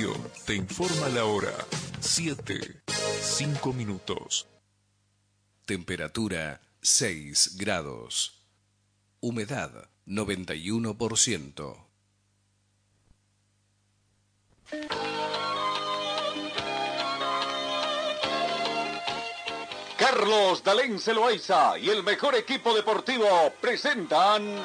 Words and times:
Radio 0.00 0.16
te 0.46 0.54
informa 0.54 1.08
la 1.10 1.26
hora. 1.26 1.52
7, 2.00 2.82
5 2.86 3.72
minutos. 3.74 4.46
Temperatura 5.66 6.62
6 6.80 7.58
grados. 7.58 8.46
Humedad 9.20 9.90
91%. 10.06 11.86
Carlos 19.98 20.64
Dalén 20.64 20.98
Celoaiza 20.98 21.78
y 21.78 21.90
el 21.90 22.02
mejor 22.02 22.36
equipo 22.36 22.74
deportivo 22.74 23.52
presentan 23.60 24.64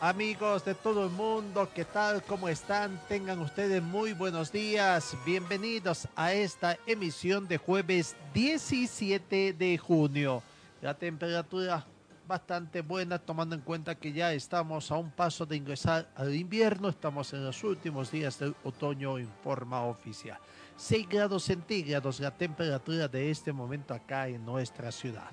Amigos 0.00 0.62
de 0.62 0.74
todo 0.74 1.04
el 1.04 1.10
mundo, 1.10 1.70
¿qué 1.74 1.86
tal? 1.86 2.22
¿Cómo 2.22 2.50
están? 2.50 3.00
Tengan 3.08 3.40
ustedes 3.40 3.82
muy 3.82 4.12
buenos 4.12 4.52
días. 4.52 5.16
Bienvenidos 5.24 6.06
a 6.14 6.34
esta 6.34 6.76
emisión 6.86 7.48
de 7.48 7.56
jueves 7.56 8.14
17 8.34 9.54
de 9.54 9.78
junio. 9.78 10.42
La 10.82 10.92
temperatura 10.92 11.86
bastante 12.28 12.82
buena 12.82 13.18
tomando 13.18 13.54
en 13.54 13.62
cuenta 13.62 13.94
que 13.94 14.12
ya 14.12 14.34
estamos 14.34 14.90
a 14.90 14.96
un 14.96 15.10
paso 15.10 15.46
de 15.46 15.56
ingresar 15.56 16.06
al 16.14 16.34
invierno. 16.34 16.90
Estamos 16.90 17.32
en 17.32 17.42
los 17.42 17.64
últimos 17.64 18.10
días 18.10 18.38
del 18.38 18.54
otoño 18.64 19.16
en 19.16 19.30
forma 19.42 19.82
oficial. 19.84 20.38
6 20.76 21.08
grados 21.08 21.44
centígrados 21.44 22.20
la 22.20 22.32
temperatura 22.32 23.08
de 23.08 23.30
este 23.30 23.50
momento 23.50 23.94
acá 23.94 24.28
en 24.28 24.44
nuestra 24.44 24.92
ciudad. 24.92 25.30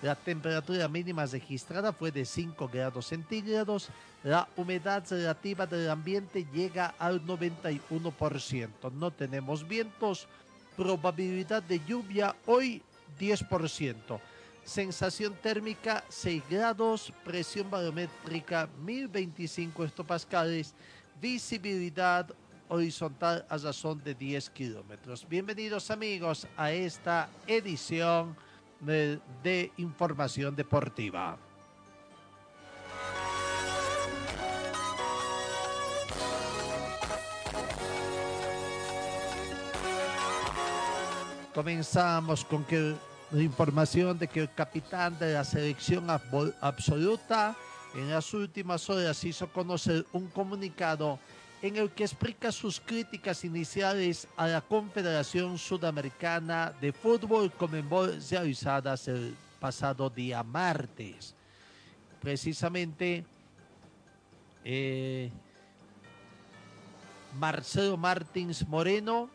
La 0.00 0.14
temperatura 0.14 0.86
mínima 0.86 1.26
registrada 1.26 1.92
fue 1.92 2.12
de 2.12 2.24
5 2.24 2.68
grados 2.68 3.06
centígrados. 3.06 3.88
La 4.22 4.48
humedad 4.56 5.04
relativa 5.10 5.66
del 5.66 5.90
ambiente 5.90 6.46
llega 6.52 6.94
al 7.00 7.24
91%. 7.26 8.92
No 8.92 9.10
tenemos 9.10 9.66
vientos. 9.66 10.28
Probabilidad 10.76 11.64
de 11.64 11.80
lluvia 11.84 12.36
hoy 12.46 12.80
10%. 13.18 14.20
Sensación 14.64 15.34
térmica 15.34 16.04
6 16.08 16.44
grados. 16.48 17.12
Presión 17.24 17.68
barométrica 17.68 18.68
1025 18.84 19.84
hectopascales. 19.84 20.74
Visibilidad 21.20 22.32
horizontal 22.68 23.44
a 23.48 23.56
razón 23.56 24.00
de 24.04 24.14
10 24.14 24.50
kilómetros. 24.50 25.26
Bienvenidos 25.28 25.90
amigos 25.90 26.46
a 26.56 26.70
esta 26.70 27.28
edición 27.48 28.36
de, 28.80 29.72
información 29.76 30.54
deportiva. 30.54 31.36
Comenzamos 41.54 42.44
con 42.44 42.64
que 42.64 42.94
la 43.32 43.42
información 43.42 44.18
de 44.18 44.28
que 44.28 44.40
el 44.40 44.54
capitán 44.54 45.18
de 45.18 45.34
la 45.34 45.44
selección 45.44 46.06
absoluta 46.60 47.56
en 47.94 48.10
las 48.10 48.32
últimas 48.32 48.88
horas 48.88 49.24
hizo 49.24 49.48
conocer 49.48 50.06
un 50.12 50.28
comunicado 50.28 51.18
en 51.60 51.76
el 51.76 51.90
que 51.90 52.04
explica 52.04 52.52
sus 52.52 52.80
críticas 52.80 53.44
iniciales 53.44 54.28
a 54.36 54.46
la 54.46 54.60
Confederación 54.60 55.58
Sudamericana 55.58 56.72
de 56.80 56.92
Fútbol 56.92 57.50
Conmebol 57.52 58.20
realizadas 58.30 59.08
el 59.08 59.36
pasado 59.58 60.08
día 60.08 60.42
martes. 60.44 61.34
Precisamente, 62.20 63.24
eh, 64.64 65.30
Marcelo 67.38 67.96
Martins 67.96 68.66
Moreno 68.66 69.28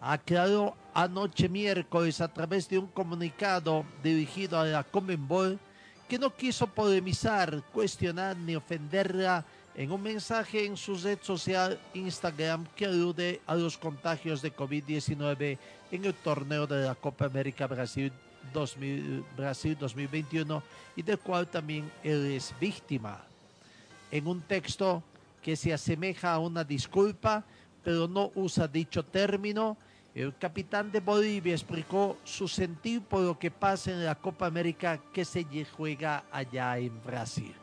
aclaró 0.00 0.76
anoche 0.92 1.48
miércoles 1.48 2.20
a 2.20 2.28
través 2.28 2.68
de 2.68 2.78
un 2.78 2.86
comunicado 2.88 3.86
dirigido 4.02 4.58
a 4.58 4.66
la 4.66 4.84
Conmebol 4.84 5.58
que 6.06 6.18
no 6.18 6.34
quiso 6.34 6.66
polemizar, 6.66 7.62
cuestionar 7.72 8.36
ni 8.36 8.54
ofenderla 8.54 9.46
en 9.74 9.90
un 9.90 10.02
mensaje 10.02 10.66
en 10.66 10.76
su 10.76 10.96
red 10.96 11.18
social 11.22 11.80
Instagram 11.94 12.66
que 12.76 12.86
alude 12.86 13.40
a 13.46 13.54
los 13.54 13.78
contagios 13.78 14.42
de 14.42 14.54
COVID-19 14.54 15.58
en 15.90 16.04
el 16.04 16.14
torneo 16.14 16.66
de 16.66 16.86
la 16.86 16.94
Copa 16.94 17.26
América 17.26 17.66
Brasil, 17.66 18.12
2000 18.52 19.24
Brasil 19.36 19.76
2021 19.78 20.62
y 20.96 21.02
del 21.02 21.18
cual 21.18 21.46
también 21.46 21.90
él 22.02 22.32
es 22.32 22.54
víctima. 22.60 23.24
En 24.10 24.26
un 24.26 24.42
texto 24.42 25.02
que 25.42 25.56
se 25.56 25.72
asemeja 25.72 26.34
a 26.34 26.38
una 26.38 26.64
disculpa, 26.64 27.44
pero 27.82 28.06
no 28.06 28.30
usa 28.34 28.68
dicho 28.68 29.02
término, 29.04 29.76
el 30.14 30.36
capitán 30.36 30.92
de 30.92 31.00
Bolivia 31.00 31.54
explicó 31.54 32.18
su 32.22 32.46
sentir 32.46 33.00
por 33.00 33.22
lo 33.22 33.38
que 33.38 33.50
pasa 33.50 33.90
en 33.90 34.04
la 34.04 34.14
Copa 34.14 34.46
América 34.46 35.00
que 35.12 35.24
se 35.24 35.46
juega 35.64 36.24
allá 36.30 36.76
en 36.78 37.02
Brasil. 37.02 37.61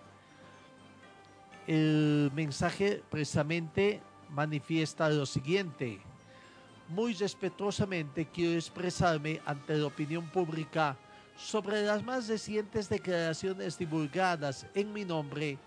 El 1.69 2.31
mensaje 2.33 3.03
precisamente 3.11 4.01
manifiesta 4.31 5.07
lo 5.07 5.27
siguiente. 5.27 6.01
Muy 6.87 7.13
respetuosamente 7.13 8.25
quiero 8.25 8.57
expresarme 8.57 9.39
ante 9.45 9.77
la 9.77 9.85
opinión 9.85 10.27
pública 10.31 10.97
sobre 11.37 11.83
las 11.83 12.01
más 12.01 12.27
recientes 12.27 12.89
declaraciones 12.89 13.77
divulgadas 13.77 14.65
en 14.73 14.91
mi 14.91 15.05
nombre 15.05 15.59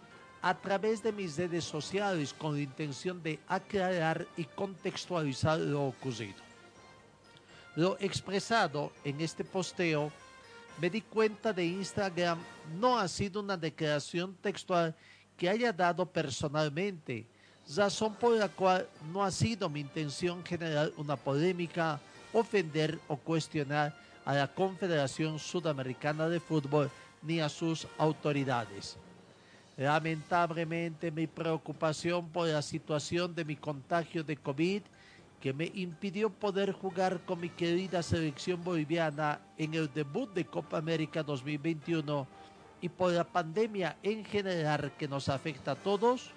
a 0.42 0.60
través 0.60 1.04
de 1.04 1.12
mis 1.12 1.36
redes 1.36 1.62
sociales 1.62 2.34
con 2.34 2.56
la 2.56 2.62
intención 2.62 3.22
de 3.22 3.38
aclarar 3.46 4.26
y 4.36 4.42
contextualizar 4.42 5.60
lo 5.60 5.84
ocurrido. 5.84 6.42
Lo 7.76 7.96
expresado 8.00 8.91
en 9.04 9.20
este 9.20 9.44
posteo 9.44 10.10
me 10.80 10.91
di 10.91 11.02
cuenta 11.02 11.52
de 11.52 11.64
Instagram 11.64 12.41
no 12.80 12.98
ha 12.98 13.06
sido 13.06 13.38
una 13.38 13.56
declaración 13.56 14.34
textual 14.42 14.96
que 15.37 15.48
haya 15.48 15.72
dado 15.72 16.06
personalmente, 16.06 17.26
razón 17.76 18.15
por 18.15 18.37
la 18.37 18.48
cual 18.48 18.88
no 19.12 19.25
ha 19.25 19.31
sido 19.31 19.69
mi 19.69 19.81
intención 19.81 20.44
generar 20.44 20.93
una 20.97 21.16
polémica, 21.16 22.00
ofender 22.32 22.98
o 23.09 23.16
cuestionar 23.16 23.94
a 24.25 24.34
la 24.34 24.48
Confederación 24.48 25.38
Sudamericana 25.38 26.28
de 26.28 26.41
Fútbol 26.41 26.91
ni 27.22 27.41
a 27.41 27.48
sus 27.48 27.87
autoridades. 27.98 28.97
Lamentablemente 29.76 31.10
mi 31.10 31.26
preocupación 31.26 32.28
por 32.28 32.47
la 32.47 32.62
situación 32.62 33.34
de 33.34 33.44
mi 33.44 33.56
contagio 33.56 34.22
de 34.22 34.37
COVID 34.37 34.82
que 35.41 35.53
me 35.53 35.72
impidió 35.75 36.31
poder 36.31 36.72
jugar 36.72 37.21
con 37.25 37.41
mi 37.41 37.48
querida 37.48 38.03
selección 38.03 38.62
boliviana 38.62 39.41
en 39.59 39.75
el 39.75 39.92
debut 39.92 40.32
de 40.32 40.44
Copa 40.44 40.78
América 40.78 41.22
2021 41.22 42.26
y 42.82 42.88
por 42.88 43.12
la 43.12 43.24
pandemia 43.24 43.97
en 44.03 44.24
general 44.24 44.92
que 44.98 45.09
nos 45.09 45.28
afecta 45.28 45.71
a 45.72 45.77
todos, 45.77 46.33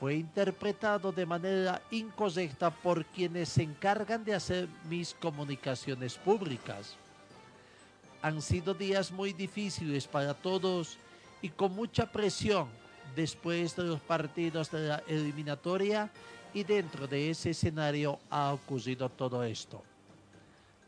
fue 0.00 0.16
interpretado 0.16 1.12
de 1.12 1.24
manera 1.24 1.80
incorrecta 1.90 2.70
por 2.70 3.04
quienes 3.04 3.50
se 3.50 3.62
encargan 3.62 4.24
de 4.24 4.34
hacer 4.34 4.68
mis 4.88 5.14
comunicaciones 5.14 6.16
públicas. 6.16 6.96
Han 8.22 8.42
sido 8.42 8.74
días 8.74 9.12
muy 9.12 9.32
difíciles 9.32 10.06
para 10.06 10.34
todos 10.34 10.98
y 11.42 11.50
con 11.50 11.74
mucha 11.74 12.10
presión 12.10 12.68
después 13.14 13.76
de 13.76 13.84
los 13.84 14.00
partidos 14.00 14.70
de 14.70 14.88
la 14.88 15.02
eliminatoria 15.06 16.10
y 16.54 16.64
dentro 16.64 17.06
de 17.06 17.30
ese 17.30 17.50
escenario 17.50 18.18
ha 18.30 18.52
ocurrido 18.52 19.10
todo 19.10 19.44
esto. 19.44 19.82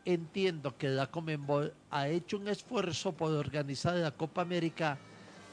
Entiendo 0.09 0.75
que 0.75 0.89
la 0.89 1.05
Comenbol 1.05 1.71
ha 1.91 2.07
hecho 2.07 2.37
un 2.37 2.47
esfuerzo 2.47 3.11
por 3.11 3.31
organizar 3.31 3.93
la 3.93 4.09
Copa 4.09 4.41
América 4.41 4.97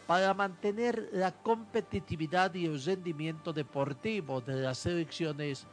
para 0.07 0.33
mantener 0.33 1.11
la 1.13 1.31
competitividad 1.31 2.55
y 2.55 2.65
el 2.65 2.83
rendimiento 2.83 3.53
deportivo 3.53 4.41
de 4.41 4.55
las 4.55 4.79
selecciones 4.79 5.67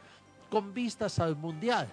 con 0.50 0.74
vistas 0.74 1.18
al 1.18 1.34
Mundial, 1.34 1.88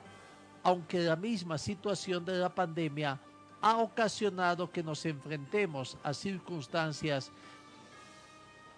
aunque 0.64 1.00
la 1.00 1.16
misma 1.16 1.58
situación 1.58 2.26
de 2.26 2.34
la 2.34 2.54
pandemia 2.54 3.18
ha 3.62 3.78
ocasionado 3.78 4.70
que 4.70 4.84
nos 4.84 5.06
enfrentemos 5.06 5.98
a 6.04 6.14
circunstancias 6.14 7.32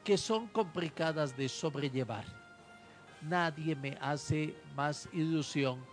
que 0.03 0.19
son 0.19 0.45
complicadas 0.49 1.35
de 1.35 1.49
sobrellevar. 1.49 2.25
nadie 3.23 3.75
me 3.75 3.97
hace 3.99 4.53
más 4.75 5.09
ilusión 5.13 5.92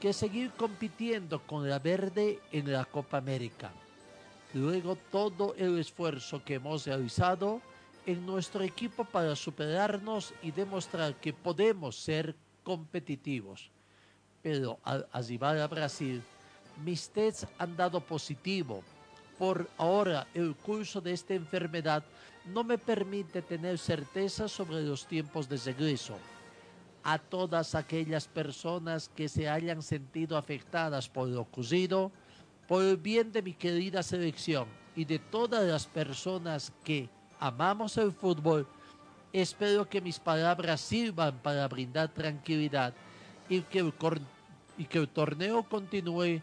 que 0.00 0.12
seguir 0.12 0.52
compitiendo 0.52 1.40
con 1.40 1.68
la 1.68 1.78
verde 1.78 2.38
en 2.52 2.72
la 2.72 2.84
Copa 2.84 3.18
América. 3.18 3.72
Luego 4.54 4.96
todo 5.10 5.54
el 5.56 5.78
esfuerzo 5.78 6.42
que 6.44 6.54
hemos 6.54 6.86
realizado 6.86 7.60
en 8.06 8.24
nuestro 8.24 8.62
equipo 8.62 9.04
para 9.04 9.36
superarnos 9.36 10.32
y 10.42 10.50
demostrar 10.50 11.14
que 11.16 11.32
podemos 11.32 11.96
ser 11.96 12.34
competitivos. 12.62 13.70
Pero 14.42 14.78
al 14.84 15.06
arribar 15.12 15.58
a 15.58 15.66
Brasil, 15.66 16.22
mis 16.84 17.10
tests 17.10 17.46
han 17.58 17.76
dado 17.76 18.00
positivo. 18.00 18.82
Por 19.38 19.68
ahora, 19.76 20.26
el 20.32 20.54
curso 20.54 21.00
de 21.00 21.12
esta 21.12 21.34
enfermedad 21.34 22.04
no 22.46 22.64
me 22.64 22.78
permite 22.78 23.42
tener 23.42 23.78
certeza 23.78 24.48
sobre 24.48 24.82
los 24.82 25.06
tiempos 25.06 25.48
de 25.48 25.58
regreso. 25.58 26.16
A 27.02 27.18
todas 27.18 27.74
aquellas 27.74 28.28
personas 28.28 29.10
que 29.14 29.28
se 29.28 29.48
hayan 29.48 29.82
sentido 29.82 30.36
afectadas 30.36 31.08
por 31.08 31.28
lo 31.28 31.42
ocurrido, 31.42 32.12
por 32.66 32.84
el 32.84 32.96
bien 32.96 33.32
de 33.32 33.42
mi 33.42 33.54
querida 33.54 34.02
selección 34.02 34.66
y 34.94 35.04
de 35.04 35.18
todas 35.18 35.64
las 35.66 35.86
personas 35.86 36.72
que 36.84 37.08
amamos 37.40 37.96
el 37.96 38.12
fútbol, 38.12 38.66
espero 39.32 39.88
que 39.88 40.00
mis 40.00 40.18
palabras 40.18 40.80
sirvan 40.80 41.38
para 41.38 41.66
brindar 41.68 42.08
tranquilidad 42.08 42.92
y 43.48 43.62
que 43.62 43.78
el, 43.78 43.92
y 44.76 44.84
que 44.84 44.98
el 44.98 45.08
torneo 45.08 45.62
continúe 45.62 46.42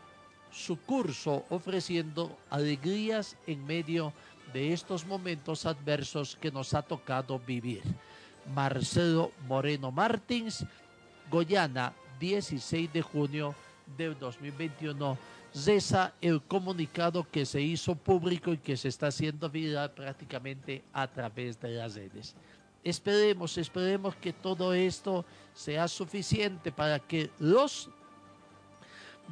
su 0.51 0.79
curso 0.79 1.45
ofreciendo 1.49 2.35
alegrías 2.49 3.37
en 3.45 3.65
medio 3.65 4.13
de 4.53 4.73
estos 4.73 5.05
momentos 5.05 5.65
adversos 5.65 6.37
que 6.37 6.51
nos 6.51 6.73
ha 6.73 6.81
tocado 6.81 7.37
vivir. 7.39 7.83
Marcelo 8.53 9.31
Moreno 9.47 9.92
Martins, 9.92 10.65
Goyana, 11.30 11.94
16 12.19 12.92
de 12.94 13.01
junio 13.01 13.56
del 13.97 14.18
2021 14.18 15.18
cesa 15.56 16.13
el 16.19 16.42
comunicado 16.42 17.25
que 17.31 17.45
se 17.45 17.62
hizo 17.62 17.95
público 17.95 18.51
y 18.51 18.57
que 18.57 18.75
se 18.75 18.89
está 18.89 19.07
haciendo 19.07 19.50
viral 19.50 19.92
prácticamente 19.92 20.83
a 20.92 21.07
través 21.07 21.59
de 21.62 21.69
las 21.69 21.95
redes. 21.95 22.36
Esperemos, 22.83 23.57
esperemos 23.57 24.15
que 24.18 24.33
todo 24.33 24.74
esto 24.74 25.25
sea 25.53 25.88
suficiente 25.88 26.71
para 26.71 27.00
que 27.00 27.31
los 27.39 27.89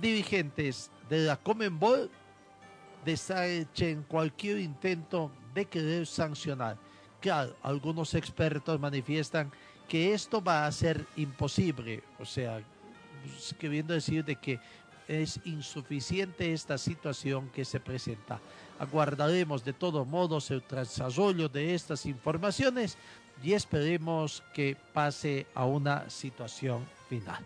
dirigentes 0.01 0.89
de 1.09 1.19
la 1.19 1.35
Comenbol 1.35 2.09
desechen 3.03 4.03
cualquier 4.03 4.59
intento 4.59 5.29
de 5.53 5.65
querer 5.65 6.07
sancionar. 6.07 6.77
Algunos 7.31 8.13
expertos 8.13 8.79
manifiestan 8.79 9.51
que 9.87 10.13
esto 10.13 10.43
va 10.43 10.65
a 10.65 10.71
ser 10.71 11.05
imposible, 11.15 12.03
o 12.19 12.25
sea, 12.25 12.61
queriendo 13.59 13.93
decir 13.93 14.23
de 14.25 14.35
que 14.35 14.59
es 15.07 15.39
insuficiente 15.45 16.53
esta 16.53 16.77
situación 16.77 17.49
que 17.49 17.65
se 17.65 17.79
presenta. 17.79 18.39
Aguardaremos 18.79 19.63
de 19.63 19.73
todos 19.73 20.07
modos 20.07 20.49
el 20.51 20.63
desarrollo 20.69 21.49
de 21.49 21.73
estas 21.73 22.05
informaciones 22.05 22.97
y 23.43 23.53
esperemos 23.53 24.43
que 24.53 24.77
pase 24.93 25.45
a 25.53 25.65
una 25.65 26.09
situación 26.09 26.85
final. 27.09 27.43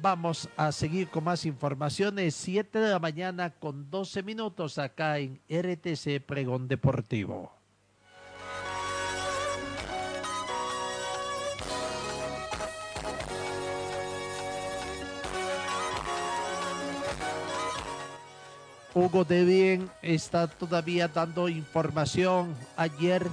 Vamos 0.00 0.48
a 0.56 0.70
seguir 0.70 1.08
con 1.08 1.24
más 1.24 1.44
informaciones. 1.44 2.34
7 2.36 2.78
de 2.78 2.90
la 2.90 2.98
mañana 2.98 3.50
con 3.50 3.90
12 3.90 4.22
minutos 4.22 4.78
acá 4.78 5.18
en 5.18 5.40
RTC 5.48 6.24
Pregón 6.24 6.68
Deportivo. 6.68 7.57
Hugo 18.98 19.24
De 19.24 19.44
Bien 19.44 19.88
está 20.02 20.48
todavía 20.48 21.06
dando 21.06 21.48
información. 21.48 22.56
Ayer, 22.76 23.24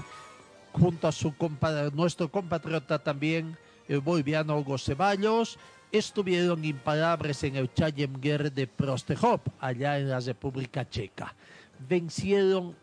junto 0.72 1.08
a 1.08 1.12
su 1.12 1.34
nuestro 1.94 2.30
compatriota 2.30 3.00
también, 3.00 3.58
el 3.88 4.00
boliviano 4.00 4.60
Hugo 4.60 4.78
Ceballos, 4.78 5.58
estuvieron 5.92 6.64
imparables 6.64 7.44
en 7.46 7.56
el 7.56 7.74
Challenger 7.74 8.52
de 8.52 8.68
Prostehop, 8.68 9.42
allá 9.60 9.98
en 9.98 10.10
la 10.10 10.20
República 10.20 10.88
Checa. 10.88 11.34
Vencieron 11.90 12.76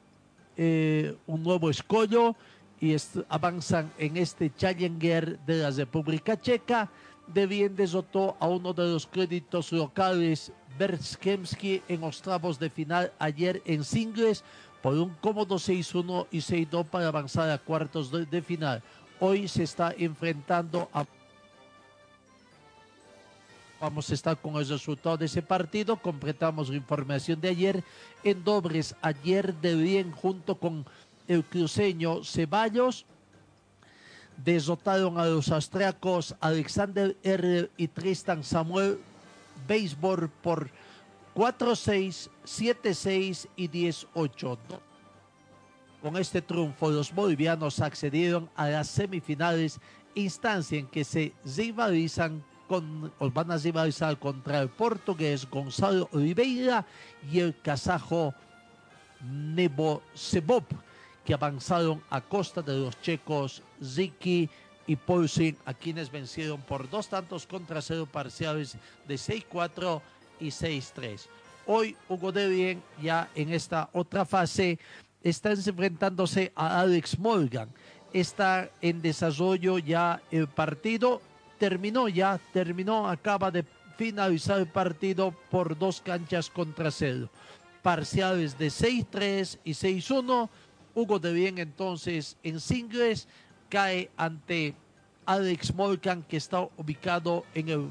eh, 0.56 1.14
un 1.28 1.44
nuevo 1.44 1.70
escollo 1.70 2.34
y 2.80 2.96
avanzan 3.28 3.92
en 3.96 4.16
este 4.16 4.50
Challenger 4.56 5.38
de 5.38 5.54
la 5.54 5.70
República 5.70 6.40
Checa. 6.40 6.90
De 7.26 7.46
bien 7.46 7.76
desotó 7.76 8.36
a 8.40 8.48
uno 8.48 8.72
de 8.72 8.84
los 8.84 9.06
créditos 9.06 9.72
locales 9.72 10.52
Berskemski 10.78 11.82
en 11.88 12.02
octavos 12.02 12.58
de 12.58 12.70
final 12.70 13.12
ayer 13.18 13.62
en 13.64 13.84
singles 13.84 14.42
por 14.82 14.94
un 14.94 15.10
cómodo 15.20 15.56
6-1 15.56 16.26
y 16.30 16.38
6-2 16.38 16.84
para 16.86 17.08
avanzar 17.08 17.48
a 17.50 17.58
cuartos 17.58 18.10
de, 18.10 18.42
final. 18.42 18.82
Hoy 19.20 19.46
se 19.46 19.62
está 19.62 19.94
enfrentando 19.96 20.88
a 20.92 21.04
Vamos 23.80 24.08
a 24.10 24.14
estar 24.14 24.36
con 24.40 24.54
el 24.54 24.68
resultado 24.68 25.16
de 25.16 25.26
ese 25.26 25.42
partido. 25.42 25.96
Completamos 25.96 26.68
la 26.68 26.76
información 26.76 27.40
de 27.40 27.48
ayer. 27.48 27.84
En 28.22 28.44
dobles, 28.44 28.94
ayer 29.02 29.52
de 29.54 29.74
bien 29.74 30.12
junto 30.12 30.54
con 30.54 30.86
el 31.26 31.42
cruceño 31.42 32.22
Ceballos. 32.22 33.06
Desotaron 34.36 35.18
a 35.18 35.26
los 35.26 35.50
austriacos 35.50 36.34
Alexander 36.40 37.16
R. 37.22 37.70
y 37.76 37.88
Tristan 37.88 38.42
Samuel 38.42 38.98
béisbol 39.66 40.28
por 40.42 40.70
4-6, 41.34 42.28
7-6 42.44 43.48
y 43.56 43.68
10-8. 43.68 44.58
Con 46.02 46.16
este 46.16 46.42
triunfo, 46.42 46.90
los 46.90 47.14
bolivianos 47.14 47.80
accedieron 47.80 48.50
a 48.56 48.68
las 48.68 48.88
semifinales, 48.88 49.78
instancia 50.14 50.78
en 50.78 50.86
que 50.88 51.04
se 51.04 51.32
rivalizan 51.56 52.44
con, 52.68 53.12
os 53.18 53.32
van 53.32 53.50
a 53.50 53.56
rivalizar 53.56 54.18
contra 54.18 54.60
el 54.60 54.68
portugués 54.68 55.48
Gonzalo 55.48 56.08
Oliveira 56.12 56.84
y 57.30 57.38
el 57.38 57.56
kazajo 57.60 58.34
Nebo 59.20 60.02
Sebov, 60.14 60.64
que 61.24 61.34
avanzaron 61.34 62.02
a 62.10 62.20
costa 62.20 62.62
de 62.62 62.76
los 62.76 63.00
checos 63.00 63.62
Ziki 63.82 64.48
y 64.86 64.96
Paulsen, 64.96 65.56
a 65.64 65.74
quienes 65.74 66.10
vencieron 66.10 66.60
por 66.60 66.90
dos 66.90 67.08
tantos 67.08 67.46
contra 67.46 67.80
cero 67.80 68.08
parciales 68.10 68.76
de 69.06 69.14
6-4 69.14 70.00
y 70.40 70.48
6-3. 70.48 71.26
Hoy 71.66 71.96
Hugo 72.08 72.32
De 72.32 72.48
Bien, 72.48 72.82
ya 73.00 73.30
en 73.34 73.52
esta 73.52 73.88
otra 73.92 74.24
fase, 74.24 74.78
está 75.22 75.52
enfrentándose 75.52 76.52
a 76.56 76.80
Alex 76.80 77.18
Morgan. 77.18 77.68
Está 78.12 78.70
en 78.80 79.00
desarrollo 79.00 79.78
ya 79.78 80.20
el 80.30 80.48
partido. 80.48 81.22
Terminó 81.58 82.08
ya, 82.08 82.40
terminó, 82.52 83.08
acaba 83.08 83.50
de 83.52 83.64
finalizar 83.96 84.58
el 84.58 84.66
partido 84.66 85.32
por 85.50 85.78
dos 85.78 86.00
canchas 86.00 86.50
contra 86.50 86.90
cero. 86.90 87.30
Parciales 87.82 88.58
de 88.58 88.66
6-3 88.66 89.58
y 89.64 89.72
6-1. 89.72 90.48
Hugo 90.94 91.18
de 91.18 91.32
Bien 91.32 91.58
entonces 91.58 92.36
en 92.42 92.60
singles 92.60 93.26
cae 93.68 94.10
ante 94.16 94.74
Alex 95.24 95.74
Morgan, 95.74 96.22
que 96.22 96.36
está 96.36 96.68
ubicado 96.76 97.44
en 97.54 97.68
el 97.68 97.88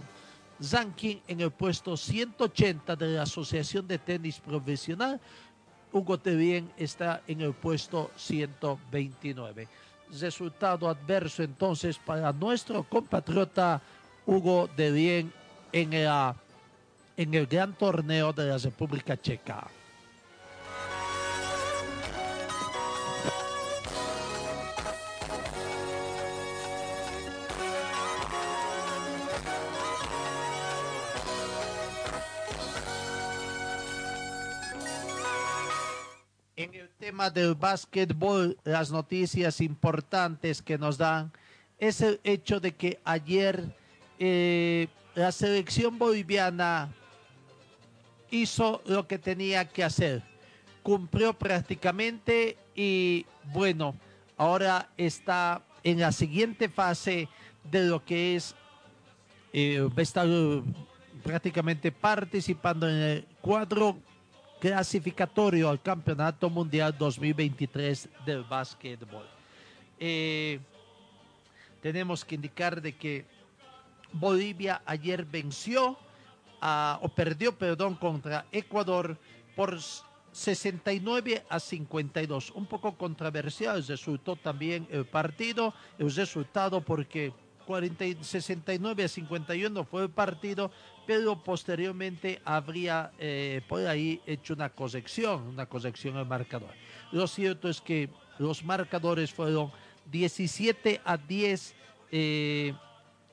ranking 0.72 1.18
en 1.28 1.42
el 1.42 1.52
puesto 1.52 1.98
180 1.98 2.96
de 2.96 3.08
la 3.08 3.24
Asociación 3.24 3.88
de 3.88 3.98
Tenis 3.98 4.40
Profesional. 4.40 5.20
Hugo 5.92 6.20
Tevien 6.20 6.72
está 6.78 7.22
en 7.28 7.42
el 7.42 7.54
puesto 7.54 8.12
129. 8.16 9.68
Resultado 10.20 10.88
adverso 10.88 11.44
entonces 11.44 11.98
para 11.98 12.32
nuestro 12.32 12.84
compatriota 12.84 13.82
Hugo 14.26 14.70
De 14.76 14.92
Bien 14.92 15.34
en, 15.72 15.94
en 15.94 17.34
el 17.34 17.48
gran 17.48 17.74
torneo 17.74 18.32
de 18.32 18.46
la 18.46 18.58
República 18.58 19.20
Checa. 19.20 19.68
Del 37.30 37.54
básquetbol, 37.54 38.58
las 38.64 38.90
noticias 38.90 39.62
importantes 39.62 40.60
que 40.64 40.80
nos 40.80 40.98
dan 40.98 41.32
es 41.78 42.02
el 42.02 42.20
hecho 42.24 42.60
de 42.60 42.74
que 42.74 43.00
ayer 43.04 43.76
eh, 44.18 44.88
la 45.14 45.32
selección 45.32 46.00
boliviana 46.00 46.92
hizo 48.32 48.82
lo 48.86 49.08
que 49.08 49.20
tenía 49.20 49.70
que 49.70 49.84
hacer. 49.84 50.24
Cumplió 50.82 51.34
prácticamente 51.34 52.58
y 52.76 53.28
bueno, 53.54 53.96
ahora 54.36 54.90
está 54.98 55.62
en 55.84 56.00
la 56.00 56.12
siguiente 56.12 56.70
fase 56.70 57.30
de 57.70 57.84
lo 57.84 58.04
que 58.04 58.36
es 58.36 58.56
eh, 59.54 59.88
estar 59.98 60.28
prácticamente 61.24 61.92
participando 61.92 62.90
en 62.90 62.96
el 62.96 63.26
cuadro 63.42 64.00
clasificatorio 64.62 65.70
al 65.70 65.82
Campeonato 65.82 66.48
Mundial 66.48 66.96
2023 66.96 68.08
del 68.24 68.44
básquetbol. 68.44 69.26
Eh, 70.00 70.60
tenemos 71.82 72.24
que 72.24 72.36
indicar 72.36 72.80
de 72.80 72.96
que 72.96 73.26
Bolivia 74.14 74.84
ayer 74.86 75.26
venció 75.26 75.98
o 77.02 77.10
perdió, 77.10 77.58
perdón, 77.58 77.96
contra 77.96 78.46
Ecuador 78.52 79.18
por 79.56 79.80
69 80.32 81.44
a 81.50 81.60
52. 81.60 82.52
Un 82.52 82.68
poco 82.68 82.96
controversial 82.96 83.84
resultó 83.84 84.36
también 84.36 84.88
el 84.92 85.06
partido, 85.06 85.74
el 85.98 86.14
resultado 86.14 86.82
porque 86.82 87.34
40 87.62 88.06
y 88.06 88.18
69 88.22 89.04
a 89.04 89.08
51 89.08 89.84
fue 89.86 90.04
el 90.04 90.10
partido, 90.10 90.72
pero 91.08 91.42
posteriormente 91.44 92.42
habría 92.46 93.12
eh, 93.20 93.62
por 93.68 93.86
ahí 93.88 94.22
hecho 94.26 94.54
una 94.54 94.70
corrección, 94.70 95.48
una 95.48 95.66
corrección 95.66 96.18
al 96.18 96.26
marcador. 96.26 96.72
Lo 97.12 97.28
cierto 97.28 97.70
es 97.70 97.82
que 97.82 98.10
los 98.40 98.64
marcadores 98.64 99.32
fueron 99.32 99.72
17 100.12 101.02
a 101.04 101.18
10 101.18 101.76
eh, 102.12 102.74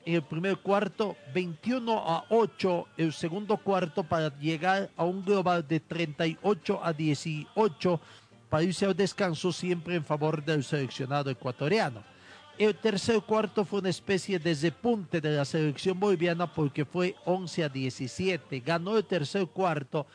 en 0.05 0.15
el 0.15 0.23
primer 0.23 0.57
cuarto, 0.57 1.17
21 1.33 1.97
a 1.97 2.25
8 2.29 2.87
el 2.97 3.13
segundo 3.13 3.57
cuarto 3.57 4.03
para 4.03 4.35
llegar 4.39 4.89
a 4.95 5.03
un 5.03 5.23
global 5.23 5.67
de 5.67 5.79
38 5.79 6.79
a 6.83 6.93
18 6.93 8.01
para 8.49 8.63
irse 8.63 8.85
al 8.85 8.95
descanso 8.95 9.51
siempre 9.51 9.95
en 9.95 10.03
favor 10.03 10.43
del 10.43 10.63
seleccionado 10.63 11.29
ecuatoriano. 11.29 12.03
El 12.59 12.75
tercer 12.75 13.21
cuarto 13.21 13.63
fue 13.63 13.79
una 13.79 13.87
especie 13.87 14.37
de 14.37 14.53
repunte 14.53 15.21
de 15.21 15.29
la 15.29 15.45
selección 15.45 15.97
boliviana 15.97 16.53
porque 16.53 16.83
fue 16.83 17.15
11 17.23 17.63
a 17.63 17.69
17. 17.69 18.59
Ganó 18.59 18.97
el 18.97 19.05
tercer 19.05 19.47
cuarto 19.47 20.05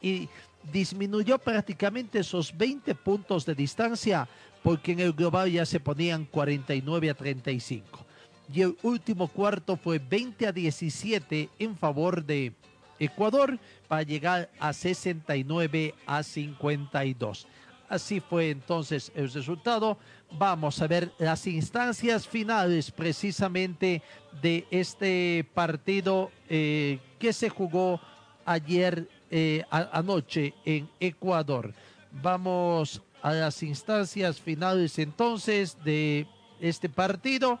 y 0.00 0.26
disminuyó 0.72 1.36
prácticamente 1.36 2.20
esos 2.20 2.56
20 2.56 2.94
puntos 2.94 3.44
de 3.44 3.54
distancia 3.54 4.26
porque 4.62 4.92
en 4.92 5.00
el 5.00 5.12
global 5.12 5.50
ya 5.52 5.66
se 5.66 5.78
ponían 5.78 6.24
49 6.24 7.10
a 7.10 7.14
35. 7.14 8.06
Y 8.50 8.62
el 8.62 8.78
último 8.82 9.28
cuarto 9.28 9.76
fue 9.76 9.98
20 9.98 10.46
a 10.46 10.52
17 10.52 11.50
en 11.58 11.76
favor 11.76 12.24
de 12.24 12.54
Ecuador 12.98 13.58
para 13.88 14.04
llegar 14.04 14.50
a 14.58 14.72
69 14.72 15.94
a 16.06 16.22
52. 16.22 17.46
Así 17.90 18.20
fue 18.20 18.50
entonces 18.50 19.10
el 19.16 19.32
resultado. 19.32 19.98
Vamos 20.38 20.80
a 20.80 20.86
ver 20.86 21.10
las 21.18 21.44
instancias 21.48 22.28
finales 22.28 22.92
precisamente 22.92 24.00
de 24.40 24.64
este 24.70 25.44
partido 25.54 26.30
eh, 26.48 27.00
que 27.18 27.32
se 27.32 27.48
jugó 27.48 28.00
ayer 28.44 29.08
eh, 29.28 29.64
anoche 29.70 30.54
en 30.64 30.88
Ecuador. 31.00 31.74
Vamos 32.12 33.02
a 33.22 33.32
las 33.32 33.60
instancias 33.64 34.40
finales 34.40 34.96
entonces 35.00 35.76
de 35.82 36.28
este 36.60 36.88
partido 36.88 37.58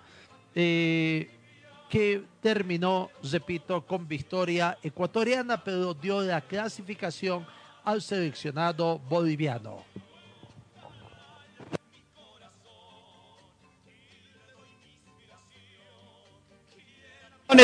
eh, 0.54 1.28
que 1.88 2.22
terminó, 2.40 3.10
repito, 3.32 3.84
con 3.84 4.06
victoria 4.06 4.78
ecuatoriana, 4.80 5.64
pero 5.64 5.92
dio 5.92 6.22
la 6.22 6.40
clasificación 6.40 7.44
al 7.82 8.00
seleccionado 8.00 9.00
boliviano. 9.00 9.82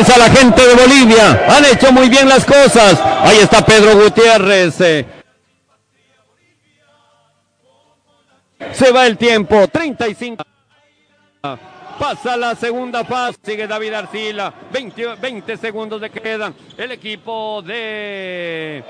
A 0.04 0.18
la 0.18 0.30
gente 0.30 0.66
de 0.66 0.74
Bolivia. 0.74 1.46
Han 1.48 1.64
hecho 1.64 1.90
muy 1.90 2.10
bien 2.10 2.28
las 2.28 2.44
cosas. 2.44 3.00
Ahí 3.22 3.38
está 3.38 3.64
Pedro 3.64 3.96
Gutiérrez. 3.96 4.80
eh. 4.82 5.06
Se 8.72 8.92
va 8.92 9.06
el 9.06 9.16
tiempo. 9.16 9.66
35. 9.68 10.44
Pasa 11.98 12.36
la 12.36 12.54
segunda 12.54 13.04
fase. 13.04 13.38
Sigue 13.42 13.66
David 13.66 13.94
Arcila. 13.94 14.52
20, 14.70 15.14
20 15.14 15.56
segundos 15.56 15.98
le 16.00 16.10
quedan. 16.10 16.54
El 16.76 16.92
equipo 16.92 17.62
de 17.62 18.84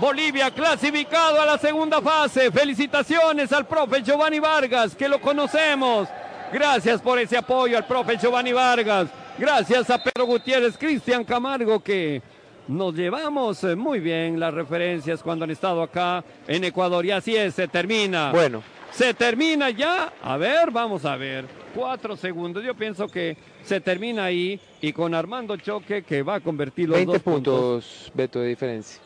Bolivia 0.00 0.50
clasificado 0.50 1.40
a 1.40 1.46
la 1.46 1.58
segunda 1.58 2.02
fase. 2.02 2.50
Felicitaciones 2.50 3.52
al 3.52 3.66
profe 3.66 4.02
Giovanni 4.02 4.40
Vargas, 4.40 4.96
que 4.96 5.08
lo 5.08 5.20
conocemos. 5.20 6.08
Gracias 6.52 7.00
por 7.00 7.20
ese 7.20 7.36
apoyo 7.36 7.76
al 7.78 7.86
profe 7.86 8.18
Giovanni 8.18 8.52
Vargas. 8.52 9.08
Gracias 9.38 9.90
a 9.90 10.02
Pedro 10.02 10.26
Gutiérrez, 10.26 10.76
Cristian 10.76 11.24
Camargo, 11.24 11.80
que 11.80 12.22
nos 12.68 12.94
llevamos 12.94 13.64
eh, 13.64 13.74
muy 13.74 13.98
bien 14.00 14.38
las 14.38 14.54
referencias 14.54 15.22
cuando 15.22 15.44
han 15.44 15.50
estado 15.50 15.82
acá 15.82 16.22
en 16.46 16.64
Ecuador. 16.64 17.04
Y 17.04 17.10
así 17.10 17.34
es, 17.36 17.54
se 17.54 17.66
termina. 17.68 18.30
Bueno, 18.30 18.62
Se 18.92 19.14
termina 19.14 19.70
ya. 19.70 20.12
A 20.22 20.36
ver, 20.36 20.70
vamos 20.70 21.04
a 21.06 21.16
ver. 21.16 21.46
Cuatro 21.74 22.14
segundos. 22.16 22.62
Yo 22.62 22.74
pienso 22.74 23.08
que 23.08 23.36
se 23.64 23.80
termina 23.80 24.26
ahí 24.26 24.60
y 24.82 24.92
con 24.92 25.14
Armando 25.14 25.56
Choque 25.56 26.02
que 26.02 26.22
va 26.22 26.36
a 26.36 26.40
convertir 26.40 26.90
los 26.90 26.96
20 26.96 27.12
dos 27.12 27.22
puntos. 27.22 27.54
puntos, 27.54 28.12
Beto, 28.14 28.40
de 28.40 28.48
diferencia. 28.48 29.00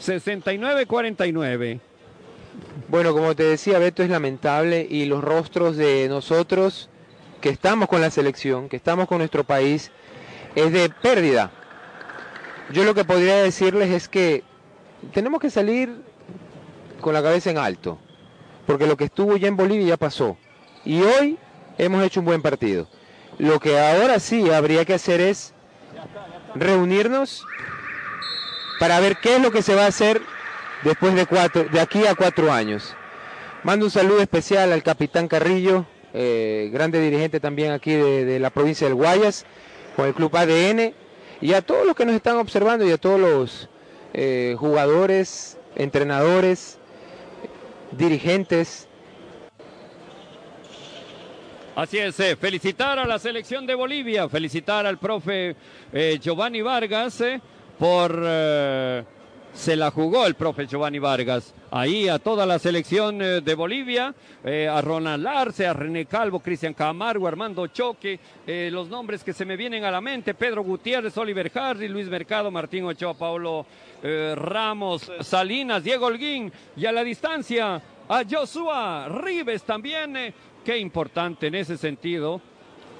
69-49. 0.00 1.80
Bueno, 2.88 3.12
como 3.12 3.34
te 3.34 3.42
decía, 3.42 3.80
Beto, 3.80 4.04
es 4.04 4.10
lamentable 4.10 4.86
y 4.88 5.06
los 5.06 5.22
rostros 5.24 5.76
de 5.76 6.08
nosotros 6.08 6.88
que 7.44 7.50
estamos 7.50 7.90
con 7.90 8.00
la 8.00 8.10
selección, 8.10 8.70
que 8.70 8.76
estamos 8.76 9.06
con 9.06 9.18
nuestro 9.18 9.44
país, 9.44 9.90
es 10.54 10.72
de 10.72 10.88
pérdida. 10.88 11.50
Yo 12.72 12.84
lo 12.84 12.94
que 12.94 13.04
podría 13.04 13.36
decirles 13.36 13.90
es 13.90 14.08
que 14.08 14.42
tenemos 15.12 15.42
que 15.42 15.50
salir 15.50 15.94
con 17.02 17.12
la 17.12 17.22
cabeza 17.22 17.50
en 17.50 17.58
alto, 17.58 17.98
porque 18.66 18.86
lo 18.86 18.96
que 18.96 19.04
estuvo 19.04 19.36
ya 19.36 19.48
en 19.48 19.58
Bolivia 19.58 19.88
ya 19.88 19.96
pasó. 19.98 20.38
Y 20.86 21.02
hoy 21.02 21.36
hemos 21.76 22.02
hecho 22.02 22.20
un 22.20 22.24
buen 22.24 22.40
partido. 22.40 22.88
Lo 23.36 23.60
que 23.60 23.78
ahora 23.78 24.20
sí 24.20 24.50
habría 24.50 24.86
que 24.86 24.94
hacer 24.94 25.20
es 25.20 25.52
reunirnos 26.54 27.44
para 28.80 29.00
ver 29.00 29.18
qué 29.18 29.36
es 29.36 29.42
lo 29.42 29.50
que 29.50 29.60
se 29.60 29.74
va 29.74 29.84
a 29.84 29.88
hacer 29.88 30.22
después 30.82 31.14
de 31.14 31.26
cuatro, 31.26 31.64
de 31.64 31.78
aquí 31.78 32.06
a 32.06 32.14
cuatro 32.14 32.50
años. 32.50 32.96
Mando 33.64 33.84
un 33.84 33.90
saludo 33.90 34.20
especial 34.20 34.72
al 34.72 34.82
capitán 34.82 35.28
Carrillo, 35.28 35.84
eh, 36.14 36.70
grande 36.72 37.00
dirigente 37.00 37.40
también 37.40 37.72
aquí 37.72 37.92
de, 37.92 38.38
la 38.38 38.50
provincia 38.50 38.86
del 38.86 38.94
Guayas, 38.94 39.44
con 39.96 40.06
el 40.06 40.14
club 40.14 40.34
ADN, 40.34 40.94
y 41.40 41.52
a 41.52 41.60
todos 41.60 41.84
los 41.84 41.96
que 41.96 42.06
nos 42.06 42.14
están 42.14 42.36
observando 42.36 42.86
y 42.86 42.92
a 42.92 42.98
todos 42.98 43.20
los 43.20 43.68
eh, 44.14 44.54
jugadores, 44.58 45.58
entrenadores, 45.74 46.78
dirigentes. 47.90 48.88
Así 51.74 51.98
es, 51.98 52.18
eh, 52.20 52.36
felicitar 52.36 53.00
a 53.00 53.06
la 53.06 53.18
selección 53.18 53.66
de 53.66 53.74
Bolivia, 53.74 54.28
felicitar 54.28 54.86
al 54.86 54.98
profe 54.98 55.56
eh, 55.92 56.18
Giovanni 56.22 56.62
Vargas 56.62 57.22
por... 57.78 59.14
se 59.54 59.76
la 59.76 59.90
jugó 59.90 60.26
el 60.26 60.34
profe 60.34 60.66
Giovanni 60.66 60.98
Vargas. 60.98 61.54
Ahí 61.70 62.08
a 62.08 62.18
toda 62.18 62.44
la 62.44 62.58
selección 62.58 63.22
eh, 63.22 63.40
de 63.40 63.54
Bolivia, 63.54 64.14
eh, 64.44 64.68
a 64.68 64.80
Ronald 64.82 65.26
Arce, 65.26 65.66
a 65.66 65.72
René 65.72 66.06
Calvo, 66.06 66.40
Cristian 66.40 66.74
Camargo, 66.74 67.28
Armando 67.28 67.68
Choque, 67.68 68.18
eh, 68.46 68.68
los 68.72 68.88
nombres 68.88 69.22
que 69.22 69.32
se 69.32 69.44
me 69.44 69.56
vienen 69.56 69.84
a 69.84 69.90
la 69.90 70.00
mente, 70.00 70.34
Pedro 70.34 70.64
Gutiérrez, 70.64 71.16
Oliver 71.16 71.50
Harry, 71.54 71.88
Luis 71.88 72.08
Mercado, 72.08 72.50
Martín 72.50 72.84
Ochoa, 72.84 73.14
Paulo 73.14 73.66
Ramos, 74.34 75.10
Salinas, 75.20 75.82
Diego 75.82 76.04
Holguín 76.04 76.52
y 76.76 76.84
a 76.84 76.92
la 76.92 77.02
distancia 77.02 77.80
a 78.06 78.22
Joshua 78.30 79.08
Rives 79.08 79.62
también. 79.62 80.34
qué 80.62 80.76
importante 80.76 81.46
en 81.46 81.54
ese 81.54 81.78
sentido. 81.78 82.38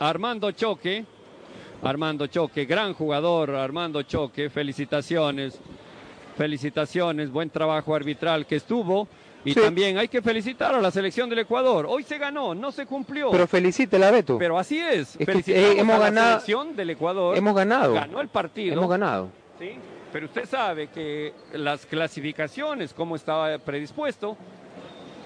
Armando 0.01 0.51
Choque, 0.53 1.05
Armando 1.83 2.27
Choque, 2.27 2.65
gran 2.65 2.95
jugador, 2.95 3.51
Armando 3.51 4.03
Choque, 4.03 4.49
felicitaciones, 4.49 5.61
felicitaciones, 6.37 7.31
buen 7.31 7.51
trabajo 7.51 7.95
arbitral 7.95 8.47
que 8.47 8.57
estuvo. 8.57 9.09
Y 9.47 9.53
Sí. 9.53 9.61
también 9.61 9.99
hay 9.99 10.09
que 10.09 10.23
felicitar 10.23 10.75
a 10.75 10.81
la 10.81 10.91
selección 10.91 11.29
del 11.29 11.41
Ecuador. 11.41 11.85
Hoy 11.87 12.03
se 12.03 12.17
ganó, 12.17 12.55
no 12.55 12.73
se 12.73 12.87
cumplió. 12.87 13.31
Pero 13.31 13.47
felicítela, 13.47 14.11
Beto. 14.11 14.39
Pero 14.39 14.59
así 14.59 14.79
es. 14.81 15.17
que, 15.19 15.27
Felicitamos 15.27 15.69
eh, 15.71 15.81
hemos 15.81 15.97
a 15.97 15.99
la 15.99 16.05
ganado- 16.07 16.31
selección 16.41 16.77
del 16.77 16.91
Ecuador. 16.91 17.37
Hemos 17.37 17.55
ganado. 17.55 17.93
Ganó 17.93 18.21
el 18.23 18.29
partido. 18.29 18.73
Hemos 18.73 18.89
ganado. 18.89 19.29
Sí, 19.59 19.73
pero 20.11 20.27
usted 20.27 20.47
sabe 20.49 20.87
que 20.89 21.35
las 21.53 21.85
clasificaciones, 21.85 22.95
como 22.95 23.17
estaba 23.17 23.59
predispuesto, 23.59 24.35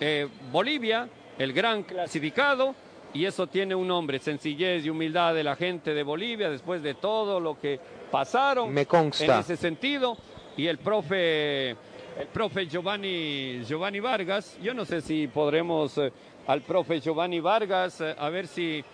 eh, 0.00 0.26
Bolivia, 0.50 1.08
el 1.38 1.52
gran 1.52 1.84
clasificado, 1.84 2.74
y 3.14 3.24
eso 3.24 3.46
tiene 3.46 3.76
un 3.76 3.86
nombre, 3.86 4.18
sencillez 4.18 4.84
y 4.84 4.90
humildad 4.90 5.32
de 5.32 5.44
la 5.44 5.54
gente 5.54 5.94
de 5.94 6.02
Bolivia 6.02 6.50
después 6.50 6.82
de 6.82 6.94
todo 6.94 7.38
lo 7.38 7.58
que 7.60 7.78
pasaron 8.10 8.74
Me 8.74 8.84
consta. 8.86 9.24
en 9.36 9.40
ese 9.40 9.56
sentido, 9.56 10.18
y 10.58 10.66
el 10.66 10.78
profe, 10.78 11.70
el 11.70 12.26
profe 12.32 12.66
Giovanni, 12.66 13.62
Giovanni 13.64 14.00
Vargas, 14.00 14.58
yo 14.60 14.74
no 14.74 14.84
sé 14.84 15.00
si 15.00 15.28
podremos 15.28 15.96
eh, 15.98 16.12
al 16.48 16.62
profe 16.62 17.00
Giovanni 17.00 17.38
Vargas, 17.38 18.00
eh, 18.00 18.16
a 18.18 18.28
ver 18.28 18.48
si, 18.48 18.84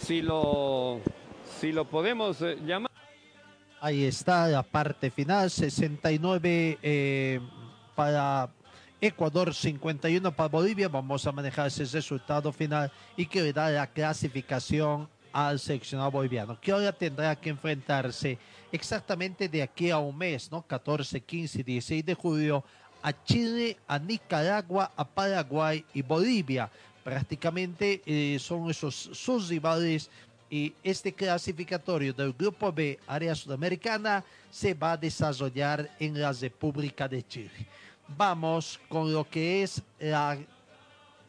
si, 0.00 0.22
lo, 0.22 1.00
si 1.58 1.72
lo 1.72 1.86
podemos 1.86 2.40
eh, 2.40 2.56
llamar. 2.64 2.92
Ahí 3.80 4.04
está 4.04 4.46
la 4.46 4.62
parte 4.62 5.10
final, 5.10 5.50
69 5.50 6.78
eh, 6.80 7.40
para 7.96 8.48
Ecuador, 9.00 9.52
51 9.52 10.30
para 10.36 10.48
Bolivia. 10.48 10.88
Vamos 10.88 11.26
a 11.26 11.32
manejar 11.32 11.66
ese 11.66 11.84
resultado 11.84 12.52
final 12.52 12.92
y 13.16 13.26
que 13.26 13.52
da 13.52 13.70
la 13.70 13.88
clasificación 13.88 15.08
al 15.32 15.58
seleccionado 15.58 16.10
boliviano, 16.10 16.58
que 16.60 16.72
ahora 16.72 16.92
tendrá 16.92 17.34
que 17.36 17.50
enfrentarse 17.50 18.38
exactamente 18.72 19.48
de 19.48 19.62
aquí 19.62 19.90
a 19.90 19.98
un 19.98 20.16
mes, 20.16 20.50
¿no? 20.50 20.62
14, 20.62 21.20
15, 21.20 21.62
16 21.62 22.04
de 22.04 22.14
julio 22.14 22.64
a 23.02 23.12
Chile, 23.24 23.76
a 23.86 23.98
Nicaragua, 23.98 24.92
a 24.96 25.04
Paraguay 25.04 25.84
y 25.94 26.02
Bolivia. 26.02 26.70
Prácticamente 27.04 28.02
eh, 28.04 28.38
son 28.38 28.70
esos 28.70 28.94
sus 28.94 29.48
rivales 29.48 30.10
y 30.50 30.74
este 30.82 31.12
clasificatorio 31.12 32.12
del 32.12 32.32
Grupo 32.32 32.72
B, 32.72 32.98
área 33.06 33.34
sudamericana, 33.34 34.24
se 34.50 34.74
va 34.74 34.92
a 34.92 34.96
desarrollar 34.96 35.90
en 35.98 36.20
la 36.20 36.32
República 36.32 37.06
de 37.06 37.26
Chile. 37.26 37.66
Vamos 38.16 38.80
con 38.88 39.12
lo 39.12 39.28
que 39.28 39.62
es 39.62 39.82
la 39.98 40.38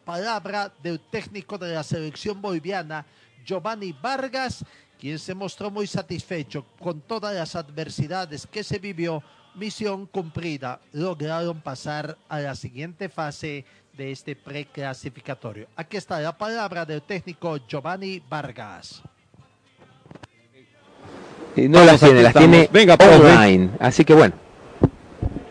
palabra 0.06 0.72
del 0.82 1.00
técnico 1.00 1.58
de 1.58 1.74
la 1.74 1.84
selección 1.84 2.42
boliviana, 2.42 3.06
Giovanni 3.50 3.96
Vargas, 4.00 4.64
quien 5.00 5.18
se 5.18 5.34
mostró 5.34 5.72
muy 5.72 5.88
satisfecho 5.88 6.64
con 6.80 7.02
todas 7.02 7.34
las 7.34 7.56
adversidades 7.56 8.46
que 8.46 8.64
se 8.64 8.78
vivió. 8.78 9.24
Misión 9.56 10.06
cumplida, 10.06 10.80
lograron 10.94 11.60
pasar 11.60 12.16
a 12.30 12.40
la 12.40 12.54
siguiente 12.54 13.10
fase 13.10 13.66
de 13.98 14.12
este 14.12 14.36
preclasificatorio. 14.36 15.68
Aquí 15.76 15.98
está 15.98 16.20
la 16.20 16.38
palabra 16.38 16.86
del 16.86 17.02
técnico 17.02 17.58
Giovanni 17.68 18.22
Vargas. 18.30 19.02
Y 21.56 21.68
no 21.68 21.84
las 21.84 22.00
tiene, 22.00 22.22
las 22.22 22.36
tiene 22.36 22.70
Venga, 22.72 22.96
online. 23.00 23.72
Así 23.80 24.06
que 24.06 24.14
bueno. 24.14 24.36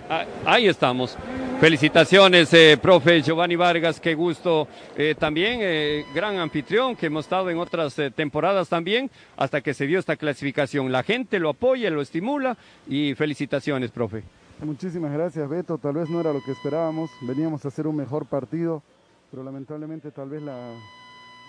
Ah, 0.09 0.25
Ahí 0.47 0.69
estamos. 0.69 1.19
Felicitaciones, 1.61 2.55
eh, 2.55 2.79
profe 2.81 3.21
Giovanni 3.21 3.57
Vargas, 3.57 3.99
qué 3.99 4.15
gusto. 4.15 4.69
Eh, 4.97 5.17
también 5.19 5.59
eh, 5.61 6.05
gran 6.15 6.39
anfitrión 6.39 6.95
que 6.95 7.07
hemos 7.07 7.25
estado 7.25 7.51
en 7.51 7.59
otras 7.59 7.97
temporadas 8.15 8.69
también, 8.69 9.11
hasta 9.37 9.61
que 9.61 9.75
se 9.75 9.89
dio 9.89 9.99
esta 9.99 10.15
clasificación. 10.15 10.93
La 10.93 11.03
gente 11.03 11.41
lo 11.41 11.49
apoya, 11.49 11.91
lo 11.91 12.01
estimula 12.01 12.57
y 12.87 13.13
felicitaciones, 13.17 13.91
profe. 13.91 14.23
Muchísimas 14.63 15.13
gracias, 15.13 15.49
Beto. 15.49 15.79
Tal 15.79 15.95
vez 15.95 16.09
no 16.09 16.21
era 16.21 16.33
lo 16.33 16.41
que 16.45 16.53
esperábamos. 16.53 17.11
Veníamos 17.23 17.65
a 17.65 17.69
hacer 17.69 17.89
un 17.89 17.97
mejor 17.97 18.27
partido, 18.27 18.81
pero 19.33 19.43
lamentablemente 19.43 20.13
tal 20.13 20.29
vez 20.29 20.43
la 20.43 20.75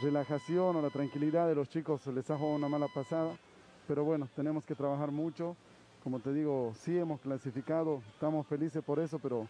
relajación 0.01 0.75
o 0.75 0.81
la 0.81 0.89
tranquilidad 0.89 1.47
de 1.47 1.53
los 1.53 1.69
chicos 1.69 2.07
les 2.07 2.27
ha 2.31 2.35
jugado 2.35 2.55
una 2.55 2.67
mala 2.67 2.87
pasada. 2.87 3.29
Pero 3.87 4.03
bueno, 4.05 4.27
tenemos 4.35 4.65
que 4.65 4.73
trabajar 4.73 5.11
mucho. 5.11 5.55
Como 6.03 6.19
te 6.19 6.33
digo, 6.33 6.73
sí 6.81 6.97
hemos 6.97 7.19
clasificado, 7.19 8.01
estamos 8.13 8.47
felices 8.47 8.81
por 8.83 8.99
eso, 8.99 9.19
pero 9.19 9.47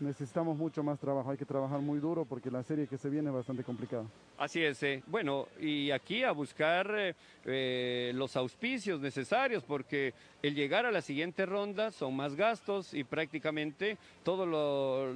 necesitamos 0.00 0.56
mucho 0.56 0.82
más 0.82 0.98
trabajo. 0.98 1.30
Hay 1.30 1.36
que 1.36 1.44
trabajar 1.44 1.80
muy 1.80 1.98
duro 1.98 2.24
porque 2.24 2.50
la 2.50 2.62
serie 2.62 2.86
que 2.86 2.98
se 2.98 3.08
viene 3.08 3.28
es 3.30 3.34
bastante 3.34 3.64
complicada. 3.64 4.04
Así 4.38 4.62
es. 4.62 4.82
eh. 4.82 5.02
Bueno, 5.06 5.46
y 5.60 5.90
aquí 5.90 6.24
a 6.24 6.32
buscar 6.32 6.90
eh, 6.96 7.14
eh, 7.44 8.12
los 8.14 8.36
auspicios 8.36 9.00
necesarios, 9.00 9.62
porque 9.64 10.14
el 10.42 10.54
llegar 10.54 10.86
a 10.86 10.90
la 10.92 11.00
siguiente 11.00 11.46
ronda 11.46 11.90
son 11.90 12.14
más 12.16 12.34
gastos 12.34 12.94
y 12.94 13.04
prácticamente 13.04 13.96
todas 14.22 14.48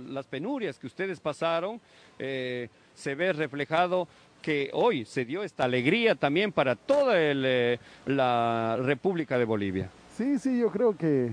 las 0.08 0.26
penurias 0.26 0.78
que 0.78 0.86
ustedes 0.86 1.20
pasaron 1.20 1.80
eh, 2.18 2.68
se 2.94 3.14
ve 3.14 3.32
reflejado 3.32 4.08
que 4.42 4.70
hoy 4.72 5.04
se 5.04 5.24
dio 5.24 5.42
esta 5.42 5.64
alegría 5.64 6.14
también 6.14 6.52
para 6.52 6.76
toda 6.76 7.20
el, 7.20 7.42
eh, 7.44 7.78
la 8.06 8.78
República 8.80 9.36
de 9.36 9.44
Bolivia. 9.44 9.90
Sí, 10.16 10.38
sí, 10.38 10.58
yo 10.60 10.70
creo 10.70 10.96
que 10.96 11.32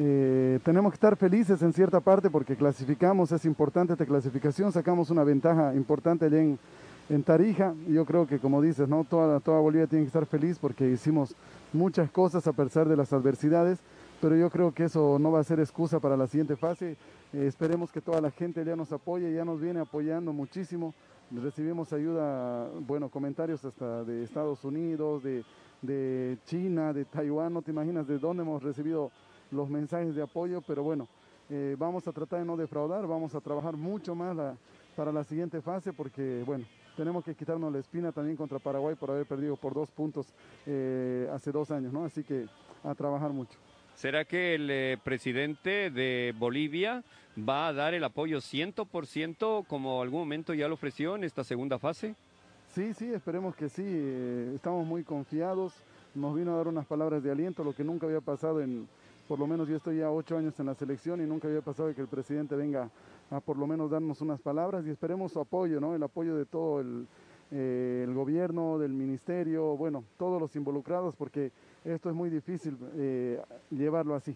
eh, 0.00 0.60
tenemos 0.62 0.92
que 0.92 0.94
estar 0.94 1.16
felices 1.16 1.60
en 1.60 1.72
cierta 1.72 1.98
parte 1.98 2.30
porque 2.30 2.54
clasificamos, 2.54 3.32
es 3.32 3.44
importante 3.44 3.94
esta 3.94 4.06
clasificación, 4.06 4.70
sacamos 4.70 5.10
una 5.10 5.24
ventaja 5.24 5.74
importante 5.74 6.26
allá 6.26 6.40
en, 6.40 6.56
en 7.10 7.24
Tarija. 7.24 7.74
Yo 7.88 8.04
creo 8.04 8.24
que, 8.24 8.38
como 8.38 8.62
dices, 8.62 8.88
¿no? 8.88 9.02
toda, 9.02 9.40
toda 9.40 9.58
Bolivia 9.58 9.88
tiene 9.88 10.04
que 10.04 10.10
estar 10.10 10.24
feliz 10.24 10.56
porque 10.60 10.88
hicimos 10.88 11.34
muchas 11.72 12.12
cosas 12.12 12.46
a 12.46 12.52
pesar 12.52 12.88
de 12.88 12.96
las 12.96 13.12
adversidades, 13.12 13.80
pero 14.20 14.36
yo 14.36 14.50
creo 14.50 14.72
que 14.72 14.84
eso 14.84 15.18
no 15.18 15.32
va 15.32 15.40
a 15.40 15.44
ser 15.44 15.58
excusa 15.58 15.98
para 15.98 16.16
la 16.16 16.28
siguiente 16.28 16.54
fase. 16.54 16.96
Eh, 17.32 17.46
esperemos 17.48 17.90
que 17.90 18.00
toda 18.00 18.20
la 18.20 18.30
gente 18.30 18.64
ya 18.64 18.76
nos 18.76 18.92
apoye, 18.92 19.34
ya 19.34 19.44
nos 19.44 19.60
viene 19.60 19.80
apoyando 19.80 20.32
muchísimo. 20.32 20.94
Recibimos 21.32 21.92
ayuda, 21.92 22.68
bueno, 22.86 23.08
comentarios 23.08 23.64
hasta 23.64 24.04
de 24.04 24.22
Estados 24.22 24.64
Unidos, 24.64 25.24
de, 25.24 25.42
de 25.82 26.38
China, 26.46 26.92
de 26.92 27.04
Taiwán, 27.04 27.52
no 27.52 27.62
te 27.62 27.72
imaginas 27.72 28.06
de 28.06 28.20
dónde 28.20 28.44
hemos 28.44 28.62
recibido 28.62 29.10
los 29.50 29.68
mensajes 29.68 30.14
de 30.14 30.22
apoyo, 30.22 30.60
pero 30.62 30.82
bueno, 30.82 31.08
eh, 31.50 31.76
vamos 31.78 32.06
a 32.06 32.12
tratar 32.12 32.40
de 32.40 32.44
no 32.44 32.56
defraudar, 32.56 33.06
vamos 33.06 33.34
a 33.34 33.40
trabajar 33.40 33.76
mucho 33.76 34.14
más 34.14 34.36
la- 34.36 34.56
para 34.96 35.12
la 35.12 35.24
siguiente 35.24 35.60
fase 35.62 35.92
porque, 35.92 36.42
bueno, 36.44 36.64
tenemos 36.96 37.24
que 37.24 37.34
quitarnos 37.34 37.72
la 37.72 37.78
espina 37.78 38.10
también 38.12 38.36
contra 38.36 38.58
Paraguay 38.58 38.96
por 38.96 39.10
haber 39.10 39.24
perdido 39.26 39.56
por 39.56 39.72
dos 39.72 39.88
puntos 39.90 40.26
eh, 40.66 41.28
hace 41.32 41.52
dos 41.52 41.70
años, 41.70 41.92
¿no? 41.92 42.04
Así 42.04 42.24
que 42.24 42.46
a 42.82 42.94
trabajar 42.94 43.30
mucho. 43.30 43.56
¿Será 43.94 44.24
que 44.24 44.54
el 44.54 44.68
eh, 44.70 44.98
presidente 45.02 45.90
de 45.90 46.34
Bolivia 46.38 47.02
va 47.48 47.68
a 47.68 47.72
dar 47.72 47.94
el 47.94 48.04
apoyo 48.04 48.40
100% 48.40 49.64
como 49.66 50.02
algún 50.02 50.20
momento 50.20 50.54
ya 50.54 50.68
lo 50.68 50.74
ofreció 50.74 51.16
en 51.16 51.24
esta 51.24 51.44
segunda 51.44 51.78
fase? 51.78 52.14
Sí, 52.74 52.92
sí, 52.94 53.12
esperemos 53.12 53.56
que 53.56 53.68
sí. 53.68 53.82
estamos 54.54 54.86
muy 54.86 55.02
confiados. 55.02 55.72
Nos 56.14 56.34
vino 56.34 56.52
a 56.54 56.56
dar 56.58 56.68
unas 56.68 56.86
palabras 56.86 57.22
de 57.22 57.30
aliento, 57.30 57.64
lo 57.64 57.74
que 57.74 57.84
nunca 57.84 58.06
había 58.06 58.20
pasado 58.20 58.60
en, 58.60 58.88
por 59.28 59.38
lo 59.38 59.46
menos 59.46 59.68
yo 59.68 59.76
estoy 59.76 59.98
ya 59.98 60.10
ocho 60.10 60.38
años 60.38 60.58
en 60.58 60.66
la 60.66 60.74
selección 60.74 61.20
y 61.20 61.26
nunca 61.26 61.48
había 61.48 61.60
pasado 61.60 61.94
que 61.94 62.00
el 62.00 62.08
presidente 62.08 62.56
venga 62.56 62.90
a 63.30 63.40
por 63.40 63.58
lo 63.58 63.66
menos 63.66 63.90
darnos 63.90 64.22
unas 64.22 64.40
palabras 64.40 64.86
y 64.86 64.90
esperemos 64.90 65.32
su 65.32 65.40
apoyo, 65.40 65.80
¿no? 65.80 65.94
El 65.94 66.02
apoyo 66.02 66.34
de 66.34 66.46
todo 66.46 66.80
el, 66.80 67.06
eh, 67.50 68.06
gobierno, 68.08 68.78
del 68.78 68.92
ministerio, 68.92 69.76
bueno, 69.76 70.04
todos 70.18 70.40
los 70.40 70.56
involucrados, 70.56 71.14
porque 71.14 71.52
esto 71.84 72.08
es 72.08 72.14
muy 72.14 72.30
difícil 72.30 72.76
eh, 72.96 73.40
llevarlo 73.70 74.14
así. 74.14 74.34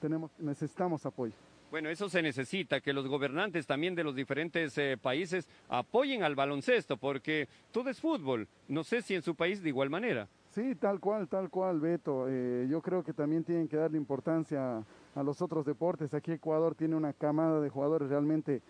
Tenemos, 0.00 0.30
necesitamos 0.38 1.04
apoyo. 1.04 1.34
Bueno, 1.70 1.88
eso 1.90 2.08
se 2.08 2.22
necesita, 2.22 2.80
que 2.80 2.92
los 2.92 3.06
gobernantes 3.06 3.66
también 3.66 3.94
de 3.94 4.04
los 4.04 4.16
diferentes 4.16 4.76
eh, 4.78 4.96
países 5.00 5.48
apoyen 5.68 6.22
al 6.22 6.34
baloncesto, 6.34 6.96
porque 6.96 7.46
todo 7.70 7.90
es 7.90 8.00
fútbol. 8.00 8.48
No 8.68 8.84
sé 8.84 9.02
si 9.02 9.14
en 9.14 9.22
su 9.22 9.34
país 9.34 9.62
de 9.62 9.68
igual 9.68 9.90
manera. 9.90 10.28
Sí, 10.54 10.74
tal 10.74 10.98
cual, 10.98 11.28
tal 11.28 11.48
cual, 11.48 11.78
Beto. 11.78 12.26
Eh, 12.28 12.66
yo 12.68 12.82
creo 12.82 13.04
que 13.04 13.12
también 13.12 13.44
tienen 13.44 13.68
que 13.68 13.76
darle 13.76 13.96
importancia 13.96 14.82
a 15.14 15.22
los 15.22 15.40
otros 15.42 15.64
deportes. 15.64 16.12
Aquí 16.12 16.32
Ecuador 16.32 16.74
tiene 16.74 16.96
una 16.96 17.12
camada 17.12 17.60
de 17.60 17.70
jugadores 17.70 18.08
realmente 18.08 18.60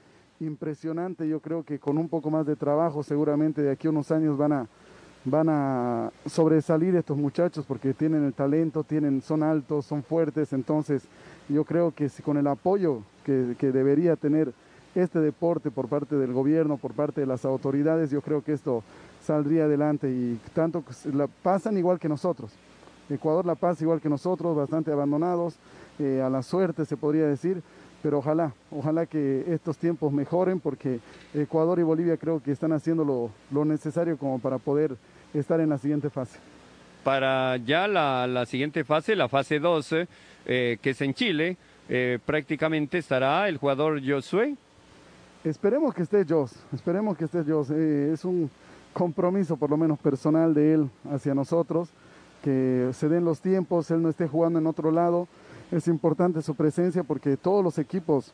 impresionante. 0.40 1.27
Yo 1.27 1.40
creo 1.40 1.64
que 1.64 1.79
con 1.79 1.97
un 1.97 2.09
poco 2.09 2.31
más 2.31 2.45
de 2.45 2.55
trabajo, 2.55 3.03
seguramente 3.03 3.62
de 3.62 3.71
aquí 3.71 3.87
a 3.87 3.90
unos 3.90 4.11
años 4.11 4.37
van 4.37 4.53
a, 4.53 4.66
van 5.25 5.49
a 5.49 6.11
sobresalir 6.27 6.97
estos 6.97 7.16
muchachos 7.16 7.64
porque 7.66 7.95
tienen 7.95 8.25
el 8.25 8.35
talento, 8.35 8.85
tienen, 8.85 9.23
son 9.23 9.43
altos, 9.43 9.87
son 9.87 10.03
fuertes. 10.03 10.53
Entonces, 10.53 11.09
yo 11.49 11.64
creo 11.64 11.95
que 11.95 12.11
si 12.11 12.23
con 12.23 12.37
el 12.37 12.47
apoyo 12.47 13.01
que, 13.25 13.57
que 13.59 13.73
debería 13.73 14.16
tener 14.16 14.53
este 14.94 15.20
deporte 15.20 15.70
por 15.70 15.88
parte 15.88 16.16
del 16.16 16.33
gobierno, 16.33 16.76
por 16.76 16.92
parte 16.92 17.20
de 17.20 17.26
las 17.26 17.44
autoridades, 17.44 18.11
yo 18.11 18.20
creo 18.22 18.42
que 18.42 18.53
esto 18.53 18.83
saldría 19.22 19.64
adelante 19.64 20.11
y 20.11 20.40
tanto 20.55 20.85
la 21.12 21.26
pasan 21.26 21.76
igual 21.79 21.98
que 21.98 22.09
nosotros. 22.09 22.53
Ecuador 23.09 23.44
la 23.44 23.55
pasa 23.55 23.83
igual 23.83 24.00
que 24.00 24.09
nosotros, 24.09 24.57
bastante 24.57 24.92
abandonados, 24.92 25.57
eh, 25.98 26.22
a 26.24 26.31
la 26.31 26.42
suerte 26.42 26.85
se 26.85 26.96
podría 26.96 27.26
decir, 27.26 27.62
pero 28.03 28.18
ojalá, 28.18 28.55
ojalá 28.70 29.07
que 29.07 29.44
estos 29.48 29.76
tiempos 29.76 30.12
mejoren 30.12 30.61
porque 30.61 31.00
Ecuador 31.35 31.79
y 31.79 31.83
Bolivia 31.83 32.16
creo 32.16 32.42
que 32.42 32.53
están 32.53 32.72
haciendo 32.72 33.05
lo, 33.05 33.31
lo 33.50 33.64
necesario 33.64 34.16
como 34.16 34.38
para 34.38 34.59
poder 34.59 34.96
estar 35.35 35.61
en 35.61 35.68
la 35.68 35.79
siguiente 35.79 36.09
fase. 36.09 36.38
Para 37.05 37.57
ya 37.57 37.88
la, 37.88 38.26
la 38.26 38.46
siguiente 38.46 38.85
fase, 38.85 39.16
la 39.16 39.29
fase 39.29 39.59
12, 39.59 40.07
eh, 40.46 40.79
que 40.81 40.90
es 40.90 41.00
en 41.00 41.14
Chile, 41.14 41.57
eh, 41.88 42.18
prácticamente 42.24 42.98
estará 42.98 43.48
el 43.48 43.57
jugador 43.57 44.00
Josué. 44.07 44.55
Esperemos 45.44 45.94
que 45.94 46.03
esté 46.03 46.24
Jos, 46.29 46.53
esperemos 46.72 47.16
que 47.16 47.24
esté 47.24 47.42
Jos. 47.44 47.70
Eh, 47.70 48.12
es 48.12 48.24
un 48.24 48.50
compromiso 48.92 49.57
por 49.57 49.70
lo 49.70 49.76
menos 49.76 49.98
personal 49.98 50.53
de 50.53 50.74
él 50.74 50.90
hacia 51.11 51.35
nosotros, 51.35 51.88
que 52.42 52.90
se 52.92 53.09
den 53.09 53.24
los 53.24 53.40
tiempos, 53.40 53.90
él 53.90 54.03
no 54.03 54.09
esté 54.11 54.29
jugando 54.29 54.59
en 54.59 54.66
otro 54.66 54.90
lado. 54.90 55.29
Es 55.70 55.88
importante 55.88 56.42
su 56.42 56.55
presencia 56.55 57.05
porque 57.05 57.37
todos 57.37 57.64
los 57.64 57.79
equipos, 57.79 58.33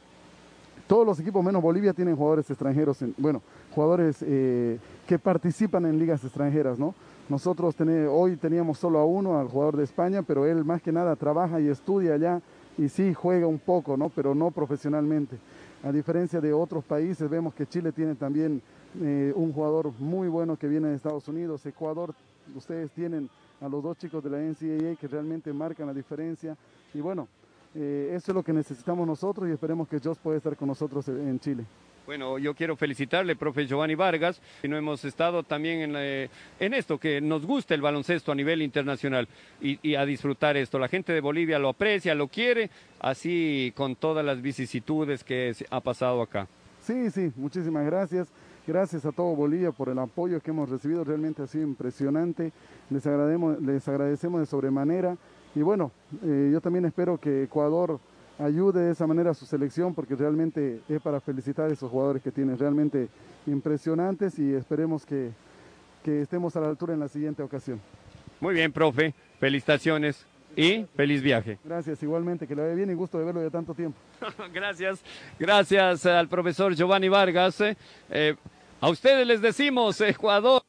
todos 0.88 1.06
los 1.06 1.20
equipos 1.20 1.44
menos 1.44 1.62
Bolivia 1.62 1.92
tienen 1.92 2.16
jugadores 2.16 2.50
extranjeros, 2.50 3.00
en- 3.02 3.14
bueno, 3.18 3.40
jugadores 3.72 4.16
eh, 4.22 4.78
que 5.06 5.18
participan 5.18 5.84
en 5.86 5.98
ligas 5.98 6.24
extranjeras, 6.24 6.78
¿no? 6.78 6.94
Nosotros 7.28 7.74
hoy 8.10 8.36
teníamos 8.36 8.78
solo 8.78 8.98
a 9.00 9.04
uno, 9.04 9.38
al 9.38 9.48
jugador 9.48 9.76
de 9.76 9.84
España, 9.84 10.22
pero 10.22 10.46
él 10.46 10.64
más 10.64 10.80
que 10.80 10.92
nada 10.92 11.14
trabaja 11.16 11.60
y 11.60 11.68
estudia 11.68 12.14
allá 12.14 12.40
y 12.78 12.88
sí 12.88 13.14
juega 13.14 13.46
un 13.46 13.58
poco, 13.58 13.96
¿no? 13.96 14.08
Pero 14.10 14.34
no 14.34 14.50
profesionalmente. 14.50 15.36
A 15.82 15.92
diferencia 15.92 16.40
de 16.40 16.52
otros 16.52 16.84
países, 16.84 17.28
vemos 17.28 17.54
que 17.54 17.66
Chile 17.66 17.92
tiene 17.92 18.14
también 18.14 18.62
eh, 19.00 19.32
un 19.36 19.52
jugador 19.52 19.92
muy 19.98 20.28
bueno 20.28 20.56
que 20.56 20.68
viene 20.68 20.88
de 20.88 20.96
Estados 20.96 21.28
Unidos, 21.28 21.64
Ecuador, 21.66 22.14
ustedes 22.54 22.90
tienen 22.92 23.28
a 23.60 23.68
los 23.68 23.82
dos 23.82 23.96
chicos 23.98 24.22
de 24.22 24.30
la 24.30 24.38
NCAA 24.38 24.96
que 24.96 25.08
realmente 25.08 25.52
marcan 25.52 25.86
la 25.86 25.94
diferencia. 25.94 26.56
Y 26.94 27.00
bueno, 27.00 27.28
eh, 27.74 28.12
eso 28.14 28.32
es 28.32 28.34
lo 28.34 28.42
que 28.42 28.52
necesitamos 28.52 29.06
nosotros 29.06 29.48
y 29.48 29.52
esperemos 29.52 29.88
que 29.88 30.00
Josh 30.00 30.18
pueda 30.18 30.38
estar 30.38 30.56
con 30.56 30.68
nosotros 30.68 31.08
en 31.08 31.38
Chile. 31.40 31.64
Bueno, 32.06 32.38
yo 32.38 32.54
quiero 32.54 32.76
felicitarle, 32.76 33.34
profe 33.34 33.66
Giovanni 33.66 33.96
Vargas, 33.96 34.40
que 34.62 34.68
no 34.68 34.76
hemos 34.76 35.04
estado 35.04 35.42
también 35.42 35.80
en, 35.80 35.94
eh, 35.96 36.30
en 36.60 36.72
esto, 36.72 36.98
que 36.98 37.20
nos 37.20 37.44
gusta 37.44 37.74
el 37.74 37.82
baloncesto 37.82 38.30
a 38.30 38.34
nivel 38.36 38.62
internacional 38.62 39.26
y, 39.60 39.80
y, 39.82 39.96
a 39.96 40.06
disfrutar 40.06 40.56
esto. 40.56 40.78
La 40.78 40.86
gente 40.86 41.12
de 41.12 41.20
Bolivia 41.20 41.58
lo 41.58 41.68
aprecia, 41.68 42.14
lo 42.14 42.28
quiere, 42.28 42.70
así 43.00 43.72
con 43.74 43.96
todas 43.96 44.24
las 44.24 44.40
vicisitudes 44.40 45.24
que 45.24 45.52
ha 45.68 45.80
pasado 45.80 46.22
acá. 46.22 46.46
Sí, 46.80 47.10
sí, 47.10 47.32
muchísimas 47.34 47.84
gracias. 47.84 48.28
Gracias 48.68 49.04
a 49.04 49.10
todo 49.10 49.34
Bolivia 49.34 49.72
por 49.72 49.88
el 49.88 49.98
apoyo 49.98 50.40
que 50.40 50.50
hemos 50.50 50.68
recibido, 50.68 51.02
realmente 51.02 51.42
ha 51.42 51.48
sido 51.48 51.64
impresionante. 51.64 52.52
Les 52.88 53.04
agradecemos, 53.04 53.60
les 53.62 53.88
agradecemos 53.88 54.40
de 54.40 54.46
sobremanera. 54.46 55.16
Y 55.56 55.62
bueno, 55.62 55.90
eh, 56.24 56.50
yo 56.52 56.60
también 56.60 56.84
espero 56.84 57.18
que 57.18 57.44
Ecuador 57.44 57.98
ayude 58.38 58.80
de 58.80 58.92
esa 58.92 59.06
manera 59.06 59.30
a 59.30 59.34
su 59.34 59.46
selección 59.46 59.94
porque 59.94 60.14
realmente 60.14 60.80
es 60.88 61.00
para 61.00 61.20
felicitar 61.20 61.70
a 61.70 61.72
esos 61.72 61.90
jugadores 61.90 62.22
que 62.22 62.30
tienen 62.30 62.58
realmente 62.58 63.08
impresionantes 63.46 64.38
y 64.38 64.54
esperemos 64.54 65.06
que, 65.06 65.30
que 66.04 66.22
estemos 66.22 66.54
a 66.56 66.60
la 66.60 66.68
altura 66.68 66.94
en 66.94 67.00
la 67.00 67.08
siguiente 67.08 67.42
ocasión. 67.42 67.80
Muy 68.40 68.54
bien, 68.54 68.72
profe. 68.72 69.14
Felicitaciones 69.38 70.26
y 70.56 70.86
feliz 70.96 71.22
viaje. 71.22 71.58
Gracias, 71.64 72.02
igualmente, 72.02 72.46
que 72.46 72.54
le 72.54 72.62
vaya 72.62 72.74
bien 72.74 72.90
y 72.90 72.94
gusto 72.94 73.18
de 73.18 73.24
verlo 73.24 73.40
de 73.40 73.50
tanto 73.50 73.74
tiempo. 73.74 73.98
gracias, 74.52 75.02
gracias 75.38 76.06
al 76.06 76.28
profesor 76.28 76.74
Giovanni 76.74 77.08
Vargas. 77.08 77.60
Eh, 78.10 78.34
a 78.80 78.88
ustedes 78.88 79.26
les 79.26 79.40
decimos, 79.40 80.00
Ecuador. 80.00 80.62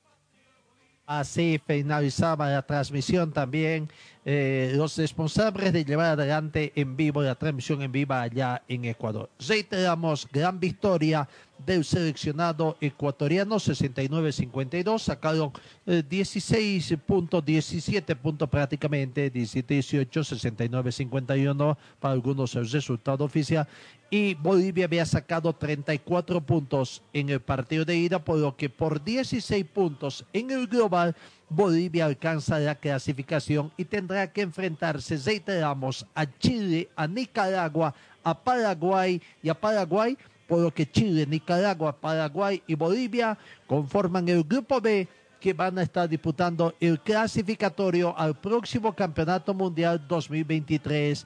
Así 1.08 1.58
finalizaba 1.66 2.50
la 2.50 2.62
transmisión 2.64 3.32
también. 3.32 3.90
Eh, 4.26 4.74
los 4.76 4.98
responsables 4.98 5.72
de 5.72 5.86
llevar 5.86 6.08
adelante 6.08 6.74
en 6.76 6.98
vivo 6.98 7.24
la 7.24 7.36
transmisión 7.36 7.82
en 7.82 7.94
vivo 7.94 8.14
allá 8.14 8.62
en 8.68 8.84
Ecuador. 8.84 9.30
Reiteramos, 9.40 10.28
gran 10.30 10.60
victoria 10.60 11.30
del 11.66 11.86
seleccionado 11.86 12.76
ecuatoriano, 12.82 13.56
69-52, 13.56 15.00
sacaron 15.00 15.54
eh, 15.86 16.04
16 16.08 16.98
puntos, 17.06 17.46
17 17.46 18.14
puntos 18.18 18.50
prácticamente, 18.50 19.32
17-18, 19.32 20.10
69-51 20.12 21.78
para 21.98 22.14
algunos 22.14 22.54
el 22.56 22.70
resultado 22.70 23.24
oficial, 23.24 23.66
y 24.10 24.36
Bolivia 24.36 24.86
había 24.86 25.06
sacado 25.06 25.54
34 25.54 26.42
puntos 26.42 27.02
en 27.14 27.30
el 27.30 27.42
partido 27.42 27.84
de 27.84 27.98
ida, 27.98 28.20
por 28.20 28.38
lo 28.38 28.56
que 28.56 28.70
por 28.70 29.04
16 29.04 29.66
puntos 29.66 30.26
en 30.34 30.52
el 30.52 30.68
global, 30.68 31.16
Bolivia 31.50 32.06
alcanza 32.06 32.60
la 32.60 32.76
clasificación 32.76 33.72
y 33.78 33.86
tendrá 33.86 34.32
que 34.32 34.42
enfrentarse, 34.42 35.18
reiteramos, 35.18 36.06
a 36.14 36.26
Chile, 36.26 36.90
a 36.96 37.08
Nicaragua, 37.08 37.94
a 38.24 38.44
Paraguay 38.44 39.22
y 39.42 39.50
a 39.50 39.54
Paraguay, 39.54 40.18
por 40.48 40.60
lo 40.60 40.74
que 40.74 40.90
Chile, 40.90 41.26
Nicaragua, 41.26 41.94
Paraguay 41.94 42.62
y 42.68 42.76
Bolivia 42.76 43.38
conforman 43.66 44.28
el 44.30 44.44
grupo 44.44 44.80
B 44.80 45.08
que 45.40 45.54
van 45.54 45.78
a 45.78 45.84
estar 45.84 46.10
disputando 46.10 46.74
el 46.80 47.00
clasificatorio 47.00 48.18
al 48.18 48.40
próximo 48.40 48.94
Campeonato 48.94 49.54
Mundial 49.54 50.06
2023 50.08 51.26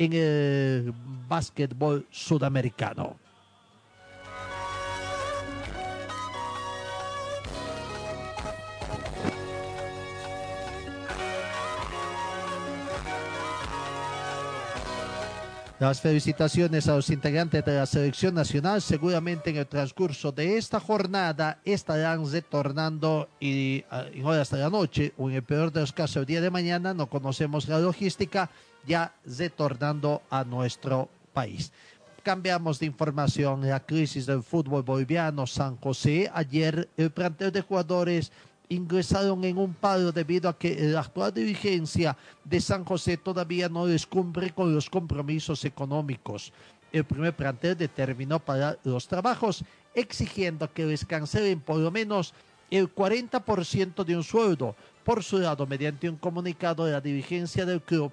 en 0.00 0.14
el 0.14 0.94
básquetbol 1.28 2.06
sudamericano. 2.10 3.18
Las 15.78 16.00
felicitaciones 16.00 16.88
a 16.88 16.96
los 16.96 17.08
integrantes 17.10 17.64
de 17.64 17.74
la 17.74 17.86
selección 17.86 18.34
nacional. 18.34 18.82
Seguramente 18.82 19.50
en 19.50 19.56
el 19.56 19.66
transcurso 19.66 20.32
de 20.32 20.56
esta 20.56 20.80
jornada 20.80 21.60
estarán 21.64 22.30
retornando 22.30 23.28
y 23.38 23.84
en 23.90 24.24
horas 24.24 24.50
de 24.50 24.58
la 24.58 24.70
noche 24.70 25.12
o 25.16 25.28
en 25.28 25.36
el 25.36 25.42
peor 25.42 25.72
de 25.72 25.80
los 25.80 25.92
casos 25.92 26.16
el 26.16 26.26
día 26.26 26.40
de 26.40 26.50
mañana, 26.50 26.92
no 26.92 27.08
conocemos 27.08 27.66
la 27.66 27.78
logística, 27.78 28.50
ya 28.86 29.14
retornando 29.24 30.22
a 30.30 30.44
nuestro 30.44 31.08
país. 31.32 31.72
Cambiamos 32.22 32.78
de 32.78 32.86
información, 32.86 33.66
la 33.66 33.80
crisis 33.80 34.26
del 34.26 34.42
fútbol 34.42 34.82
boliviano 34.82 35.46
San 35.46 35.76
José. 35.76 36.30
Ayer 36.34 36.88
el 36.96 37.10
plantel 37.10 37.50
de 37.50 37.62
jugadores 37.62 38.30
ingresaron 38.68 39.42
en 39.44 39.58
un 39.58 39.74
paro 39.74 40.12
debido 40.12 40.48
a 40.48 40.56
que 40.56 40.76
la 40.80 41.00
actual 41.00 41.34
dirigencia 41.34 42.16
de 42.44 42.60
San 42.60 42.84
José 42.84 43.16
todavía 43.16 43.68
no 43.68 43.86
les 43.86 44.06
cumple 44.06 44.50
con 44.50 44.74
los 44.74 44.88
compromisos 44.88 45.64
económicos. 45.64 46.52
El 46.92 47.04
primer 47.04 47.34
plantel 47.34 47.76
determinó 47.76 48.38
parar 48.38 48.78
los 48.84 49.08
trabajos, 49.08 49.64
exigiendo 49.94 50.72
que 50.72 50.86
les 50.86 51.04
cancelen 51.04 51.60
por 51.60 51.78
lo 51.78 51.90
menos 51.90 52.34
el 52.70 52.94
40% 52.94 54.04
de 54.04 54.16
un 54.16 54.22
sueldo. 54.22 54.76
Por 55.04 55.24
su 55.24 55.38
lado, 55.38 55.66
mediante 55.66 56.08
un 56.08 56.16
comunicado 56.16 56.84
de 56.84 56.92
la 56.92 57.00
dirigencia 57.00 57.66
del 57.66 57.82
club, 57.82 58.12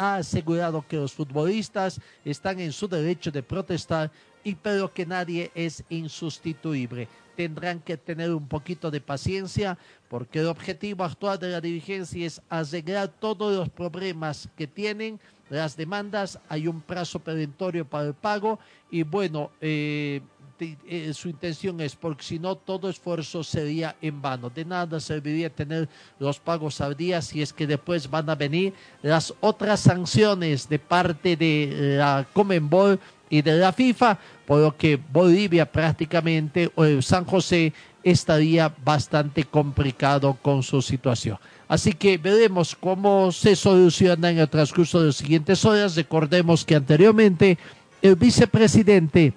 ha 0.00 0.16
asegurado 0.16 0.82
que 0.88 0.96
los 0.96 1.12
futbolistas 1.12 2.00
están 2.24 2.58
en 2.58 2.72
su 2.72 2.88
derecho 2.88 3.30
de 3.30 3.42
protestar 3.42 4.10
y 4.42 4.54
pero 4.54 4.90
que 4.94 5.04
nadie 5.04 5.50
es 5.54 5.84
insustituible. 5.90 7.06
Tendrán 7.36 7.80
que 7.80 7.98
tener 7.98 8.32
un 8.32 8.48
poquito 8.48 8.90
de 8.90 9.02
paciencia 9.02 9.76
porque 10.08 10.38
el 10.38 10.46
objetivo 10.46 11.04
actual 11.04 11.38
de 11.38 11.50
la 11.50 11.60
dirigencia 11.60 12.26
es 12.26 12.40
arreglar 12.48 13.08
todos 13.08 13.54
los 13.54 13.68
problemas 13.68 14.48
que 14.56 14.66
tienen, 14.66 15.20
las 15.50 15.76
demandas, 15.76 16.38
hay 16.48 16.66
un 16.66 16.80
plazo 16.80 17.18
perentorio 17.18 17.84
para 17.84 18.06
el 18.06 18.14
pago 18.14 18.58
y 18.90 19.02
bueno, 19.02 19.50
eh, 19.60 20.22
eh, 20.60 21.12
su 21.14 21.28
intención 21.28 21.80
es 21.80 21.96
porque 21.96 22.22
si 22.22 22.38
no 22.38 22.54
todo 22.54 22.88
esfuerzo 22.88 23.42
sería 23.42 23.96
en 24.00 24.20
vano. 24.20 24.50
De 24.50 24.64
nada 24.64 25.00
serviría 25.00 25.50
tener 25.50 25.88
los 26.18 26.38
pagos 26.38 26.80
al 26.80 26.96
día 26.96 27.22
si 27.22 27.42
es 27.42 27.52
que 27.52 27.66
después 27.66 28.10
van 28.10 28.28
a 28.30 28.34
venir 28.34 28.74
las 29.02 29.34
otras 29.40 29.80
sanciones 29.80 30.68
de 30.68 30.78
parte 30.78 31.36
de 31.36 31.96
la 31.98 32.26
Comenbol 32.32 32.98
y 33.28 33.42
de 33.42 33.56
la 33.56 33.72
FIFA, 33.72 34.18
por 34.46 34.60
lo 34.60 34.76
que 34.76 34.96
Bolivia 34.96 35.70
prácticamente 35.70 36.70
o 36.74 37.00
San 37.00 37.24
José 37.24 37.72
estaría 38.02 38.74
bastante 38.84 39.44
complicado 39.44 40.36
con 40.42 40.62
su 40.62 40.82
situación. 40.82 41.38
Así 41.68 41.92
que 41.92 42.18
veremos 42.18 42.74
cómo 42.74 43.30
se 43.30 43.54
soluciona 43.54 44.30
en 44.30 44.38
el 44.38 44.48
transcurso 44.48 45.00
de 45.00 45.06
las 45.06 45.16
siguientes 45.16 45.64
horas. 45.64 45.94
Recordemos 45.94 46.64
que 46.64 46.74
anteriormente 46.74 47.58
el 48.02 48.16
vicepresidente 48.16 49.34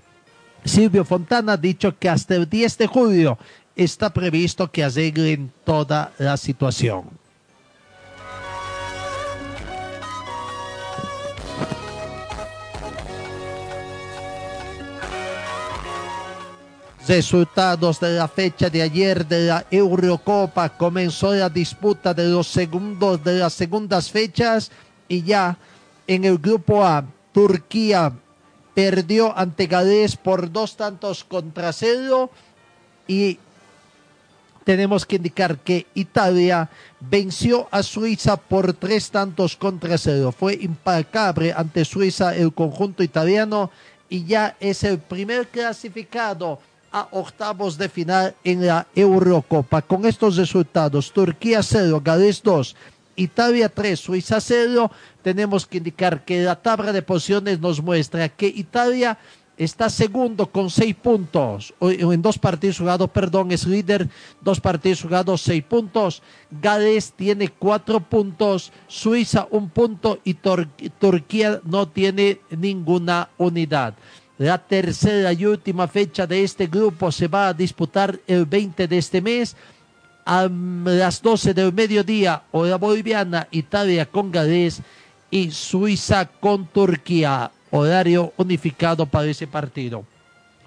Silvio 0.66 1.04
Fontana 1.04 1.54
ha 1.54 1.58
dicho 1.58 1.98
que 1.98 2.10
hasta 2.10 2.36
el 2.36 2.50
10 2.50 2.78
de 2.78 2.88
julio 2.88 3.38
está 3.76 4.14
previsto 4.14 4.72
que 4.72 4.84
arreglen 4.84 5.52
toda 5.66 6.14
la 6.18 6.38
situación. 6.38 7.24
Resultados 17.06 18.00
de 18.00 18.12
la 18.12 18.30
fecha 18.30 18.70
de 18.70 18.82
ayer 18.82 19.28
de 19.28 19.48
la 19.48 19.66
Eurocopa. 19.70 20.70
Comenzó 20.70 21.34
la 21.34 21.50
disputa 21.50 22.14
de 22.14 22.30
los 22.30 22.48
segundos 22.48 23.22
de 23.22 23.40
las 23.40 23.52
segundas 23.54 24.10
fechas 24.10 24.72
y 25.10 25.22
ya 25.22 25.58
en 26.08 26.24
el 26.24 26.38
grupo 26.38 26.86
A, 26.86 27.04
Turquía 27.34 28.14
perdió 28.74 29.38
ante 29.38 29.68
Gales 29.68 30.16
por 30.16 30.52
dos 30.52 30.76
tantos 30.76 31.24
contra 31.24 31.74
cero 31.74 32.30
y 33.08 33.40
tenemos 34.64 35.06
que 35.06 35.18
indicar 35.18 35.58
que 35.60 35.88
Italia 35.94 36.70
venció 37.00 37.68
a 37.72 37.84
Suiza 37.84 38.38
por 38.38 38.74
tres 38.74 39.12
tantos 39.12 39.56
contra 39.58 39.98
cero. 39.98 40.32
Fue 40.32 40.54
impecable 40.54 41.54
ante 41.54 41.86
Suiza 41.86 42.36
el 42.36 42.54
conjunto 42.54 43.04
italiano 43.04 43.72
y 44.10 44.26
ya 44.26 44.56
es 44.60 44.84
el 44.84 45.00
primer 45.00 45.48
clasificado 45.48 46.60
a 46.92 47.08
octavos 47.12 47.78
de 47.78 47.90
final 47.90 48.36
en 48.44 48.66
la 48.66 48.88
Eurocopa. 48.96 49.82
Con 49.82 50.06
estos 50.06 50.38
resultados, 50.38 51.12
Turquía 51.12 51.64
0, 51.64 52.02
Gales 52.04 52.42
2, 52.44 52.76
Italia 53.16 53.70
3, 53.70 54.00
Suiza 54.00 54.40
0, 54.40 54.92
tenemos 55.22 55.66
que 55.66 55.78
indicar 55.78 56.26
que 56.26 56.42
la 56.42 56.56
tabla 56.56 56.92
de 56.92 57.02
posiciones 57.02 57.60
nos 57.60 57.82
muestra 57.82 58.30
que 58.30 58.48
Italia 58.48 59.18
está 59.58 59.90
segundo 59.90 60.48
con 60.48 60.70
seis 60.70 60.96
puntos, 60.96 61.74
en 61.80 62.22
dos 62.22 62.40
partidos 62.40 62.80
jugados, 62.80 63.10
perdón, 63.12 63.52
es 63.52 63.68
líder, 63.68 64.10
dos 64.42 64.60
partidos 64.60 65.02
jugados, 65.02 65.42
seis 65.42 65.64
puntos. 65.64 66.22
Gales 66.50 67.14
tiene 67.16 67.50
cuatro 67.50 68.00
puntos, 68.00 68.72
Suiza 68.88 69.48
un 69.52 69.70
punto 69.70 70.20
y 70.24 70.34
Turquía 70.34 71.62
no 71.64 71.88
tiene 71.88 72.40
ninguna 72.50 73.30
unidad. 73.38 73.94
La 74.40 74.58
tercera 74.58 75.32
y 75.32 75.46
última 75.46 75.88
fecha 75.88 76.26
de 76.26 76.44
este 76.44 76.66
grupo 76.66 77.12
se 77.12 77.28
va 77.28 77.50
a 77.50 77.54
disputar 77.54 78.20
el 78.26 78.46
20 78.46 78.88
de 78.88 78.98
este 78.98 79.22
mes. 79.22 79.56
A 80.26 80.50
las 80.50 81.22
12 81.22 81.54
del 81.54 81.74
mediodía, 81.74 82.44
hora 82.52 82.78
boliviana, 82.78 83.48
Italia 83.52 84.06
con 84.06 84.32
Gales 84.32 84.82
y 85.30 85.52
Suiza 85.52 86.26
con 86.26 86.68
Turquía. 86.68 87.52
Horario 87.76 88.34
unificado 88.38 89.08
para 89.08 89.26
ese 89.26 89.48
partido. 89.48 90.06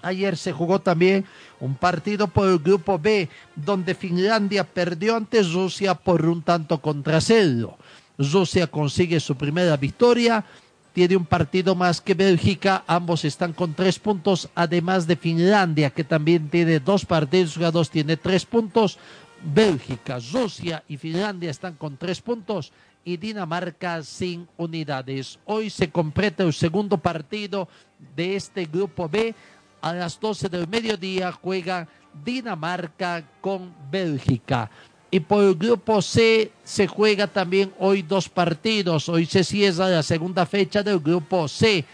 Ayer 0.01 0.35
se 0.35 0.51
jugó 0.51 0.79
también 0.79 1.25
un 1.59 1.73
partido 1.75 2.27
por 2.27 2.49
el 2.49 2.59
grupo 2.59 2.99
B, 2.99 3.29
donde 3.55 3.95
Finlandia 3.95 4.65
perdió 4.65 5.15
ante 5.15 5.41
Rusia 5.41 5.95
por 5.95 6.25
un 6.25 6.41
tanto 6.41 6.81
contra 6.81 7.21
cero. 7.21 7.77
Rusia 8.17 8.67
consigue 8.67 9.19
su 9.19 9.35
primera 9.35 9.77
victoria, 9.77 10.43
tiene 10.91 11.15
un 11.15 11.25
partido 11.25 11.75
más 11.75 12.01
que 12.01 12.13
Bélgica, 12.13 12.83
ambos 12.87 13.23
están 13.23 13.53
con 13.53 13.73
tres 13.73 13.99
puntos, 13.99 14.49
además 14.55 15.05
de 15.07 15.15
Finlandia, 15.15 15.91
que 15.91 16.03
también 16.03 16.49
tiene 16.49 16.79
dos 16.79 17.05
partidos 17.05 17.53
jugados, 17.53 17.89
tiene 17.89 18.17
tres 18.17 18.45
puntos. 18.45 18.97
Bélgica, 19.43 20.19
Rusia 20.31 20.83
y 20.87 20.97
Finlandia 20.97 21.51
están 21.51 21.75
con 21.75 21.97
tres 21.97 22.21
puntos 22.21 22.71
y 23.05 23.17
Dinamarca 23.17 24.03
sin 24.03 24.47
unidades. 24.57 25.39
Hoy 25.45 25.69
se 25.69 25.89
completa 25.89 26.43
el 26.43 26.53
segundo 26.53 26.97
partido 26.97 27.67
de 28.15 28.35
este 28.35 28.65
grupo 28.65 29.07
B. 29.07 29.33
A 29.81 29.93
las 29.93 30.19
12 30.19 30.49
del 30.49 30.67
mediodía 30.67 31.31
juega 31.31 31.87
Dinamarca 32.25 33.23
con 33.39 33.73
Bélgica. 33.89 34.69
Y 35.09 35.21
por 35.21 35.43
el 35.43 35.55
grupo 35.55 36.01
C 36.01 36.51
se 36.63 36.87
juega 36.87 37.27
también 37.27 37.73
hoy 37.79 38.01
dos 38.01 38.27
partidos. 38.27 39.07
Hoy 39.07 39.25
se 39.25 39.43
cierra 39.43 39.87
la 39.87 40.03
segunda 40.03 40.45
fecha 40.45 40.83
del 40.83 40.99
grupo 40.99 41.47
C. 41.47 41.85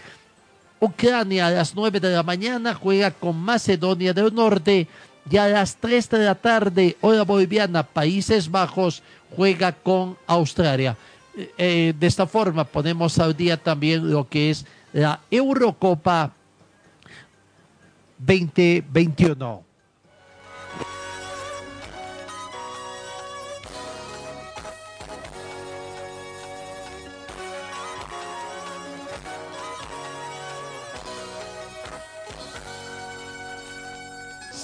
Ucrania 0.80 1.48
a 1.48 1.52
las 1.52 1.76
9 1.76 2.00
de 2.00 2.10
la 2.10 2.24
mañana 2.24 2.74
juega 2.74 3.12
con 3.12 3.38
Macedonia 3.38 4.14
del 4.14 4.34
Norte 4.34 4.88
y 5.30 5.38
a 5.38 5.48
las 5.48 5.76
3 5.78 6.10
de 6.10 6.20
la 6.20 6.36
tarde, 6.36 6.98
hora 7.02 7.24
boliviana, 7.24 7.84
Países 7.84 8.50
Bajos 8.50 9.02
juega 9.36 9.72
con 9.72 10.18
Australia. 10.28 10.98
Eh, 11.36 11.52
eh, 11.58 11.94
de 11.98 12.08
esta 12.08 12.28
forma 12.28 12.64
ponemos 12.64 13.18
al 13.20 13.36
día 13.36 13.58
también 13.58 14.10
lo 14.12 14.28
que 14.28 14.52
es 14.52 14.66
la 14.92 15.20
Eurocopa 15.32 16.32
2021. 18.20 19.73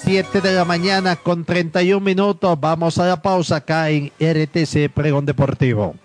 Siete 0.10 0.42
de 0.42 0.54
la 0.54 0.66
mañana 0.66 1.18
con 1.18 1.46
31 1.46 2.04
minutos. 2.04 2.60
Vamos 2.60 2.98
a 2.98 3.06
la 3.06 3.22
pausa 3.22 3.58
acá 3.58 3.92
en 3.92 4.12
RTC 4.20 4.90
Pregón 4.92 5.28
Deportivo. 5.28 5.96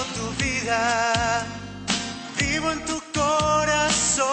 vivo 2.37 2.71
en 2.71 2.85
tu 2.85 3.01
corazón. 3.13 4.27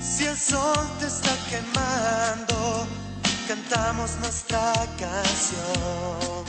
Si 0.00 0.24
el 0.24 0.36
sol 0.36 0.86
te 1.00 1.06
está 1.06 1.34
quemando, 1.48 2.86
cantamos 3.48 4.16
nuestra 4.20 4.72
canción. 4.98 6.44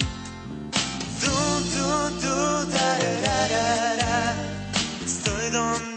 Du, 1.21 1.31
du, 1.73 1.87
du, 2.21 2.65
da, 2.71 2.97
da, 3.25 3.47
da. 3.95 4.35
Estoy 5.05 5.49
donde 5.51 5.96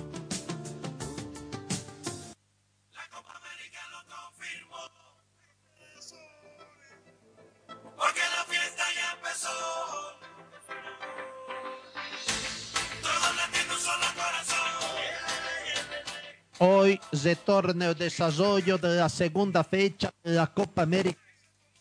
Hoy 16.63 16.99
retorna 17.11 17.87
el 17.87 17.95
desarrollo 17.95 18.77
de 18.77 18.95
la 18.95 19.09
segunda 19.09 19.63
fecha 19.63 20.11
de 20.23 20.33
la 20.33 20.45
Copa 20.45 20.83
América 20.83 21.19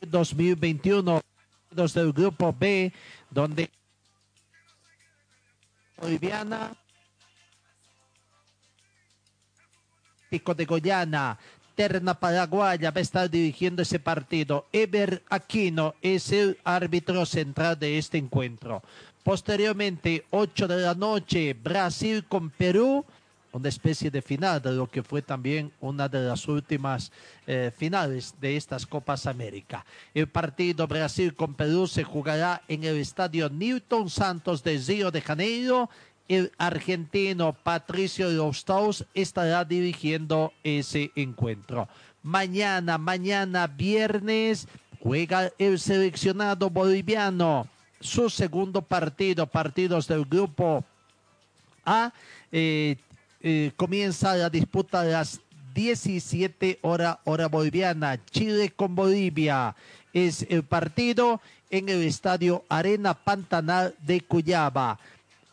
2021 0.01 1.21
del 1.71 2.13
grupo 2.15 2.51
B, 2.59 2.91
donde 3.29 3.71
boliviana 5.99 6.73
Pico 10.31 10.55
de 10.55 10.65
Goyana, 10.65 11.39
Terna 11.75 12.19
Paraguaya 12.19 12.91
va 12.91 13.01
a 13.01 13.03
estar 13.03 13.29
dirigiendo 13.29 13.83
ese 13.83 13.99
partido. 13.99 14.67
Ever 14.73 15.23
Aquino 15.29 15.95
es 16.01 16.33
el 16.33 16.59
árbitro 16.65 17.27
central 17.27 17.79
de 17.79 17.99
este 17.99 18.17
encuentro. 18.17 18.81
Posteriormente, 19.23 20.25
8 20.31 20.67
de 20.67 20.77
la 20.79 20.95
noche, 20.95 21.53
Brasil 21.53 22.25
con 22.25 22.49
Perú 22.49 23.05
una 23.53 23.69
especie 23.69 24.11
de 24.11 24.23
final 24.23 24.61
de 24.63 24.73
lo 24.73 24.89
que 24.89 25.03
fue 25.03 25.23
también 25.23 25.73
una 25.81 26.09
de 26.09 26.21
las 26.21 26.47
últimas 26.49 27.11
eh, 27.47 27.73
finales 27.77 28.35
de 28.41 28.57
estas 28.57 28.87
Copas 28.87 29.27
América. 29.27 29.85
El 30.15 30.29
partido 30.29 30.87
Brasil 30.87 31.35
con 31.35 31.55
Perú 31.55 31.87
se 31.87 32.05
jugará 32.05 32.63
en 32.69 32.85
el 32.85 32.97
estadio 32.97 33.49
Newton 33.51 34.09
Santos 34.09 34.63
de 34.63 34.79
Río 34.79 35.11
de 35.11 35.21
Janeiro. 35.21 35.91
El 36.29 36.53
argentino 36.59 37.53
Patricio 37.53 38.31
Losthaus 38.31 39.05
estará 39.15 39.65
dirigiendo 39.65 40.53
ese 40.63 41.11
encuentro. 41.17 41.89
Mañana, 42.23 42.99
mañana 42.99 43.67
viernes, 43.67 44.69
juega 45.01 45.51
el 45.59 45.81
seleccionado 45.81 46.71
boliviano 46.71 47.67
su 48.01 48.31
segundo 48.31 48.83
partido, 48.83 49.47
partidos 49.47 50.09
del 50.09 50.25
grupo 50.25 50.85
A. 51.85 52.13
Eh, 52.51 52.97
eh, 53.43 53.73
comienza 53.77 54.37
la 54.37 54.51
disputa 54.51 55.03
de 55.03 55.13
las 55.13 55.41
17 55.75 56.79
horas 56.83 57.19
hora 57.25 57.49
boliviana. 57.49 58.23
Chile 58.31 58.71
con 58.71 58.95
Bolivia 58.95 59.75
es 60.13 60.47
el 60.49 60.63
partido 60.63 61.41
en 61.71 61.89
el 61.89 62.03
estadio 62.03 62.65
Arena 62.69 63.15
Pantanal 63.15 63.95
de 64.01 64.21
Cuyaba. 64.21 64.99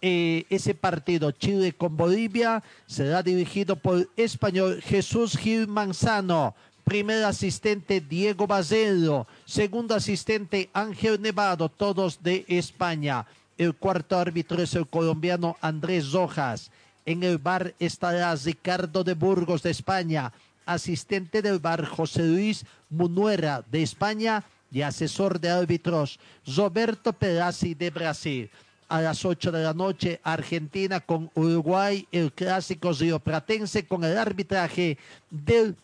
Eh, 0.02 0.46
ese 0.50 0.76
partido 0.76 1.32
Chile 1.32 1.74
con 1.74 1.98
Bolivia 1.98 2.62
será 2.86 3.24
dirigido 3.24 3.76
por 3.76 4.08
español 4.16 4.82
Jesús 4.82 5.38
Gil 5.38 5.68
Manzano. 5.68 6.56
Primer 6.84 7.24
asistente 7.24 8.00
Diego 8.02 8.48
Bazelo. 8.48 9.28
Segundo 9.46 9.96
asistente 9.96 10.70
Ángel 10.74 11.22
Nevado, 11.22 11.70
todos 11.70 12.22
de 12.22 12.46
España. 12.48 13.26
El 13.58 13.76
cuarto 13.76 14.18
árbitro 14.18 14.62
es 14.62 14.76
el 14.76 14.88
colombiano 14.88 15.58
Andrés 15.62 16.12
Rojas. 16.12 16.72
En 17.08 17.24
el 17.24 17.38
bar 17.38 17.74
estará 17.80 18.36
Ricardo 18.36 19.02
de 19.02 19.14
Burgos 19.14 19.64
de 19.64 19.70
España, 19.70 20.34
asistente 20.66 21.42
del 21.42 21.60
bar 21.60 21.86
José 21.86 22.24
Luis 22.24 22.66
Munuera 22.90 23.64
de 23.72 23.82
España 23.82 24.44
y 24.70 24.82
asesor 24.82 25.40
de 25.40 25.50
árbitros 25.50 26.20
Roberto 26.46 27.14
Perazzi 27.14 27.76
de 27.76 27.92
Brasil. 27.92 28.52
A 28.90 29.00
las 29.00 29.24
8 29.24 29.54
de 29.54 29.64
la 29.64 29.74
noche, 29.74 30.20
Argentina 30.22 31.00
con 31.00 31.32
Uruguay, 31.34 32.06
el 32.12 32.34
clásico 32.34 32.92
rioplatense 32.92 33.88
con 33.88 34.04
el 34.04 34.18
arbitraje 34.18 34.98
del 35.30 35.78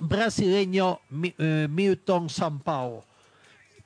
brasileño 0.00 0.98
eh, 1.36 1.68
Milton 1.68 2.30
Sampao. 2.30 3.04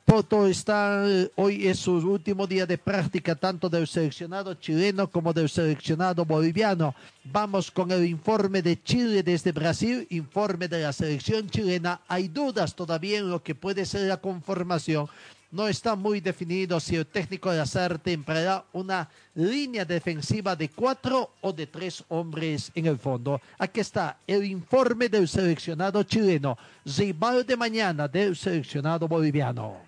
Poto 0.08 0.46
está, 0.46 1.04
eh, 1.06 1.30
hoy 1.36 1.68
es 1.68 1.80
su 1.80 1.92
último 1.92 2.46
día 2.46 2.64
de 2.64 2.78
práctica 2.78 3.34
tanto 3.34 3.68
del 3.68 3.86
seleccionado 3.86 4.54
chileno 4.54 5.10
como 5.10 5.34
del 5.34 5.50
seleccionado 5.50 6.24
boliviano. 6.24 6.94
Vamos 7.24 7.70
con 7.70 7.92
el 7.92 8.06
informe 8.06 8.62
de 8.62 8.82
Chile 8.82 9.22
desde 9.22 9.52
Brasil, 9.52 10.06
informe 10.08 10.66
de 10.66 10.80
la 10.80 10.94
selección 10.94 11.50
chilena. 11.50 12.00
Hay 12.08 12.28
dudas 12.28 12.74
todavía 12.74 13.18
en 13.18 13.28
lo 13.28 13.42
que 13.42 13.54
puede 13.54 13.84
ser 13.84 14.08
la 14.08 14.16
conformación. 14.16 15.08
No 15.50 15.68
está 15.68 15.94
muy 15.94 16.22
definido 16.22 16.80
si 16.80 16.96
el 16.96 17.04
técnico 17.04 17.50
de 17.50 17.58
Lazarte 17.58 18.10
empleará 18.10 18.64
una 18.72 19.10
línea 19.34 19.84
defensiva 19.84 20.56
de 20.56 20.70
cuatro 20.70 21.32
o 21.42 21.52
de 21.52 21.66
tres 21.66 22.02
hombres 22.08 22.72
en 22.74 22.86
el 22.86 22.96
fondo. 22.96 23.42
Aquí 23.58 23.80
está 23.80 24.16
el 24.26 24.46
informe 24.46 25.10
del 25.10 25.28
seleccionado 25.28 26.02
chileno, 26.02 26.56
rival 26.96 27.44
de 27.44 27.56
mañana 27.58 28.08
del 28.08 28.34
seleccionado 28.36 29.06
boliviano. 29.06 29.87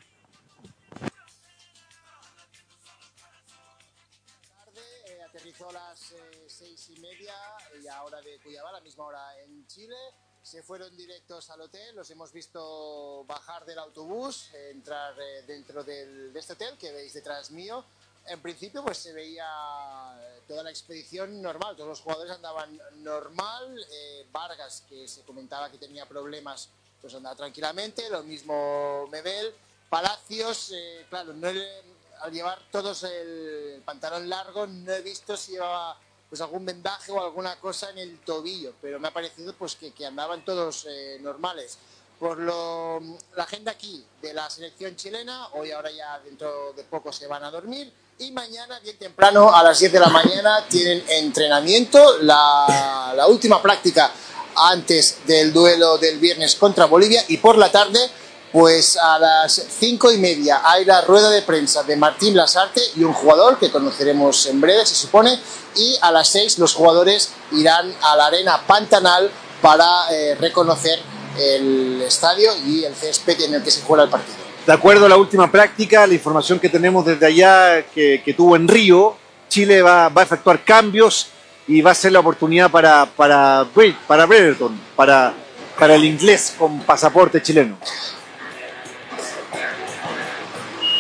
Chile. 9.80 9.96
Se 10.42 10.62
fueron 10.62 10.94
directos 10.94 11.48
al 11.50 11.60
hotel, 11.62 11.96
los 11.96 12.10
hemos 12.10 12.32
visto 12.32 13.24
bajar 13.26 13.64
del 13.64 13.78
autobús, 13.78 14.50
entrar 14.70 15.14
eh, 15.18 15.42
dentro 15.46 15.84
de 15.84 16.30
este 16.34 16.54
hotel 16.54 16.76
que 16.78 16.92
veis 16.92 17.12
detrás 17.14 17.50
mío. 17.50 17.84
En 18.26 18.40
principio 18.40 18.82
pues 18.82 18.98
se 18.98 19.12
veía 19.12 19.46
toda 20.46 20.62
la 20.62 20.70
expedición 20.70 21.40
normal, 21.40 21.76
todos 21.76 21.88
los 21.88 22.00
jugadores 22.00 22.32
andaban 22.32 22.78
normal. 22.96 23.86
Eh, 23.90 24.26
Vargas, 24.30 24.84
que 24.88 25.08
se 25.08 25.22
comentaba 25.22 25.70
que 25.70 25.78
tenía 25.78 26.06
problemas, 26.06 26.68
pues 27.00 27.14
andaba 27.14 27.36
tranquilamente. 27.36 28.08
Lo 28.10 28.22
mismo 28.22 29.06
Mebel. 29.08 29.54
Palacios, 29.88 30.72
eh, 30.72 31.06
claro, 31.08 31.32
al 31.32 32.32
llevar 32.32 32.58
todos 32.70 33.02
el 33.04 33.82
pantalón 33.84 34.28
largo 34.28 34.66
no 34.66 34.92
he 34.92 35.00
visto 35.00 35.36
si 35.36 35.52
llevaba 35.52 35.98
pues 36.30 36.40
algún 36.40 36.64
vendaje 36.64 37.12
o 37.12 37.22
alguna 37.22 37.56
cosa 37.56 37.90
en 37.90 37.98
el 37.98 38.20
tobillo, 38.20 38.72
pero 38.80 38.98
me 38.98 39.08
ha 39.08 39.12
parecido 39.12 39.52
pues 39.52 39.76
que, 39.76 40.06
andaban 40.06 40.44
todos 40.44 40.86
eh, 40.88 41.18
normales. 41.20 41.76
Por 42.18 42.38
lo, 42.38 43.00
la 43.34 43.44
agenda 43.44 43.72
aquí 43.72 44.04
de 44.22 44.32
la 44.32 44.48
selección 44.48 44.94
chilena, 44.94 45.48
hoy 45.54 45.72
ahora 45.72 45.90
ya 45.90 46.20
dentro 46.20 46.72
de 46.74 46.84
poco 46.84 47.12
se 47.12 47.26
van 47.26 47.42
a 47.44 47.50
dormir 47.50 47.92
y 48.18 48.30
mañana 48.30 48.78
bien 48.80 48.98
temprano 48.98 49.54
a 49.54 49.62
las 49.64 49.78
10 49.80 49.92
de 49.92 50.00
la 50.00 50.08
mañana 50.08 50.64
tienen 50.68 51.02
entrenamiento, 51.08 52.18
la 52.22 53.26
última 53.26 53.60
práctica 53.60 54.12
antes 54.56 55.18
del 55.26 55.52
duelo 55.52 55.98
del 55.98 56.18
viernes 56.18 56.54
contra 56.56 56.86
Bolivia 56.86 57.24
y 57.28 57.38
por 57.38 57.56
la 57.56 57.70
tarde 57.70 57.98
pues 58.52 58.96
a 58.96 59.18
las 59.18 59.66
cinco 59.78 60.10
y 60.12 60.18
media 60.18 60.60
hay 60.64 60.84
la 60.84 61.02
rueda 61.02 61.30
de 61.30 61.42
prensa 61.42 61.82
de 61.84 61.96
Martín 61.96 62.36
Lasarte 62.36 62.80
y 62.96 63.04
un 63.04 63.12
jugador 63.12 63.58
que 63.58 63.70
conoceremos 63.70 64.46
en 64.46 64.60
breve, 64.60 64.84
se 64.86 64.94
supone, 64.94 65.38
y 65.76 65.96
a 66.00 66.10
las 66.10 66.28
seis 66.28 66.58
los 66.58 66.74
jugadores 66.74 67.30
irán 67.52 67.94
a 68.02 68.16
la 68.16 68.26
arena 68.26 68.60
Pantanal 68.66 69.30
para 69.62 69.86
eh, 70.12 70.34
reconocer 70.34 70.98
el 71.38 72.02
estadio 72.02 72.50
y 72.66 72.84
el 72.84 72.94
césped 72.94 73.40
en 73.42 73.54
el 73.54 73.62
que 73.62 73.70
se 73.70 73.82
juega 73.82 74.04
el 74.04 74.10
partido. 74.10 74.36
De 74.66 74.72
acuerdo 74.72 75.06
a 75.06 75.08
la 75.08 75.16
última 75.16 75.50
práctica, 75.50 76.06
la 76.06 76.14
información 76.14 76.58
que 76.58 76.68
tenemos 76.68 77.06
desde 77.06 77.26
allá 77.26 77.84
que, 77.94 78.34
tuvo 78.36 78.56
en 78.56 78.68
Río, 78.68 79.16
Chile 79.48 79.80
va, 79.80 80.06
a 80.06 80.22
efectuar 80.22 80.64
cambios 80.64 81.28
y 81.66 81.80
va 81.82 81.92
a 81.92 81.94
ser 81.94 82.12
la 82.12 82.20
oportunidad 82.20 82.70
para, 82.70 83.06
para, 83.06 83.66
para 84.06 84.26
Brereton, 84.26 84.78
para, 84.96 85.32
para 85.78 85.94
el 85.94 86.04
inglés 86.04 86.54
con 86.58 86.80
pasaporte 86.80 87.40
chileno. 87.40 87.78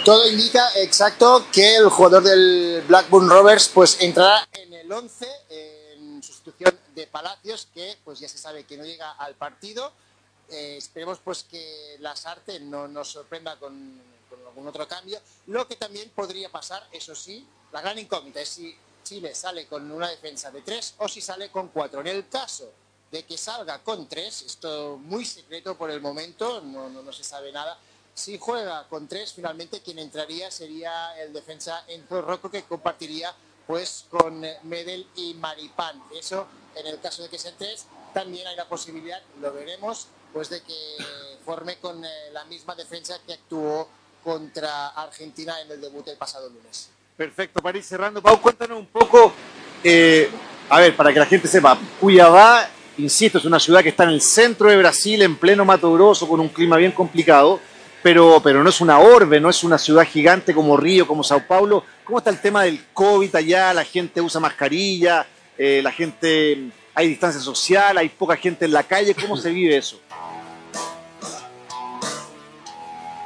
Todo 0.04 0.26
indica 0.26 0.66
exacto 0.76 1.44
que 1.52 1.76
el 1.76 1.90
jugador 1.90 2.22
del 2.22 2.82
Blackburn 2.88 3.28
Rovers 3.28 3.68
pues 3.68 4.00
entrará 4.00 4.48
en 4.52 4.72
el 4.72 4.90
11 4.90 5.26
en 5.50 6.22
sustitución 6.22 6.78
de 6.94 7.06
Palacios 7.06 7.68
que 7.74 7.98
pues 8.02 8.18
ya 8.18 8.26
se 8.26 8.38
sabe 8.38 8.64
que 8.64 8.78
no 8.78 8.84
llega 8.84 9.12
al 9.12 9.34
partido. 9.34 9.92
Eh, 10.48 10.76
esperemos 10.78 11.18
pues 11.22 11.44
que 11.44 11.96
Lasarte 12.00 12.60
no 12.60 12.88
nos 12.88 13.08
sorprenda 13.08 13.58
con, 13.58 14.00
algún 14.48 14.66
otro 14.66 14.88
cambio. 14.88 15.20
Lo 15.48 15.68
que 15.68 15.76
también 15.76 16.08
podría 16.10 16.48
pasar, 16.48 16.82
eso 16.92 17.14
sí, 17.14 17.46
la 17.70 17.82
gran 17.82 17.98
incógnita 17.98 18.40
es 18.40 18.48
si 18.48 18.74
Chile 19.04 19.34
sale 19.34 19.66
con 19.66 19.90
una 19.90 20.08
defensa 20.08 20.50
de 20.50 20.62
3 20.62 20.94
o 20.98 21.08
si 21.08 21.20
sale 21.20 21.50
con 21.50 21.68
4. 21.68 22.00
En 22.00 22.06
el 22.06 22.26
caso 22.26 22.72
de 23.12 23.24
que 23.24 23.36
salga 23.36 23.82
con 23.82 24.08
3, 24.08 24.42
esto 24.42 24.96
muy 24.96 25.26
secreto 25.26 25.76
por 25.76 25.90
el 25.90 26.00
momento, 26.00 26.62
no, 26.62 26.88
no 26.88 27.12
se 27.12 27.22
sabe 27.22 27.52
nada, 27.52 27.78
si 28.20 28.38
juega 28.38 28.86
con 28.88 29.08
tres, 29.08 29.32
finalmente 29.32 29.80
quien 29.80 29.98
entraría 29.98 30.50
sería 30.50 31.18
el 31.22 31.32
defensa 31.32 31.84
Enzo 31.88 32.20
Rocco 32.20 32.50
que 32.50 32.62
compartiría 32.64 33.34
pues 33.66 34.04
con 34.10 34.40
Medel 34.64 35.06
y 35.16 35.34
Maripán. 35.34 36.02
Eso, 36.18 36.46
en 36.74 36.86
el 36.86 37.00
caso 37.00 37.22
de 37.22 37.30
que 37.30 37.38
sean 37.38 37.54
tres, 37.56 37.86
también 38.12 38.46
hay 38.46 38.56
la 38.56 38.68
posibilidad, 38.68 39.20
lo 39.40 39.52
veremos, 39.52 40.08
pues 40.32 40.50
de 40.50 40.60
que 40.60 40.74
forme 41.44 41.76
con 41.76 42.04
eh, 42.04 42.08
la 42.32 42.44
misma 42.44 42.74
defensa 42.74 43.18
que 43.26 43.32
actuó 43.32 43.88
contra 44.22 44.88
Argentina 44.88 45.58
en 45.62 45.70
el 45.70 45.80
debut 45.80 46.06
el 46.08 46.18
pasado 46.18 46.50
lunes. 46.50 46.90
Perfecto, 47.16 47.62
París 47.62 47.86
cerrando. 47.86 48.20
Pau, 48.20 48.40
cuéntanos 48.40 48.78
un 48.78 48.86
poco, 48.86 49.32
eh, 49.82 50.30
a 50.68 50.78
ver, 50.80 50.94
para 50.94 51.12
que 51.12 51.20
la 51.20 51.26
gente 51.26 51.48
sepa, 51.48 51.78
Cuyabá, 51.98 52.68
insisto, 52.98 53.38
es 53.38 53.44
una 53.46 53.60
ciudad 53.60 53.82
que 53.82 53.90
está 53.90 54.04
en 54.04 54.10
el 54.10 54.20
centro 54.20 54.68
de 54.68 54.76
Brasil, 54.76 55.22
en 55.22 55.36
pleno 55.36 55.64
Mato 55.64 55.92
Grosso, 55.92 56.28
con 56.28 56.40
un 56.40 56.48
clima 56.48 56.76
bien 56.76 56.92
complicado 56.92 57.60
pero, 58.02 58.40
pero 58.42 58.62
no 58.62 58.70
es 58.70 58.80
una 58.80 58.98
orbe, 58.98 59.40
no 59.40 59.50
es 59.50 59.62
una 59.64 59.78
ciudad 59.78 60.06
gigante 60.06 60.54
como 60.54 60.76
Río, 60.76 61.06
como 61.06 61.22
Sao 61.22 61.46
Paulo. 61.46 61.84
¿Cómo 62.04 62.18
está 62.18 62.30
el 62.30 62.40
tema 62.40 62.64
del 62.64 62.84
COVID 62.92 63.34
allá? 63.34 63.74
¿La 63.74 63.84
gente 63.84 64.20
usa 64.20 64.40
mascarilla? 64.40 65.26
Eh, 65.58 65.80
¿La 65.82 65.92
gente 65.92 66.70
¿Hay 66.94 67.08
distancia 67.08 67.40
social? 67.40 67.96
¿Hay 67.98 68.08
poca 68.08 68.36
gente 68.36 68.64
en 68.64 68.72
la 68.72 68.82
calle? 68.82 69.14
¿Cómo 69.14 69.36
se 69.36 69.50
vive 69.50 69.76
eso? 69.76 70.00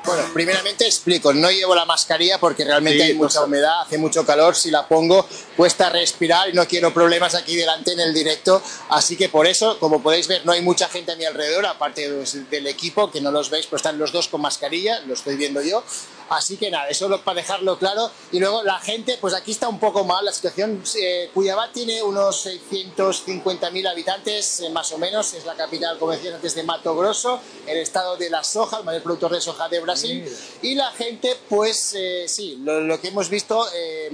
Bueno, 0.05 0.23
primeramente 0.35 0.85
explico, 0.87 1.33
no 1.33 1.51
llevo 1.51 1.75
la 1.75 1.87
mascarilla 1.87 2.39
porque 2.39 2.63
realmente 2.65 2.99
Sí, 2.99 3.05
hay 3.11 3.15
mucha 3.15 3.39
sé. 3.39 3.45
humedad, 3.47 3.81
hace 3.81 3.97
mucho 3.97 4.27
calor, 4.27 4.55
si 4.55 4.71
la 4.71 4.87
pongo 4.87 5.27
cuesta 5.57 5.89
respirar 5.89 6.51
y 6.51 6.53
no 6.53 6.67
quiero 6.69 6.93
problemas 6.93 7.35
aquí 7.35 7.57
delante 7.57 7.93
en 7.93 8.01
el 8.01 8.13
directo, 8.13 8.63
así 8.91 9.17
que 9.17 9.31
por 9.31 9.47
eso, 9.47 9.79
como 9.79 10.03
podéis 10.03 10.29
ver, 10.29 10.45
no 10.45 10.53
hay 10.53 10.61
mucha 10.61 10.89
gente 10.91 11.13
a 11.13 11.17
mi 11.17 11.25
alrededor, 11.25 11.65
aparte 11.65 12.11
del 12.51 12.67
equipo, 12.67 13.11
que 13.11 13.23
no 13.23 13.31
los 13.31 13.49
veis, 13.49 13.67
pues 13.67 13.81
están 13.81 13.99
los 13.99 14.13
dos 14.13 14.29
con 14.29 14.43
mascarilla, 14.43 15.01
lo 15.07 15.15
estoy 15.15 15.37
viendo 15.37 15.63
yo, 15.63 15.83
así 16.31 16.57
que 16.57 16.71
nada, 16.71 16.89
eso 16.89 17.09
para 17.23 17.37
dejarlo 17.41 17.79
claro, 17.79 18.11
y 18.33 18.39
luego 18.41 18.63
la 18.63 18.79
gente, 18.81 19.19
pues 19.21 19.35
aquí 19.35 19.53
está 19.53 19.69
un 19.69 19.79
poco 19.79 20.05
mal 20.05 20.25
la 20.25 20.33
situación, 20.33 20.83
eh, 21.01 21.31
Cuyabá 21.35 21.71
tiene 21.73 22.03
unos 22.03 22.47
650.000 22.47 23.89
habitantes, 23.89 24.61
eh, 24.61 24.71
más 24.71 24.91
o 24.93 24.99
menos, 24.99 25.33
es 25.35 25.45
la 25.45 25.55
capital, 25.55 25.99
como 25.99 26.13
decías 26.13 26.35
antes, 26.35 26.55
de 26.55 26.63
Mato 26.63 26.95
Grosso, 26.97 27.41
el 27.67 27.79
estado 27.79 28.17
de 28.17 28.31
la 28.31 28.43
soja, 28.45 28.79
el 28.79 28.85
mayor 28.85 29.03
productor 29.03 29.33
de 29.33 29.41
soja 29.41 29.69
de 29.69 29.81
Brasil, 29.81 30.25
y 30.63 30.75
la 30.75 30.91
gente, 30.93 31.37
pues 31.49 31.95
eh, 31.97 32.25
sí, 32.29 32.59
lo, 32.63 32.81
lo 32.81 33.01
que 33.01 33.09
hemos 33.09 33.29
visto, 33.29 33.67
eh, 33.75 34.09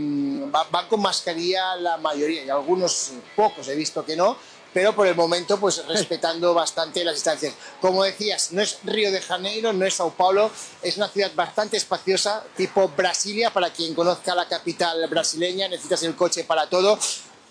va- 0.55 0.67
van 0.71 0.89
con 0.89 1.01
mascarilla 1.01 1.77
la 1.77 1.97
mayoría, 1.97 2.45
y 2.45 2.51
algunos 2.51 3.11
pocos 3.37 3.69
he 3.69 3.75
visto 3.75 4.05
que 4.05 4.17
no, 4.17 4.37
pero 4.73 4.95
por 4.95 5.07
el 5.07 5.15
momento, 5.15 5.59
pues 5.59 5.85
respetando 5.87 6.55
bastante 6.55 7.05
las 7.05 7.15
distancias. 7.15 7.55
Como 7.81 8.05
decías, 8.05 8.53
no 8.53 8.63
es 8.63 8.79
Río 8.85 9.11
de 9.11 9.21
Janeiro, 9.21 9.73
no 9.73 9.85
es 9.85 9.95
Sao 9.95 10.11
Paulo, 10.11 10.51
es 10.83 10.97
una 10.97 11.09
ciudad 11.09 11.33
bastante 11.35 11.77
espaciosa, 11.77 12.45
tipo 12.57 12.89
Brasilia, 12.89 13.53
para 13.53 13.71
quien 13.71 13.95
conozca 13.95 14.35
la 14.35 14.47
capital 14.47 15.07
brasileña, 15.09 15.69
necesitas 15.69 16.03
el 16.05 16.15
coche 16.15 16.45
para 16.45 16.69
todo. 16.69 16.99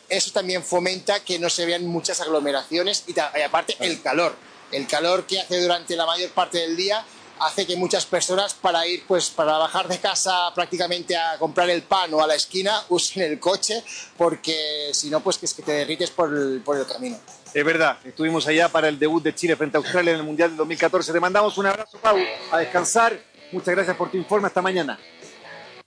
Eso 0.07 0.32
también 0.32 0.63
fomenta 0.63 1.20
que 1.20 1.38
no 1.38 1.49
se 1.49 1.65
vean 1.65 1.86
muchas 1.86 2.20
aglomeraciones 2.22 3.03
y, 3.07 3.15
y 3.15 3.41
aparte 3.41 3.76
el 3.80 4.01
calor. 4.01 4.36
El 4.72 4.88
calor 4.88 5.26
que 5.26 5.39
hace 5.39 5.61
durante 5.61 5.95
la 5.95 6.05
mayor 6.05 6.30
parte 6.32 6.59
del 6.59 6.76
día 6.76 7.05
hace 7.39 7.65
que 7.65 7.75
muchas 7.75 8.05
personas 8.05 8.53
para 8.53 8.85
ir, 8.87 9.03
pues 9.07 9.29
para 9.29 9.57
bajar 9.57 9.87
de 9.87 9.97
casa 9.97 10.51
prácticamente 10.53 11.15
a 11.15 11.37
comprar 11.37 11.69
el 11.69 11.83
pan 11.83 12.13
o 12.13 12.21
a 12.21 12.27
la 12.27 12.35
esquina 12.35 12.81
usen 12.89 13.23
el 13.23 13.39
coche 13.39 13.83
porque 14.17 14.89
si 14.93 15.09
no, 15.09 15.19
pues 15.21 15.37
que 15.37 15.45
es 15.45 15.53
que 15.53 15.63
te 15.63 15.71
derrites 15.71 16.11
por 16.11 16.33
el, 16.33 16.61
por 16.63 16.77
el 16.77 16.85
camino. 16.85 17.17
Es 17.53 17.65
verdad, 17.65 17.97
estuvimos 18.05 18.45
allá 18.47 18.69
para 18.69 18.87
el 18.87 18.99
debut 18.99 19.23
de 19.23 19.33
Chile 19.33 19.55
frente 19.55 19.77
a 19.77 19.79
Australia 19.79 20.11
en 20.11 20.19
el 20.19 20.25
Mundial 20.25 20.49
del 20.49 20.57
2014. 20.57 21.11
Te 21.11 21.19
mandamos 21.19 21.57
un 21.57 21.65
abrazo, 21.65 21.97
Pau, 21.97 22.17
a 22.51 22.57
descansar. 22.59 23.19
Muchas 23.51 23.73
gracias 23.73 23.97
por 23.97 24.11
tu 24.11 24.17
informe. 24.17 24.47
Hasta 24.47 24.61
mañana. 24.61 24.99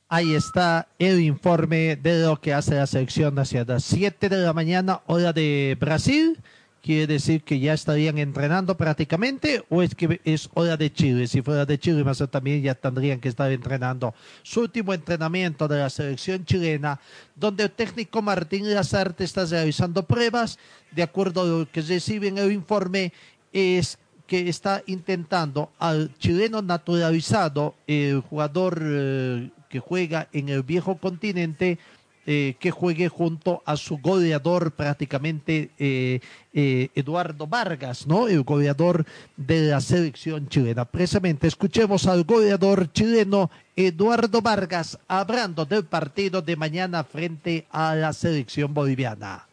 Ahí 0.09 0.35
está 0.35 0.89
el 0.99 1.21
informe 1.21 1.97
de 1.97 2.21
lo 2.21 2.39
que 2.41 2.53
hace 2.53 2.75
la 2.75 2.87
selección 2.87 3.35
nacional. 3.35 3.81
7 3.81 4.29
de 4.29 4.37
la 4.39 4.53
mañana, 4.53 5.01
hora 5.07 5.33
de 5.33 5.77
Brasil. 5.81 6.39
Quiere 6.83 7.07
decir 7.07 7.45
que 7.45 7.61
ya 7.61 7.75
estarían 7.75 8.19
entrenando 8.19 8.77
prácticamente 8.77 9.65
o 9.69 9.83
es 9.83 9.95
que 9.95 10.21
es 10.25 10.51
hora 10.53 10.77
de 10.77 10.93
Chile. 10.93 11.29
Si 11.29 11.41
fuera 11.41 11.65
de 11.65 11.79
Chile, 11.79 12.03
más 12.03 12.19
también 12.29 12.61
ya 12.61 12.75
tendrían 12.75 13.21
que 13.21 13.29
estar 13.29 13.53
entrenando. 13.53 14.13
Su 14.43 14.63
último 14.63 14.93
entrenamiento 14.93 15.69
de 15.69 15.79
la 15.79 15.89
selección 15.89 16.45
chilena, 16.45 16.99
donde 17.37 17.63
el 17.63 17.71
técnico 17.71 18.21
Martín 18.21 18.69
Lazarte 18.75 19.23
está 19.23 19.45
realizando 19.45 20.03
pruebas. 20.05 20.59
De 20.91 21.05
acuerdo 21.05 21.43
a 21.43 21.45
lo 21.45 21.71
que 21.71 21.83
reciben 21.83 22.37
el 22.37 22.51
informe, 22.51 23.13
es 23.53 23.97
que 24.27 24.49
está 24.49 24.83
intentando 24.87 25.71
al 25.79 26.13
chileno 26.19 26.63
naturalizado, 26.63 27.77
el 27.87 28.21
jugador 28.23 28.81
eh, 28.83 29.51
que 29.69 29.79
juega 29.79 30.29
en 30.33 30.49
el 30.49 30.65
viejo 30.65 30.97
continente, 30.97 31.79
eh, 32.25 32.55
que 32.61 32.71
juegue 32.71 33.09
junto 33.09 33.65
a 33.67 33.77
su 33.77 33.99
goleador 33.99 34.71
prácticamente 34.71 35.71
eh, 35.77 36.21
eh, 36.53 36.89
Eduardo 36.95 37.49
Vargas, 37.49 38.07
¿no? 38.07 38.29
El 38.29 38.45
goleador 38.45 39.05
de 39.37 39.63
la 39.63 39.81
selección 39.81 40.49
chilena. 40.49 40.85
Precisamente 40.85 41.49
escuchemos 41.49 42.07
al 42.07 42.23
goleador 42.23 42.93
chileno 42.93 43.51
Eduardo 43.75 44.41
Vargas 44.41 45.01
hablando 45.09 45.65
del 45.65 45.85
partido 45.85 46.43
de 46.43 46.55
mañana 46.55 47.03
frente 47.03 47.67
a 47.73 47.97
la 47.97 48.13
selección 48.13 48.73
boliviana. 48.73 49.49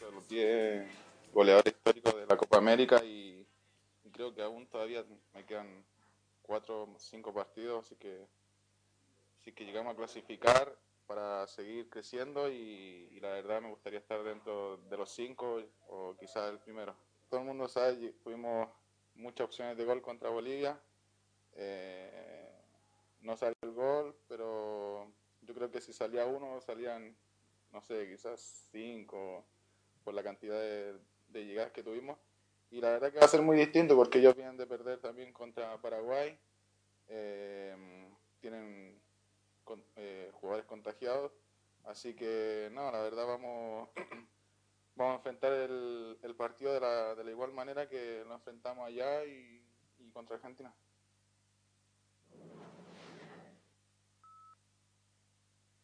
los 0.00 0.28
10 0.28 0.86
goleadores 1.32 1.74
históricos 1.74 2.14
de 2.14 2.26
la 2.26 2.36
Copa 2.36 2.58
América 2.58 3.02
y, 3.04 3.44
creo 4.12 4.32
que 4.32 4.42
aún 4.42 4.68
todavía 4.68 5.02
me 5.34 5.44
quedan 5.44 5.66
4 6.42 6.82
o 6.82 6.94
5 6.96 7.34
partidos, 7.34 7.86
así 7.86 7.96
que 7.96 8.24
si 9.40 9.52
que 9.52 9.64
llegamos 9.64 9.92
a 9.92 9.96
clasificar 9.96 10.76
para 11.06 11.46
seguir 11.48 11.90
creciendo 11.90 12.48
y, 12.48 13.18
la 13.20 13.30
verdad 13.30 13.60
me 13.60 13.68
gustaría 13.68 13.98
estar 13.98 14.22
dentro 14.22 14.76
de 14.76 14.96
los 14.96 15.10
5 15.10 15.62
o 15.88 16.16
quizás 16.16 16.50
el 16.50 16.58
primero. 16.58 16.94
Todo 17.28 17.40
el 17.40 17.46
mundo 17.46 17.68
sabe, 17.68 18.14
tuvimos 18.22 18.68
muchas 19.14 19.46
opciones 19.46 19.76
de 19.76 19.84
gol 19.84 20.00
contra 20.02 20.30
Bolivia, 20.30 20.80
eh, 21.54 22.48
no 23.22 23.36
salió 23.36 23.56
el 23.62 23.72
gol, 23.72 24.16
pero 24.28 25.12
yo 25.42 25.54
creo 25.54 25.70
que 25.70 25.80
si 25.80 25.92
salía 25.92 26.26
uno 26.26 26.60
salían, 26.60 27.16
no 27.72 27.82
sé, 27.82 28.08
quizás 28.08 28.68
5 28.70 29.44
por 30.04 30.14
la 30.14 30.22
cantidad 30.22 30.58
de, 30.58 30.98
de 31.28 31.44
llegadas 31.44 31.72
que 31.72 31.82
tuvimos. 31.82 32.18
Y 32.70 32.80
la 32.80 32.90
verdad 32.90 33.12
que 33.12 33.18
va 33.18 33.24
a 33.24 33.28
ser 33.28 33.42
muy 33.42 33.56
distinto 33.56 33.96
porque 33.96 34.18
ellos 34.18 34.36
vienen 34.36 34.56
de 34.56 34.66
perder 34.66 35.00
también 35.00 35.32
contra 35.32 35.76
Paraguay. 35.82 36.38
eh, 37.08 38.06
tienen 38.40 38.99
eh, 39.96 40.30
jugadores 40.34 40.66
contagiados. 40.66 41.32
Así 41.84 42.14
que, 42.14 42.70
no, 42.72 42.90
la 42.90 43.00
verdad 43.00 43.26
vamos, 43.26 43.88
vamos 44.96 45.12
a 45.12 45.16
enfrentar 45.16 45.52
el, 45.52 46.34
partido 46.36 46.72
de 46.74 46.80
la, 46.80 47.14
de 47.14 47.24
la 47.24 47.30
igual 47.30 47.52
manera 47.52 47.88
que 47.88 48.24
lo 48.26 48.34
enfrentamos 48.34 48.86
allá 48.86 49.24
y, 49.24 49.62
y 49.98 50.10
contra 50.10 50.36
Argentina. 50.36 50.72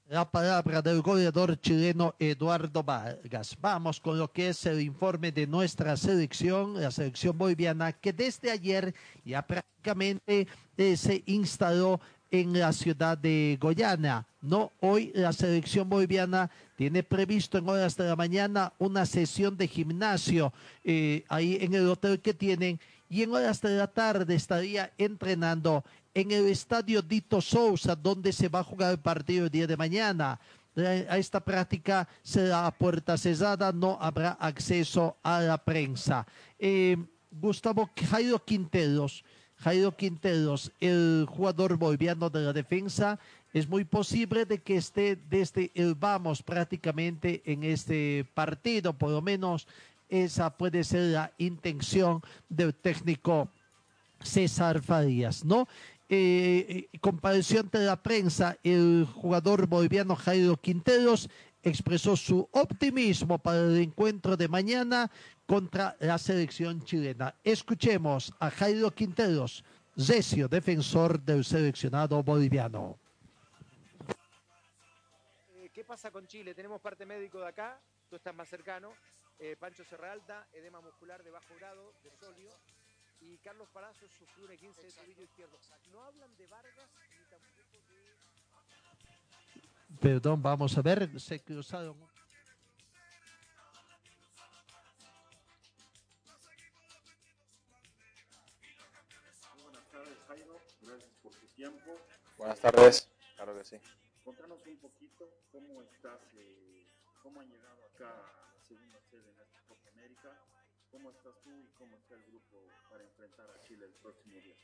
La 0.08 0.30
palabra 0.30 0.80
del 0.80 1.02
goleador 1.02 1.60
chileno 1.60 2.14
Eduardo 2.20 2.84
Vargas. 2.84 3.56
Vamos 3.60 3.98
con 3.98 4.16
lo 4.16 4.30
que 4.30 4.50
es 4.50 4.64
el 4.64 4.80
informe 4.80 5.32
de 5.32 5.48
nuestra 5.48 5.96
selección, 5.96 6.80
la 6.80 6.92
selección 6.92 7.36
boliviana, 7.36 7.92
que 7.92 8.12
desde 8.12 8.52
ayer 8.52 8.94
ya 9.24 9.44
prácticamente 9.44 10.46
eh, 10.76 10.96
se 10.96 11.24
instaló 11.26 12.00
en 12.30 12.58
la 12.58 12.72
ciudad 12.72 13.16
de 13.16 13.58
Goiânia. 13.60 14.26
No, 14.40 14.72
hoy 14.80 15.12
la 15.14 15.32
selección 15.32 15.88
boliviana 15.88 16.50
tiene 16.76 17.02
previsto 17.02 17.58
en 17.58 17.68
horas 17.68 17.96
de 17.96 18.04
la 18.04 18.16
mañana 18.16 18.72
una 18.78 19.06
sesión 19.06 19.56
de 19.56 19.66
gimnasio 19.66 20.52
eh, 20.84 21.24
ahí 21.28 21.58
en 21.60 21.74
el 21.74 21.88
hotel 21.88 22.20
que 22.20 22.34
tienen 22.34 22.78
y 23.08 23.22
en 23.22 23.32
horas 23.32 23.60
de 23.60 23.76
la 23.76 23.86
tarde 23.86 24.34
estaría 24.34 24.92
entrenando 24.98 25.84
en 26.14 26.30
el 26.30 26.46
estadio 26.46 27.02
Dito 27.02 27.40
Sousa, 27.40 27.94
donde 27.94 28.32
se 28.32 28.48
va 28.48 28.60
a 28.60 28.64
jugar 28.64 28.92
el 28.92 28.98
partido 28.98 29.44
el 29.44 29.50
día 29.50 29.66
de 29.66 29.76
mañana. 29.76 30.40
A 31.08 31.16
esta 31.16 31.40
práctica 31.40 32.06
será 32.22 32.66
a 32.66 32.70
puerta 32.70 33.16
cerrada, 33.16 33.72
no 33.72 33.96
habrá 34.00 34.32
acceso 34.32 35.16
a 35.22 35.40
la 35.40 35.58
prensa. 35.58 36.26
Eh, 36.58 36.96
Gustavo 37.30 37.90
Jairo 38.10 38.42
Quinteros, 38.44 39.24
Jairo 39.58 39.96
Quinteros, 39.96 40.72
el 40.80 41.26
jugador 41.28 41.76
boliviano 41.76 42.30
de 42.30 42.40
la 42.40 42.52
defensa, 42.52 43.18
es 43.52 43.68
muy 43.68 43.84
posible 43.84 44.44
de 44.44 44.58
que 44.58 44.76
esté 44.76 45.16
desde 45.16 45.70
el 45.74 45.94
vamos 45.94 46.42
prácticamente 46.42 47.42
en 47.46 47.64
este 47.64 48.26
partido, 48.34 48.92
por 48.92 49.10
lo 49.10 49.22
menos 49.22 49.66
esa 50.08 50.50
puede 50.50 50.84
ser 50.84 51.12
la 51.12 51.32
intención 51.38 52.22
del 52.48 52.74
técnico 52.74 53.48
César 54.20 54.82
Farías, 54.82 55.44
¿no? 55.44 55.66
Eh, 56.08 56.88
eh, 56.92 56.98
compareció 57.00 57.60
ante 57.60 57.78
la 57.78 58.00
prensa 58.00 58.56
el 58.62 59.08
jugador 59.12 59.66
boliviano 59.66 60.14
Jairo 60.14 60.56
Quinteros, 60.56 61.28
expresó 61.64 62.16
su 62.16 62.48
optimismo 62.52 63.38
para 63.38 63.58
el 63.58 63.76
encuentro 63.78 64.36
de 64.36 64.46
mañana 64.46 65.10
contra 65.46 65.96
la 66.00 66.18
selección 66.18 66.82
chilena. 66.84 67.34
Escuchemos 67.44 68.32
a 68.40 68.50
Jairo 68.50 68.90
Quinteros, 68.90 69.64
recio 69.96 70.48
defensor 70.48 71.20
del 71.20 71.44
seleccionado 71.44 72.22
boliviano. 72.22 72.98
Eh, 75.54 75.70
¿Qué 75.72 75.84
pasa 75.84 76.10
con 76.10 76.26
Chile? 76.26 76.54
Tenemos 76.54 76.80
parte 76.80 77.06
médico 77.06 77.38
de 77.38 77.48
acá, 77.48 77.78
tú 78.10 78.16
estás 78.16 78.34
más 78.34 78.48
cercano. 78.48 78.92
eh, 79.38 79.54
Pancho 79.58 79.84
Serralta, 79.84 80.46
edema 80.54 80.80
muscular 80.80 81.22
de 81.22 81.30
bajo 81.30 81.54
grado, 81.58 81.92
de 82.02 82.10
solio. 82.18 82.50
Y 83.20 83.36
Carlos 83.38 83.68
Palacios 83.72 84.10
sufrió 84.18 84.46
un 84.48 84.56
15 84.56 84.82
de 84.82 84.92
tobillo 84.92 85.22
izquierdo. 85.22 85.58
No 85.92 86.02
hablan 86.02 86.36
de 86.36 86.46
Vargas 86.46 86.88
ni 87.10 87.24
tampoco 87.30 87.76
de. 87.88 88.16
Perdón, 90.00 90.42
vamos 90.42 90.76
a 90.76 90.82
ver, 90.82 91.20
se 91.20 91.40
cruzaron. 91.40 91.96
Buenas 102.36 102.60
tardes, 102.60 103.08
claro 103.34 103.56
que 103.56 103.64
sí. 103.64 103.76
Contanos 104.22 104.58
un 104.66 104.76
poquito 104.76 105.24
cómo 105.50 105.80
estás, 105.82 106.20
eh, 106.36 106.84
cómo 107.22 107.40
han 107.40 107.48
llegado 107.48 107.80
acá 107.94 108.08
a 108.08 108.52
la 108.52 108.60
segunda 108.60 108.98
sede 109.10 109.22
en 109.24 109.40
esta 109.40 109.60
Copa 109.66 109.88
América. 109.94 110.28
¿Cómo 110.90 111.10
estás 111.10 111.32
tú 111.42 111.50
y 111.50 111.68
cómo 111.78 111.96
está 111.96 112.14
el 112.14 112.24
grupo 112.24 112.58
para 112.90 113.02
enfrentar 113.02 113.46
a 113.50 113.60
Chile 113.66 113.86
el 113.86 113.94
próximo 114.02 114.34
día? 114.34 114.54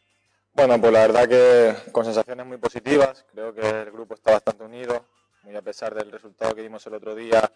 Bueno, 0.52 0.78
pues 0.78 0.92
la 0.92 1.00
verdad 1.00 1.28
que 1.28 1.92
con 1.92 2.04
sensaciones 2.04 2.44
muy 2.44 2.58
positivas, 2.58 3.24
creo 3.32 3.54
que 3.54 3.66
el 3.66 3.90
grupo 3.90 4.14
está 4.14 4.32
bastante 4.32 4.64
unido, 4.64 5.06
muy 5.42 5.56
a 5.56 5.62
pesar 5.62 5.94
del 5.94 6.12
resultado 6.12 6.54
que 6.54 6.62
dimos 6.62 6.86
el 6.86 6.94
otro 6.94 7.14
día 7.14 7.50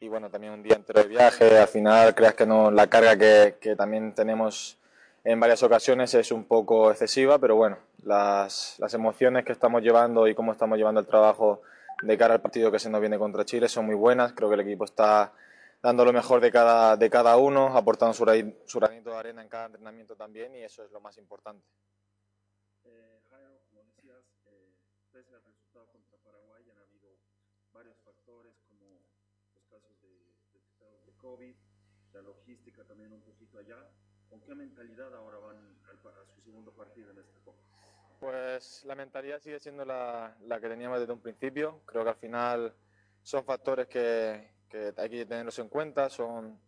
y 0.00 0.08
bueno, 0.08 0.30
también 0.30 0.54
un 0.54 0.62
día 0.64 0.74
entero 0.74 1.00
de 1.02 1.08
viaje, 1.08 1.58
al 1.58 1.68
final 1.68 2.14
creas 2.16 2.34
que 2.34 2.46
no, 2.46 2.72
la 2.72 2.88
carga 2.88 3.16
que, 3.16 3.58
que 3.60 3.76
también 3.76 4.14
tenemos 4.16 4.79
en 5.24 5.38
varias 5.38 5.62
ocasiones 5.62 6.14
es 6.14 6.32
un 6.32 6.44
poco 6.44 6.90
excesiva, 6.90 7.38
pero 7.38 7.56
bueno, 7.56 7.78
las, 8.04 8.76
las 8.78 8.94
emociones 8.94 9.44
que 9.44 9.52
estamos 9.52 9.82
llevando 9.82 10.26
y 10.26 10.34
cómo 10.34 10.52
estamos 10.52 10.78
llevando 10.78 11.00
el 11.00 11.06
trabajo 11.06 11.62
de 12.02 12.16
cara 12.16 12.34
al 12.34 12.40
partido 12.40 12.72
que 12.72 12.78
se 12.78 12.88
nos 12.88 13.00
viene 13.00 13.18
contra 13.18 13.44
Chile 13.44 13.68
son 13.68 13.86
muy 13.86 13.94
buenas, 13.94 14.32
creo 14.32 14.48
que 14.48 14.54
el 14.54 14.60
equipo 14.60 14.84
está 14.84 15.32
dando 15.82 16.04
lo 16.04 16.12
mejor 16.12 16.40
de 16.40 16.50
cada, 16.50 16.96
de 16.96 17.10
cada 17.10 17.36
uno, 17.36 17.76
aportando 17.76 18.14
su, 18.14 18.24
granito 18.24 19.10
de 19.10 19.16
arena 19.16 19.42
en 19.42 19.48
cada 19.48 19.66
entrenamiento 19.66 20.16
también 20.16 20.54
y 20.54 20.62
eso 20.62 20.84
es 20.84 20.90
lo 20.90 21.00
más 21.00 21.16
importante. 21.18 21.66
Eh, 22.84 23.20
Jairo, 23.28 23.60
como 23.68 23.82
decías, 23.84 24.24
eh, 24.46 24.74
pese 25.12 25.34
al 25.34 25.42
resultado 25.44 25.86
contra 25.88 26.16
Paraguay, 26.18 26.64
han 26.70 26.78
habido 26.78 27.18
varios 27.72 27.96
factores 28.02 28.54
como 28.68 29.04
los 29.54 29.64
casos 29.66 30.00
de, 30.00 30.08
de, 30.08 31.04
de 31.06 31.16
COVID, 31.18 31.54
la 32.12 32.22
logística 32.22 32.84
también 32.84 33.12
un 33.12 33.22
poquito 33.22 33.58
allá. 33.58 33.86
¿Con 34.30 34.40
qué 34.42 34.54
mentalidad 34.54 35.14
ahora 35.14 35.38
van 35.38 35.56
a 35.56 36.24
su 36.34 36.40
segundo 36.42 36.70
partido 36.70 37.10
en 37.10 37.18
esta 37.18 37.38
Copa? 37.44 37.58
Pues 38.20 38.84
la 38.84 38.94
mentalidad 38.94 39.40
sigue 39.40 39.58
siendo 39.58 39.84
la, 39.84 40.36
la 40.46 40.60
que 40.60 40.68
teníamos 40.68 41.00
desde 41.00 41.12
un 41.12 41.20
principio. 41.20 41.80
Creo 41.84 42.04
que 42.04 42.10
al 42.10 42.16
final 42.16 42.74
son 43.22 43.44
factores 43.44 43.88
que, 43.88 44.52
que 44.68 44.94
hay 44.96 45.08
que 45.10 45.26
tenerlos 45.26 45.58
en 45.58 45.68
cuenta. 45.68 46.08
Son 46.08 46.60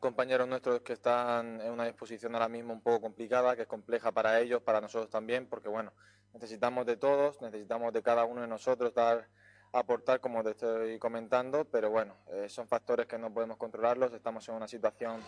compañeros 0.00 0.48
nuestros 0.48 0.80
que 0.80 0.94
están 0.94 1.60
en 1.60 1.70
una 1.70 1.84
disposición 1.84 2.34
ahora 2.34 2.48
mismo 2.48 2.72
un 2.72 2.80
poco 2.80 3.02
complicada, 3.02 3.54
que 3.54 3.62
es 3.62 3.68
compleja 3.68 4.10
para 4.10 4.40
ellos, 4.40 4.62
para 4.62 4.80
nosotros 4.80 5.10
también, 5.10 5.46
porque 5.48 5.68
bueno, 5.68 5.92
necesitamos 6.32 6.86
de 6.86 6.96
todos, 6.96 7.40
necesitamos 7.42 7.92
de 7.92 8.02
cada 8.02 8.24
uno 8.24 8.40
de 8.40 8.48
nosotros 8.48 8.94
dar 8.94 9.28
aportar 9.72 10.20
como 10.20 10.42
te 10.42 10.50
estoy 10.50 10.98
comentando, 10.98 11.64
pero 11.64 11.90
bueno, 11.90 12.16
eh, 12.32 12.48
son 12.48 12.66
factores 12.68 13.06
que 13.06 13.18
no 13.18 13.32
podemos 13.32 13.56
controlarlos, 13.56 14.12
estamos 14.12 14.46
en 14.48 14.54
una 14.56 14.68
situación 14.68 15.20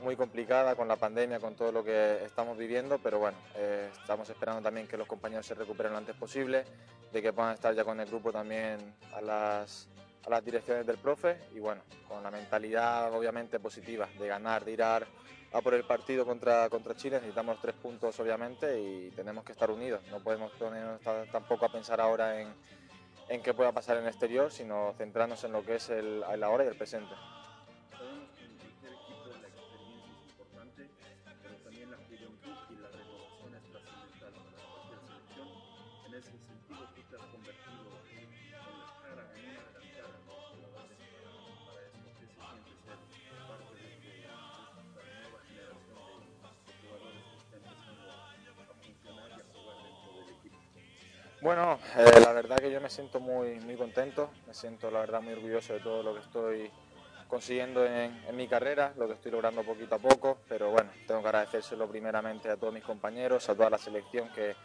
muy 0.00 0.16
complicada 0.16 0.74
con 0.76 0.88
la 0.88 0.96
pandemia, 0.96 1.40
con 1.40 1.54
todo 1.54 1.72
lo 1.72 1.84
que 1.84 2.24
estamos 2.24 2.56
viviendo, 2.56 2.98
pero 2.98 3.18
bueno, 3.18 3.36
eh, 3.54 3.90
estamos 4.00 4.28
esperando 4.28 4.62
también 4.62 4.86
que 4.86 4.96
los 4.96 5.06
compañeros 5.06 5.46
se 5.46 5.54
recuperen 5.54 5.92
lo 5.92 5.98
antes 5.98 6.16
posible, 6.16 6.64
de 7.12 7.22
que 7.22 7.32
puedan 7.32 7.54
estar 7.54 7.74
ya 7.74 7.84
con 7.84 7.98
el 8.00 8.06
grupo 8.06 8.32
también 8.32 8.94
a 9.14 9.20
las, 9.20 9.88
a 10.26 10.30
las 10.30 10.44
direcciones 10.44 10.86
del 10.86 10.98
profe 10.98 11.38
y 11.54 11.60
bueno, 11.60 11.82
con 12.08 12.22
la 12.22 12.30
mentalidad 12.30 13.12
obviamente 13.12 13.58
positiva 13.58 14.08
de 14.18 14.28
ganar, 14.28 14.64
de 14.64 14.72
ir 14.72 14.82
a, 14.82 15.00
por 15.62 15.74
el 15.74 15.84
partido 15.84 16.26
contra, 16.26 16.68
contra 16.68 16.94
Chile, 16.94 17.16
necesitamos 17.16 17.58
tres 17.62 17.74
puntos 17.76 18.18
obviamente 18.20 18.78
y 18.80 19.10
tenemos 19.12 19.44
que 19.44 19.52
estar 19.52 19.70
unidos, 19.70 20.02
no 20.10 20.20
podemos 20.20 20.52
ponernos 20.52 21.00
tampoco 21.32 21.64
a 21.64 21.72
pensar 21.72 22.00
ahora 22.00 22.40
en, 22.40 22.48
en 23.28 23.42
qué 23.42 23.54
pueda 23.54 23.72
pasar 23.72 23.96
en 23.96 24.02
el 24.02 24.08
exterior, 24.08 24.52
sino 24.52 24.92
centrarnos 24.98 25.42
en 25.44 25.52
lo 25.52 25.64
que 25.64 25.76
es 25.76 25.88
el, 25.88 26.22
el 26.30 26.42
ahora 26.42 26.64
y 26.64 26.68
el 26.68 26.76
presente. 26.76 27.14
Bueno, 51.46 51.78
eh, 51.96 52.20
la 52.24 52.32
verdad 52.32 52.56
que 52.56 52.72
yo 52.72 52.80
me 52.80 52.90
siento 52.90 53.20
muy, 53.20 53.60
muy 53.60 53.76
contento, 53.76 54.30
me 54.48 54.52
siento 54.52 54.90
la 54.90 54.98
verdad 54.98 55.22
muy 55.22 55.32
orgulloso 55.32 55.74
de 55.74 55.78
todo 55.78 56.02
lo 56.02 56.12
que 56.12 56.18
estoy 56.18 56.68
consiguiendo 57.28 57.86
en, 57.86 58.10
mi 58.34 58.48
carrera, 58.48 58.92
lo 58.96 59.06
que 59.06 59.12
estoy 59.12 59.30
logrando 59.30 59.62
poquito 59.62 59.94
a 59.94 59.98
poco, 60.00 60.38
pero 60.48 60.72
bueno, 60.72 60.90
tengo 61.06 61.22
que 61.22 61.28
agradecérselo 61.28 61.86
primeramente 61.86 62.50
a 62.50 62.56
todos 62.56 62.74
mis 62.74 62.82
compañeros, 62.82 63.48
a 63.48 63.54
toda 63.54 63.70
la 63.70 63.78
selección 63.78 64.28
que, 64.34 64.56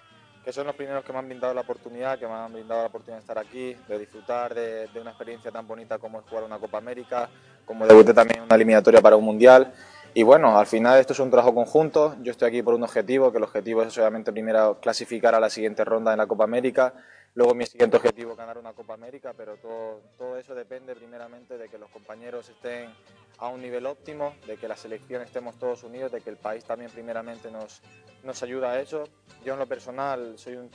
que 0.43 0.51
son 0.51 0.65
los 0.65 0.75
primeros 0.75 1.05
que 1.05 1.13
me 1.13 1.19
han 1.19 1.27
brindado 1.27 1.53
la 1.53 1.61
oportunidad, 1.61 2.17
que 2.17 2.25
me 2.25 2.33
han 2.33 2.51
brindado 2.51 2.81
la 2.81 2.87
oportunidad 2.87 3.17
de 3.17 3.25
estar 3.25 3.37
aquí, 3.37 3.75
de 3.87 3.99
disfrutar 3.99 4.55
de, 4.55 4.87
de 4.87 4.99
una 4.99 5.11
experiencia 5.11 5.51
tan 5.51 5.67
bonita 5.67 5.99
como 5.99 6.19
es 6.19 6.25
jugar 6.25 6.45
una 6.45 6.57
Copa 6.57 6.79
América, 6.79 7.29
como 7.63 7.85
debuté 7.85 8.11
también 8.11 8.39
en 8.39 8.45
una 8.45 8.55
eliminatoria 8.55 9.01
para 9.01 9.15
un 9.15 9.25
Mundial. 9.25 9.71
Y 10.13 10.23
bueno, 10.23 10.57
al 10.57 10.67
final 10.67 10.99
esto 10.99 11.13
es 11.13 11.19
un 11.19 11.29
trabajo 11.29 11.55
conjunto. 11.55 12.15
Yo 12.21 12.31
estoy 12.31 12.49
aquí 12.49 12.61
por 12.61 12.73
un 12.73 12.83
objetivo, 12.83 13.31
que 13.31 13.37
el 13.37 13.45
objetivo 13.45 13.81
es 13.81 13.97
obviamente 13.97 14.33
primero 14.33 14.77
clasificar 14.81 15.33
a 15.35 15.39
la 15.39 15.49
siguiente 15.49 15.85
ronda 15.85 16.11
en 16.11 16.17
la 16.17 16.27
Copa 16.27 16.43
América. 16.43 16.93
Luego 17.33 17.55
mi 17.55 17.65
siguiente 17.65 17.95
objetivo 17.95 18.31
es 18.31 18.37
ganar 18.37 18.57
una 18.57 18.73
Copa 18.73 18.93
América, 18.93 19.33
pero 19.37 19.55
todo, 19.55 20.01
todo 20.17 20.37
eso 20.37 20.53
depende 20.53 20.95
primeramente 20.95 21.57
de 21.57 21.69
que 21.69 21.77
los 21.77 21.89
compañeros 21.89 22.49
estén 22.49 22.89
a 23.37 23.47
un 23.47 23.61
nivel 23.61 23.85
óptimo, 23.85 24.35
de 24.47 24.57
que 24.57 24.67
la 24.67 24.75
selección 24.75 25.21
estemos 25.21 25.57
todos 25.57 25.83
unidos, 25.83 26.11
de 26.11 26.19
que 26.19 26.29
el 26.29 26.35
país 26.35 26.65
también 26.65 26.91
primeramente 26.91 27.49
nos, 27.49 27.81
nos 28.25 28.43
ayuda 28.43 28.71
a 28.71 28.81
eso. 28.81 29.05
Yo 29.45 29.53
en 29.53 29.59
lo 29.59 29.65
personal 29.65 30.33
soy 30.37 30.57
un, 30.57 30.69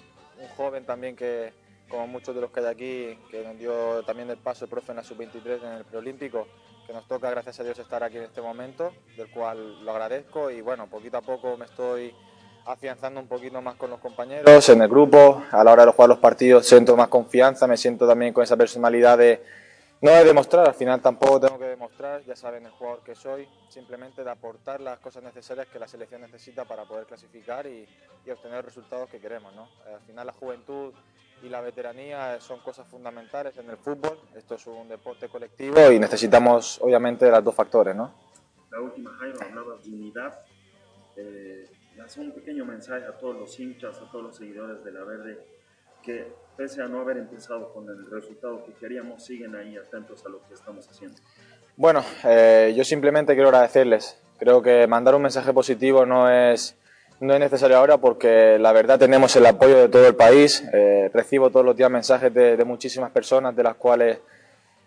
joven 0.57 0.87
también 0.87 1.14
que, 1.14 1.53
como 1.91 2.07
muchos 2.07 2.34
de 2.34 2.41
los 2.41 2.51
que 2.51 2.61
hay 2.61 2.66
aquí, 2.66 3.18
que 3.30 3.45
nos 3.45 3.59
dio 3.59 4.03
también 4.05 4.30
el 4.30 4.39
paso 4.39 4.64
el 4.64 4.70
profe 4.70 4.93
en 4.93 4.97
la 4.97 5.05
sub-23 5.05 5.62
en 5.62 5.72
el 5.72 5.84
preolímpico, 5.84 6.47
que 6.87 6.93
nos 6.93 7.07
toca, 7.09 7.30
gracias 7.30 7.59
a 7.59 7.64
Dios, 7.64 7.78
estar 7.78 8.03
aquí 8.05 8.16
en 8.16 8.24
este 8.24 8.41
momento, 8.41 8.93
del 9.16 9.28
cual 9.30 9.84
lo 9.84 9.91
agradezco 9.91 10.51
y 10.51 10.61
bueno, 10.61 10.87
poquito 10.87 11.18
a 11.18 11.22
poco 11.22 11.57
me 11.57 11.64
estoy 11.64 12.14
afianzando 12.64 13.20
un 13.20 13.26
poquito 13.26 13.61
más 13.61 13.76
con 13.76 13.91
los 13.91 14.01
compañeros, 14.01 14.68
en 14.68 14.82
el 14.82 14.89
grupo, 14.89 15.43
a 15.51 15.64
la 15.64 15.72
hora 15.72 15.87
de 15.87 15.93
jugar 15.93 16.09
los 16.09 16.18
partidos 16.18 16.66
siento 16.66 16.97
más 16.97 17.09
confianza, 17.09 17.66
me 17.66 17.76
siento 17.76 18.07
también 18.07 18.32
con 18.32 18.45
esa 18.45 18.57
personalidad 18.57 19.18
de 19.18 19.43
no 20.03 20.11
de 20.11 20.24
demostrar, 20.24 20.68
al 20.68 20.74
final 20.74 21.01
tampoco 21.01 21.41
tengo 21.41 21.59
que 21.59 21.64
demostrar, 21.64 22.22
ya 22.24 22.37
saben 22.37 22.66
el 22.66 22.72
jugador 22.72 23.01
que 23.03 23.14
soy, 23.14 23.49
simplemente 23.68 24.22
de 24.22 24.30
aportar 24.30 24.80
las 24.80 24.99
cosas 24.99 25.22
necesarias 25.22 25.68
que 25.68 25.78
la 25.78 25.89
selección 25.89 26.20
necesita 26.20 26.66
para 26.66 26.84
poder 26.84 27.07
clasificar 27.07 27.66
y, 27.66 27.89
y 28.24 28.30
obtener 28.30 28.57
los 28.57 28.66
resultados 28.66 29.09
que 29.09 29.18
queremos. 29.18 29.55
¿no? 29.55 29.68
Al 29.93 30.03
final 30.07 30.26
la 30.26 30.34
juventud 30.34 30.93
y 31.43 31.49
la 31.49 31.61
veteranía 31.61 32.41
son 32.41 32.61
cosas 32.61 32.87
fundamentales 32.89 33.57
en 33.59 33.70
el 33.70 33.76
fútbol, 33.76 34.18
esto 34.34 34.55
es 34.55 34.66
un 34.66 34.89
deporte 34.89 35.28
colectivo 35.28 35.91
y 35.91 35.99
necesitamos 35.99 36.78
obviamente 36.80 37.30
los 37.30 37.45
dos 37.45 37.55
factores. 37.55 37.95
¿no? 37.95 38.12
La 38.70 38.80
última, 38.80 39.12
Jairo, 39.18 39.39
hablabas 39.43 39.84
de 39.84 39.91
unidad. 39.91 40.41
Eh, 41.16 41.64
hace 42.05 42.20
un 42.20 42.32
pequeño 42.32 42.64
mensaje 42.64 43.05
a 43.07 43.12
todos 43.12 43.37
los 43.37 43.59
hinchas, 43.59 43.97
a 43.99 44.11
todos 44.11 44.24
los 44.24 44.37
seguidores 44.37 44.84
de 44.84 44.93
la 44.93 45.05
Verde, 45.05 45.39
que 46.03 46.32
pese 46.57 46.82
a 46.82 46.89
no 46.89 47.01
haber 47.01 47.18
empezado 47.18 47.72
con 47.72 47.89
el 47.89 48.11
resultado 48.11 48.64
que 48.64 48.72
queríamos, 48.72 49.24
siguen 49.24 49.55
ahí 49.57 49.76
atentos 49.76 50.24
a 50.26 50.28
lo 50.28 50.47
que 50.47 50.55
estamos 50.55 50.89
haciendo. 50.89 51.18
Bueno, 51.76 52.03
eh, 52.24 52.72
yo 52.76 52.84
simplemente 52.84 53.34
quiero 53.34 53.49
agradecerles. 53.49 54.18
Creo 54.39 54.62
que 54.62 54.87
mandar 54.87 55.14
un 55.14 55.22
mensaje 55.22 55.53
positivo 55.53 56.07
no 56.07 56.30
es, 56.30 56.76
no 57.20 57.34
es 57.34 57.40
necesario 57.40 57.78
ahora 57.78 57.98
porque 57.98 58.58
la 58.58 58.72
verdad 58.72 58.98
tenemos 58.98 59.34
el 59.36 59.46
apoyo 59.46 59.76
de 59.76 59.88
todo 59.88 60.06
el 60.06 60.14
país. 60.14 60.62
Eh, 60.72 61.10
recibo 61.12 61.50
todos 61.50 61.64
los 61.64 61.76
días 61.76 61.90
mensajes 61.90 62.32
de, 62.32 62.56
de, 62.56 62.64
muchísimas 62.64 63.10
personas 63.10 63.56
de 63.56 63.62
las 63.62 63.76
cuales 63.76 64.18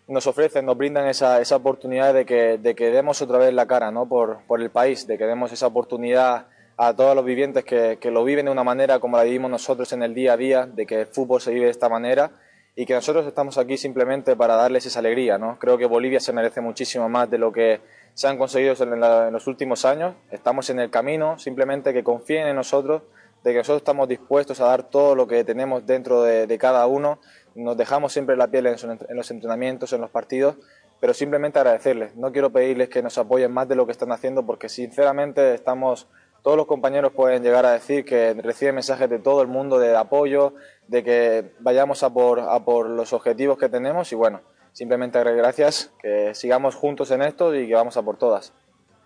nos 0.07 0.25
ofrecen, 0.27 0.65
nos 0.65 0.77
brindan 0.77 1.07
esa, 1.07 1.39
esa 1.41 1.55
oportunidad 1.55 2.13
de 2.13 2.25
que, 2.25 2.57
de 2.57 2.75
que 2.75 2.89
demos 2.89 3.21
otra 3.21 3.37
vez 3.37 3.53
la 3.53 3.67
cara 3.67 3.91
¿no? 3.91 4.07
por, 4.07 4.39
por 4.47 4.61
el 4.61 4.69
país, 4.69 5.05
de 5.07 5.17
que 5.17 5.25
demos 5.25 5.51
esa 5.51 5.67
oportunidad 5.67 6.47
a 6.77 6.95
todos 6.95 7.15
los 7.15 7.25
vivientes 7.25 7.63
que, 7.63 7.97
que, 7.99 8.09
lo 8.09 8.23
viven 8.23 8.45
de 8.45 8.51
una 8.51 8.63
manera 8.63 8.99
como 8.99 9.17
la 9.17 9.23
vivimos 9.23 9.51
nosotros 9.51 9.91
en 9.93 10.01
el 10.01 10.13
día 10.13 10.33
a 10.33 10.37
día, 10.37 10.65
de 10.65 10.85
que 10.85 11.01
el 11.01 11.07
fútbol 11.07 11.41
se 11.41 11.51
vive 11.51 11.65
de 11.65 11.71
esta 11.71 11.89
manera 11.89 12.31
y 12.75 12.85
que 12.85 12.93
nosotros 12.93 13.27
estamos 13.27 13.57
aquí 13.57 13.77
simplemente 13.77 14.35
para 14.35 14.55
darles 14.55 14.85
esa 14.85 14.99
alegría. 14.99 15.37
¿no? 15.37 15.59
Creo 15.59 15.77
que 15.77 15.85
Bolivia 15.85 16.19
se 16.19 16.31
merece 16.31 16.61
muchísimo 16.61 17.09
más 17.09 17.29
de 17.29 17.37
lo 17.37 17.51
que 17.51 17.81
se 18.13 18.27
han 18.27 18.37
conseguido 18.37 18.75
en, 18.79 19.31
los 19.31 19.47
últimos 19.47 19.85
años. 19.85 20.15
Estamos 20.31 20.69
en 20.69 20.79
el 20.79 20.89
camino, 20.89 21.39
simplemente 21.39 21.93
que 21.93 22.03
confíen 22.03 22.47
en 22.47 22.55
nosotros, 22.55 23.03
de 23.43 23.51
que 23.51 23.57
nosotros 23.59 23.81
estamos 23.81 24.07
dispuestos 24.07 24.59
a 24.59 24.65
dar 24.65 24.83
todo 24.89 25.15
lo 25.15 25.27
que 25.27 25.43
tenemos 25.43 25.85
dentro 25.85 26.23
de, 26.23 26.47
de 26.47 26.57
cada 26.57 26.85
uno. 26.87 27.19
Nos 27.55 27.77
dejamos 27.77 28.13
siempre 28.13 28.35
la 28.35 28.47
piel 28.47 28.67
en, 28.67 28.75
en 29.09 29.15
los 29.15 29.31
entrenamientos, 29.31 29.93
en 29.93 30.01
los 30.01 30.09
partidos, 30.09 30.55
pero 30.99 31.13
simplemente 31.13 31.59
agradecerles. 31.59 32.15
No 32.15 32.31
quiero 32.31 32.51
pedirles 32.51 32.89
que 32.89 33.01
nos 33.01 33.17
apoyen 33.17 33.51
más 33.51 33.67
de 33.67 33.75
lo 33.75 33.85
que 33.85 33.91
están 33.91 34.11
haciendo 34.11 34.45
porque 34.45 34.69
sinceramente 34.69 35.53
estamos 35.53 36.07
todos 36.41 36.55
los 36.55 36.67
compañeros 36.67 37.11
pueden 37.13 37.43
llegar 37.43 37.65
a 37.65 37.73
decir 37.73 38.05
que 38.05 38.33
reciben 38.33 38.75
mensajes 38.75 39.09
de 39.09 39.19
todo 39.19 39.41
el 39.41 39.47
mundo 39.47 39.77
de 39.77 39.95
apoyo, 39.95 40.53
de 40.87 41.03
que 41.03 41.51
vayamos 41.59 42.01
a 42.03 42.13
por, 42.13 42.39
a 42.39 42.63
por 42.63 42.89
los 42.89 43.13
objetivos 43.13 43.57
que 43.57 43.69
tenemos 43.69 44.11
y 44.11 44.15
bueno, 44.15 44.41
simplemente 44.73 45.17
darles 45.17 45.37
gracias, 45.37 45.91
que 46.01 46.33
sigamos 46.35 46.75
juntos 46.75 47.11
en 47.11 47.21
esto 47.21 47.55
y 47.55 47.67
que 47.67 47.75
vamos 47.75 47.97
a 47.97 48.01
por 48.01 48.17
todas. 48.17 48.53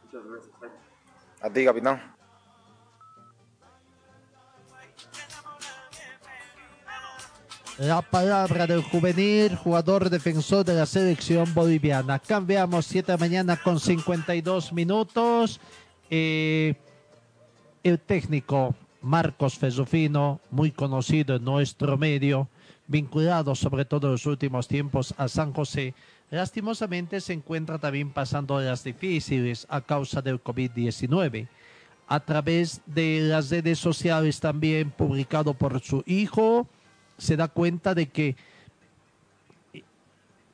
Muchas 0.06 0.28
gracias. 0.30 0.54
A 1.42 1.50
ti, 1.50 1.66
capitán. 1.66 2.14
la 7.78 8.02
palabra 8.02 8.68
del 8.68 8.84
juvenil, 8.84 9.56
jugador 9.56 10.10
defensor 10.10 10.64
de 10.64 10.76
la 10.76 10.86
selección 10.86 11.54
boliviana. 11.54 12.20
Cambiamos 12.20 12.86
7 12.86 13.08
de 13.08 13.14
la 13.14 13.18
mañana 13.18 13.58
con 13.58 13.80
52 13.80 14.74
minutos. 14.74 15.60
Eh, 16.10 16.76
el 17.84 18.00
técnico 18.00 18.76
Marcos 19.02 19.58
Fesufino, 19.58 20.40
muy 20.52 20.72
conocido 20.72 21.36
en 21.36 21.44
nuestro 21.44 21.98
medio, 21.98 22.48
vinculado 22.88 23.56
sobre 23.56 23.86
todo 23.86 24.08
en 24.08 24.14
los 24.14 24.26
últimos 24.26 24.68
tiempos 24.68 25.14
a 25.18 25.28
San 25.28 25.54
José, 25.54 25.94
lastimosamente 26.30 27.22
se 27.22 27.34
encuentra 27.34 27.80
también 27.80 28.12
pasando 28.12 28.60
las 28.60 28.84
difíciles 28.84 29.66
a 29.70 29.82
causa 29.82 30.22
del 30.22 30.44
COVID-19. 30.44 31.48
A 32.08 32.20
través 32.20 32.82
de 32.86 33.22
las 33.22 33.50
redes 33.50 33.80
sociales 33.80 34.40
también 34.40 34.92
publicado 34.92 35.54
por 35.54 35.80
su 35.82 36.04
hijo, 36.06 36.68
se 37.18 37.38
da 37.38 37.48
cuenta 37.48 37.96
de 37.96 38.10
que 38.10 38.36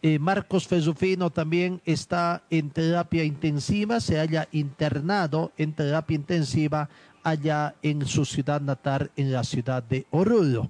eh, 0.01 0.17
Marcos 0.19 0.67
Fesufino 0.67 1.29
también 1.29 1.81
está 1.83 2.43
en 2.49 2.69
terapia 2.69 3.25
intensiva, 3.25 3.99
se 3.99 4.17
haya 4.17 4.47
internado 4.53 5.51
en 5.57 5.73
terapia 5.73 6.15
intensiva 6.15 6.89
allá 7.23 7.75
en 7.81 8.05
su 8.05 8.23
ciudad 8.23 8.61
natal, 8.61 9.11
en 9.17 9.33
la 9.33 9.43
ciudad 9.43 9.83
de 9.83 10.05
Oruro. 10.11 10.69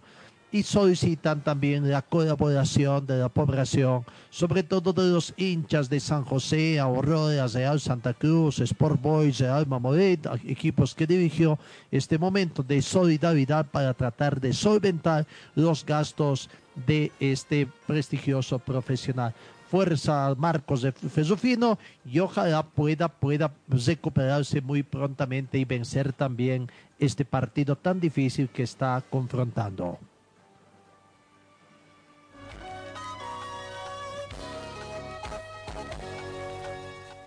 Y 0.52 0.64
solicitan 0.64 1.44
también 1.44 1.90
la 1.90 2.02
colaboración 2.02 3.06
de 3.06 3.18
la 3.20 3.30
población, 3.30 4.04
sobre 4.32 4.64
todo 4.64 4.94
de 4.94 5.12
los 5.12 5.34
hinchas 5.38 5.90
de 5.90 6.00
San 6.00 6.26
José, 6.26 6.80
Aurora, 6.80 7.48
Real 7.48 7.80
Santa 7.80 8.16
Cruz, 8.16 8.60
Sport 8.60 9.00
Boys, 9.00 9.40
Real 9.40 9.68
Mamoret, 9.68 10.28
equipos 10.48 10.96
que 10.96 11.06
dirigió 11.06 11.60
este 11.92 12.18
momento 12.18 12.64
de 12.64 12.82
solidaridad 12.82 13.68
para 13.68 13.94
tratar 13.94 14.42
de 14.42 14.52
solventar 14.54 15.28
los 15.54 15.86
gastos 15.86 16.50
de 16.88 17.12
este 17.20 17.68
prestigioso 17.86 18.58
profesional 18.58 19.36
fuerza 19.70 20.34
Marcos 20.36 20.82
de 20.82 20.92
Fesufino 20.92 21.78
y 22.04 22.20
ojalá 22.20 22.64
pueda, 22.64 23.08
pueda 23.08 23.54
recuperarse 23.68 24.62
muy 24.62 24.82
prontamente 24.82 25.60
y 25.60 25.66
vencer 25.66 26.12
también 26.12 26.68
este 26.98 27.24
partido 27.24 27.76
tan 27.76 28.00
difícil 28.00 28.50
que 28.50 28.64
está 28.64 29.04
confrontando. 29.10 30.00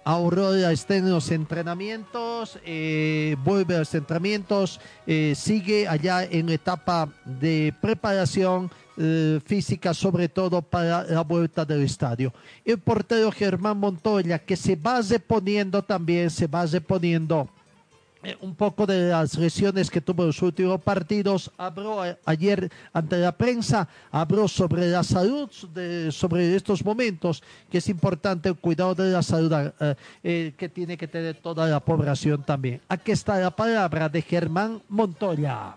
Aurora 0.05 0.73
está 0.73 0.97
en 0.97 1.11
los 1.11 1.31
entrenamientos, 1.31 2.59
eh, 2.65 3.37
vuelve 3.45 3.77
a 3.77 3.81
los 3.81 3.95
entrenamientos, 3.95 4.81
eh, 5.07 5.35
sigue 5.37 5.87
allá 5.87 6.25
en 6.25 6.49
etapa 6.49 7.09
de 7.25 7.73
preparación 7.81 8.71
eh, 8.97 9.41
física, 9.45 9.95
sobre 9.95 10.29
todo 10.29 10.61
para 10.61 11.05
la 11.05 11.23
vuelta 11.23 11.65
del 11.65 11.83
estadio. 11.83 12.33
El 12.65 12.79
portero 12.79 13.31
Germán 13.31 13.79
Montoya, 13.79 14.39
que 14.39 14.57
se 14.57 14.77
va 14.77 15.01
reponiendo 15.01 15.83
también, 15.83 16.31
se 16.31 16.47
va 16.47 16.67
reponiendo 16.67 17.49
eh, 18.25 18.37
un 18.41 18.55
poco 18.55 18.87
de 18.87 19.09
las 19.11 19.37
lesiones 19.37 19.91
que 19.91 20.01
tuvo 20.01 20.23
en 20.23 20.29
los 20.29 20.43
últimos 20.43 20.81
partidos. 20.81 21.51
Habló 21.57 22.03
ayer 22.25 22.71
ante 22.93 23.19
la 23.19 23.33
prensa, 23.33 23.89
habló 24.11 24.47
sobre 24.49 24.87
la 24.89 25.03
salud, 25.03 25.51
de- 25.75 26.13
sobre 26.13 26.55
estos 26.55 26.85
momentos, 26.85 27.43
que 27.71 27.79
es 27.79 27.89
importante 27.89 28.49
el 28.49 28.57
cuidado 28.57 28.95
de 28.95 29.11
la 29.11 29.23
salud 29.23 29.53
eh, 29.81 29.95
eh, 30.23 30.53
que 30.57 30.69
tiene 30.69 30.97
que 30.97 31.09
tener 31.09 31.37
toda 31.37 31.67
la 31.67 31.81
población 31.81 32.43
también. 32.45 32.81
Aquí 32.89 33.13
está 33.13 33.39
la 33.39 33.51
palabra 33.51 34.09
de 34.09 34.23
Germán 34.23 34.81
Montoya. 34.89 35.77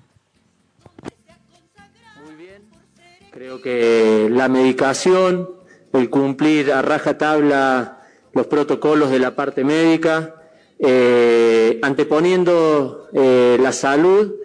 Creo 3.32 3.62
que 3.62 4.30
la 4.32 4.48
medicación, 4.48 5.50
el 5.92 6.10
cumplir 6.10 6.72
a 6.72 6.82
rajatabla 6.82 8.00
los 8.34 8.48
protocolos 8.48 9.10
de 9.12 9.20
la 9.20 9.36
parte 9.36 9.64
médica, 9.66 10.36
eh, 10.80 11.80
anteponiendo 11.82 13.08
eh, 13.14 13.58
la 13.62 13.72
salud 13.72 14.36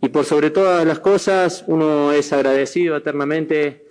y 0.00 0.08
por 0.08 0.24
sobre 0.24 0.50
todas 0.50 0.86
las 0.86 1.00
cosas, 1.00 1.64
uno 1.66 2.12
es 2.12 2.32
agradecido 2.32 2.96
eternamente 2.96 3.84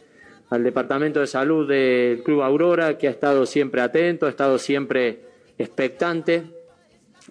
al 0.50 0.64
Departamento 0.64 1.20
de 1.20 1.28
Salud 1.28 1.68
del 1.68 2.24
Club 2.24 2.42
Aurora, 2.42 2.98
que 2.98 3.08
ha 3.08 3.12
estado 3.12 3.46
siempre 3.46 3.82
atento, 3.82 4.26
ha 4.26 4.30
estado 4.30 4.58
siempre 4.58 5.20
expectante. 5.58 6.44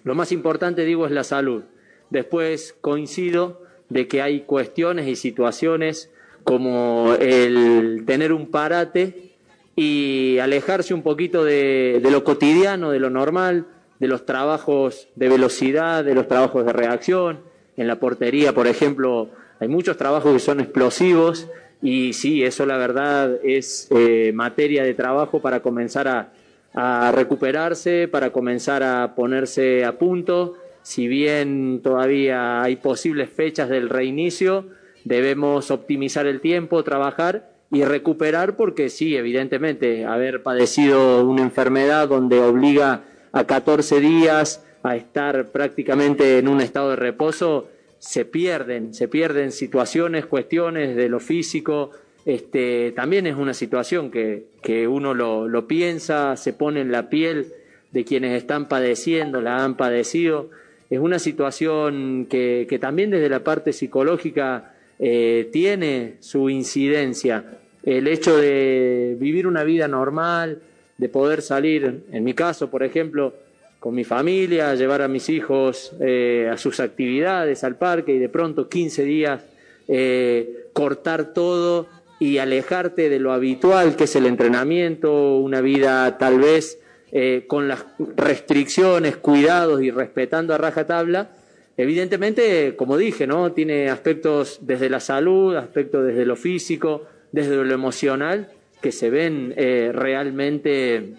Lo 0.03 0.15
más 0.15 0.31
importante, 0.31 0.85
digo, 0.85 1.05
es 1.05 1.11
la 1.11 1.25
salud. 1.25 1.63
Después 2.09 2.75
coincido 2.79 3.61
de 3.89 4.07
que 4.07 4.21
hay 4.21 4.41
cuestiones 4.41 5.07
y 5.07 5.15
situaciones 5.15 6.09
como 6.43 7.15
el 7.19 8.03
tener 8.05 8.31
un 8.31 8.49
parate 8.49 9.31
y 9.75 10.37
alejarse 10.39 10.93
un 10.93 11.03
poquito 11.03 11.43
de, 11.43 11.99
de 12.01 12.11
lo 12.11 12.23
cotidiano, 12.23 12.91
de 12.91 12.99
lo 12.99 13.09
normal, 13.09 13.65
de 13.99 14.07
los 14.07 14.25
trabajos 14.25 15.09
de 15.15 15.29
velocidad, 15.29 16.03
de 16.03 16.15
los 16.15 16.27
trabajos 16.27 16.65
de 16.65 16.73
reacción. 16.73 17.39
En 17.77 17.87
la 17.87 17.99
portería, 17.99 18.53
por 18.53 18.67
ejemplo, 18.67 19.29
hay 19.59 19.67
muchos 19.67 19.97
trabajos 19.97 20.33
que 20.33 20.39
son 20.39 20.59
explosivos 20.59 21.47
y 21.81 22.13
sí, 22.13 22.43
eso 22.43 22.65
la 22.65 22.77
verdad 22.77 23.37
es 23.43 23.87
eh, 23.91 24.31
materia 24.33 24.83
de 24.83 24.93
trabajo 24.93 25.41
para 25.41 25.61
comenzar 25.61 26.07
a, 26.07 26.33
a 26.73 27.11
recuperarse, 27.11 28.07
para 28.07 28.31
comenzar 28.31 28.83
a 28.83 29.15
ponerse 29.15 29.85
a 29.85 29.97
punto. 29.97 30.55
Si 30.81 31.07
bien 31.07 31.81
todavía 31.83 32.61
hay 32.61 32.77
posibles 32.77 33.29
fechas 33.29 33.69
del 33.69 33.89
reinicio, 33.89 34.65
debemos 35.03 35.71
optimizar 35.71 36.25
el 36.25 36.41
tiempo, 36.41 36.83
trabajar 36.83 37.49
y 37.71 37.83
recuperar 37.83 38.55
porque 38.55 38.89
sí, 38.89 39.15
evidentemente, 39.15 40.05
haber 40.05 40.41
padecido 40.41 41.25
una 41.27 41.43
enfermedad 41.43 42.07
donde 42.07 42.39
obliga 42.39 43.03
a 43.31 43.45
14 43.45 43.99
días 43.99 44.65
a 44.83 44.95
estar 44.95 45.47
prácticamente 45.51 46.37
en 46.37 46.47
un 46.47 46.61
estado 46.61 46.91
de 46.91 46.95
reposo, 46.95 47.67
se 47.99 48.25
pierden, 48.25 48.93
se 48.93 49.07
pierden 49.07 49.51
situaciones, 49.51 50.25
cuestiones 50.25 50.95
de 50.95 51.09
lo 51.09 51.19
físico. 51.19 51.91
Este, 52.25 52.91
también 52.95 53.27
es 53.27 53.35
una 53.35 53.53
situación 53.53 54.09
que, 54.09 54.45
que 54.61 54.87
uno 54.87 55.13
lo, 55.13 55.47
lo 55.47 55.67
piensa, 55.67 56.37
se 56.37 56.53
pone 56.53 56.81
en 56.81 56.91
la 56.91 57.09
piel 57.09 57.47
de 57.91 58.05
quienes 58.05 58.37
están 58.37 58.67
padeciendo, 58.67 59.41
la 59.41 59.63
han 59.63 59.75
padecido. 59.75 60.49
Es 60.89 60.99
una 60.99 61.19
situación 61.19 62.27
que, 62.29 62.65
que 62.69 62.79
también 62.79 63.11
desde 63.11 63.29
la 63.29 63.43
parte 63.43 63.73
psicológica 63.73 64.73
eh, 64.97 65.49
tiene 65.51 66.15
su 66.19 66.49
incidencia. 66.49 67.59
El 67.83 68.07
hecho 68.07 68.37
de 68.37 69.15
vivir 69.19 69.47
una 69.47 69.63
vida 69.63 69.87
normal, 69.87 70.61
de 70.99 71.09
poder 71.09 71.41
salir, 71.41 72.03
en 72.11 72.23
mi 72.23 72.33
caso, 72.33 72.69
por 72.69 72.83
ejemplo, 72.83 73.33
con 73.79 73.95
mi 73.95 74.03
familia, 74.03 74.75
llevar 74.75 75.01
a 75.01 75.07
mis 75.07 75.29
hijos 75.29 75.93
eh, 76.01 76.49
a 76.51 76.57
sus 76.57 76.81
actividades, 76.81 77.63
al 77.63 77.77
parque, 77.77 78.13
y 78.13 78.19
de 78.19 78.27
pronto 78.27 78.67
15 78.67 79.03
días 79.05 79.41
eh, 79.87 80.67
cortar 80.73 81.33
todo 81.33 81.87
y 82.19 82.37
alejarte 82.39 83.07
de 83.07 83.19
lo 83.19 83.31
habitual 83.31 83.95
que 83.95 84.03
es 84.03 84.15
el 84.17 84.25
entrenamiento, 84.25 85.37
una 85.37 85.61
vida 85.61 86.17
tal 86.17 86.39
vez 86.39 86.79
eh, 87.13 87.45
con 87.47 87.69
las 87.69 87.85
restricciones, 88.17 89.15
cuidados 89.15 89.81
y 89.81 89.91
respetando 89.91 90.53
a 90.53 90.57
rajatabla, 90.57 91.29
evidentemente, 91.77 92.75
como 92.75 92.97
dije, 92.97 93.25
¿no? 93.25 93.53
Tiene 93.53 93.89
aspectos 93.89 94.59
desde 94.63 94.89
la 94.89 94.99
salud, 94.99 95.55
aspectos 95.55 96.05
desde 96.05 96.25
lo 96.25 96.35
físico, 96.35 97.05
desde 97.31 97.55
lo 97.55 97.73
emocional, 97.73 98.49
que 98.81 98.91
se 98.91 99.09
ven 99.09 99.53
eh, 99.57 99.91
realmente 99.93 101.13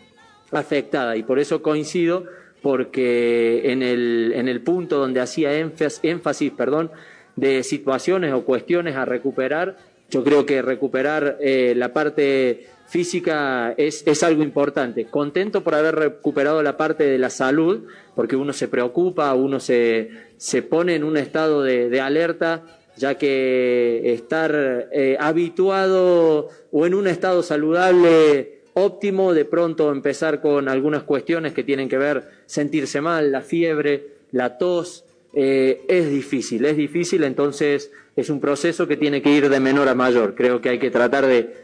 afectadas. 0.51 1.17
Y 1.17 1.23
por 1.23 1.39
eso 1.39 1.63
coincido, 1.63 2.25
porque 2.63 3.73
en 3.73 3.83
el, 3.83 4.33
en 4.35 4.49
el 4.49 4.61
punto 4.63 4.99
donde 4.99 5.21
hacía 5.21 5.53
énfasis, 5.59 6.53
perdón, 6.53 6.91
de 7.37 7.63
situaciones 7.63 8.33
o 8.33 8.45
cuestiones 8.45 8.97
a 8.97 9.05
recuperar, 9.05 9.77
yo 10.11 10.25
creo 10.25 10.45
que 10.45 10.61
recuperar 10.61 11.39
eh, 11.41 11.75
la 11.77 11.93
parte 11.93 12.67
física 12.89 13.73
es, 13.77 14.05
es 14.07 14.23
algo 14.25 14.43
importante. 14.43 15.05
Contento 15.05 15.63
por 15.63 15.77
haber 15.77 15.95
recuperado 15.95 16.63
la 16.63 16.77
parte 16.77 17.05
de 17.05 17.19
la 17.19 17.31
salud, 17.31 17.87
porque 18.17 18.35
uno 18.35 18.53
se 18.53 18.67
preocupa, 18.67 19.33
uno 19.35 19.61
se, 19.61 20.11
se 20.37 20.63
pone 20.63 20.97
en 20.97 21.05
un 21.05 21.17
estado 21.17 21.63
de, 21.63 21.89
de 21.89 22.01
alerta, 22.01 22.80
ya 23.01 23.17
que 23.17 24.13
estar 24.13 24.89
eh, 24.93 25.17
habituado 25.19 26.49
o 26.71 26.87
en 26.87 26.93
un 26.93 27.07
estado 27.07 27.43
saludable 27.43 28.61
óptimo, 28.75 29.33
de 29.33 29.47
pronto 29.47 29.91
empezar 29.91 30.43
con 30.43 30.69
algunas 30.69 31.03
cuestiones 31.03 31.55
que 31.55 31.65
tienen 31.65 31.89
que 31.89 31.97
ver 31.97 32.29
sentirse 32.45 33.01
mal, 33.01 33.33
la 33.33 33.41
fiebre, 33.41 34.09
la 34.33 34.59
tos, 34.59 35.05
eh, 35.33 35.83
es 35.89 36.11
difícil, 36.11 36.67
es 36.67 36.77
difícil, 36.77 37.25
entonces 37.25 37.91
es 38.17 38.29
un 38.29 38.39
proceso 38.39 38.87
que 38.87 38.99
tiene 38.99 39.23
que 39.23 39.33
ir 39.33 39.49
de 39.49 39.61
menor 39.61 39.89
a 39.89 39.95
mayor. 39.95 40.35
Creo 40.35 40.61
que 40.61 40.69
hay 40.69 40.79
que 40.79 40.91
tratar 40.91 41.25
de 41.25 41.55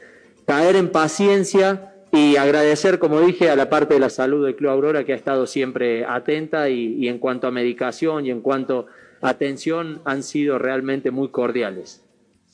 caer 0.47 0.77
en 0.77 0.89
paciencia 0.89 1.93
y 2.13 2.37
agradecer, 2.37 2.99
como 2.99 3.21
dije, 3.21 3.51
a 3.51 3.57
la 3.57 3.69
parte 3.69 3.93
de 3.95 4.01
la 4.01 4.09
salud 4.09 4.47
del 4.47 4.57
Club 4.57 4.71
Aurora 4.71 5.05
que 5.05 5.13
ha 5.13 5.17
estado 5.17 5.47
siempre 5.47 6.07
atenta 6.07 6.71
y, 6.71 6.95
y 6.95 7.09
en 7.09 7.19
cuanto 7.19 7.47
a 7.47 7.51
medicación 7.51 8.25
y 8.25 8.31
en 8.31 8.41
cuanto 8.41 8.87
a 8.89 9.06
atención 9.31 10.01
han 10.05 10.23
sido 10.23 10.59
realmente 10.59 11.11
muy 11.11 11.29
cordiales. 11.29 12.03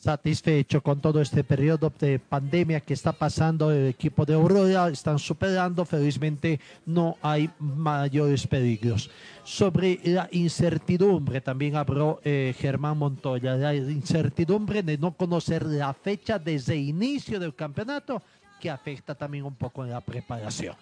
satisfecho 0.02 0.82
con 0.82 1.00
todo 1.00 1.20
este 1.20 1.44
periodo 1.44 1.92
de 2.00 2.18
pandemia 2.18 2.80
que 2.80 2.92
está 2.92 3.12
pasando 3.12 3.70
el 3.70 3.86
equipo 3.86 4.26
de 4.26 4.34
Aurora, 4.34 4.88
están 4.88 5.16
superando, 5.16 5.84
felizmente 5.84 6.58
no 6.84 7.16
hay 7.22 7.48
mayores 7.60 8.44
peligros. 8.48 9.08
Sobre 9.44 10.00
la 10.02 10.28
incertidumbre, 10.32 11.40
también 11.40 11.76
habló 11.76 12.20
eh, 12.24 12.52
Germán 12.58 12.98
Montoya, 12.98 13.54
la 13.54 13.74
incertidumbre 13.76 14.82
de 14.82 14.98
no 14.98 15.12
conocer 15.12 15.64
la 15.64 15.94
fecha 15.94 16.36
desde 16.36 16.74
el 16.74 16.80
inicio 16.80 17.38
del 17.38 17.54
campeonato, 17.54 18.20
que 18.60 18.70
afecta 18.70 19.14
también 19.14 19.44
un 19.44 19.54
poco 19.54 19.84
en 19.84 19.90
la 19.90 20.00
preparación. 20.00 20.74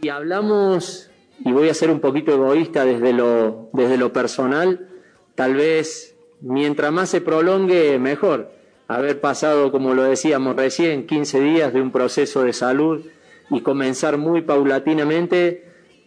Si 0.00 0.08
hablamos, 0.08 1.09
y 1.44 1.52
voy 1.52 1.68
a 1.68 1.74
ser 1.74 1.90
un 1.90 2.00
poquito 2.00 2.32
egoísta 2.32 2.84
desde 2.84 3.12
lo, 3.12 3.70
desde 3.72 3.96
lo 3.96 4.12
personal, 4.12 4.88
tal 5.34 5.54
vez 5.54 6.16
mientras 6.40 6.92
más 6.92 7.08
se 7.08 7.20
prolongue, 7.20 7.98
mejor. 7.98 8.50
Haber 8.88 9.20
pasado, 9.20 9.70
como 9.70 9.94
lo 9.94 10.02
decíamos 10.02 10.56
recién, 10.56 11.06
15 11.06 11.40
días 11.40 11.72
de 11.72 11.80
un 11.80 11.92
proceso 11.92 12.42
de 12.42 12.52
salud 12.52 13.02
y 13.48 13.60
comenzar 13.60 14.18
muy 14.18 14.42
paulatinamente, 14.42 15.64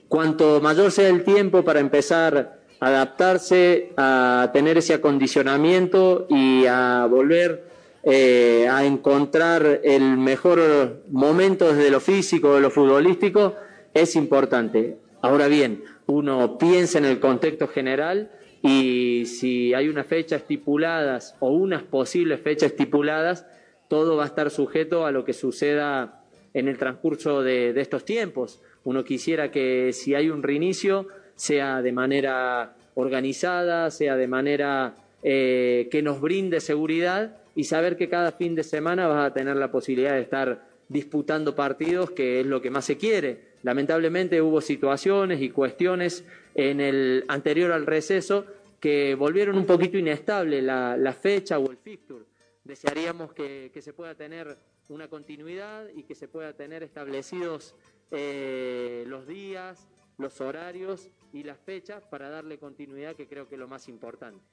cuanto 0.08 0.60
mayor 0.62 0.92
sea 0.92 1.10
el 1.10 1.24
tiempo 1.24 1.64
para 1.64 1.80
empezar 1.80 2.60
a 2.80 2.88
adaptarse, 2.88 3.94
a 3.96 4.50
tener 4.54 4.78
ese 4.78 4.94
acondicionamiento 4.94 6.28
y 6.30 6.66
a 6.66 7.08
volver 7.10 7.64
eh, 8.04 8.68
a 8.70 8.84
encontrar 8.84 9.80
el 9.82 10.18
mejor 10.18 11.04
momento 11.10 11.74
desde 11.74 11.90
lo 11.90 12.02
físico, 12.02 12.56
de 12.56 12.62
lo 12.62 12.70
futbolístico, 12.70 13.56
es 13.94 14.18
importante. 14.18 14.98
Ahora 15.24 15.48
bien, 15.48 15.86
uno 16.06 16.58
piensa 16.58 16.98
en 16.98 17.06
el 17.06 17.22
contexto 17.22 17.70
general 17.70 18.30
y 18.62 19.24
si 19.26 19.74
hay 19.74 19.88
una 19.88 20.04
fecha 20.04 20.36
estipuladas 20.36 21.38
o 21.40 21.48
unas 21.48 21.82
posibles 21.82 22.42
fechas 22.42 22.72
estipuladas, 22.72 23.48
todo 23.88 24.18
va 24.18 24.24
a 24.24 24.28
estar 24.28 24.50
sujeto 24.52 25.06
a 25.06 25.12
lo 25.12 25.24
que 25.24 25.32
suceda 25.32 26.26
en 26.54 26.68
el 26.68 26.78
transcurso 26.78 27.42
de, 27.42 27.70
estos 27.80 28.04
tiempos. 28.04 28.62
Uno 28.84 29.06
quisiera 29.06 29.50
que 29.50 29.94
si 29.94 30.14
hay 30.14 30.30
un 30.30 30.44
reinicio 30.44 31.08
sea 31.36 31.82
de 31.82 31.94
manera 31.94 32.76
organizada, 32.94 33.92
sea 33.92 34.18
de 34.18 34.28
manera 34.28 34.96
eh, 35.24 35.88
que 35.90 36.02
nos 36.02 36.20
brinde 36.20 36.60
seguridad 36.60 37.38
y 37.56 37.64
saber 37.64 37.96
que 37.96 38.10
cada 38.10 38.34
fin 38.34 38.56
de 38.56 38.64
semana 38.64 39.08
vas 39.08 39.26
a 39.26 39.34
tener 39.34 39.56
la 39.56 39.72
posibilidad 39.72 40.16
de 40.16 40.22
estar 40.22 40.68
disputando 40.90 41.56
partidos, 41.56 42.12
que 42.12 42.42
es 42.42 42.46
lo 42.46 42.62
que 42.62 42.72
más 42.72 42.84
se 42.84 42.98
quiere. 42.98 43.53
Lamentablemente 43.64 44.42
hubo 44.42 44.62
situaciones 44.62 45.42
y 45.42 45.50
cuestiones 45.50 46.26
en 46.54 46.82
el 46.82 47.24
anterior 47.30 47.72
al 47.72 47.86
receso 47.86 48.46
que 48.80 49.16
volvieron 49.16 49.58
un 49.58 49.66
poquito 49.66 49.98
inestable 49.98 50.62
la, 50.62 51.18
fecha 51.20 51.58
o 51.58 51.72
el 51.72 51.78
fixture. 51.78 52.26
Desearíamos 52.66 53.34
que, 53.34 53.72
se 53.82 53.94
pueda 53.94 54.16
tener 54.16 54.58
una 54.90 55.08
continuidad 55.08 55.88
y 55.96 56.04
que 56.04 56.14
se 56.14 56.28
pueda 56.28 56.54
tener 56.54 56.84
establecidos 56.84 57.76
eh, 58.12 59.06
los 59.08 59.26
días, 59.26 59.88
los 60.18 60.42
horarios 60.42 61.10
y 61.32 61.44
las 61.44 61.58
fechas 61.58 62.04
para 62.06 62.30
darle 62.30 62.60
continuidad, 62.60 63.16
que 63.16 63.28
creo 63.28 63.48
que 63.48 63.56
es 63.56 63.60
lo 63.60 63.70
más 63.70 63.88
importante. 63.88 64.44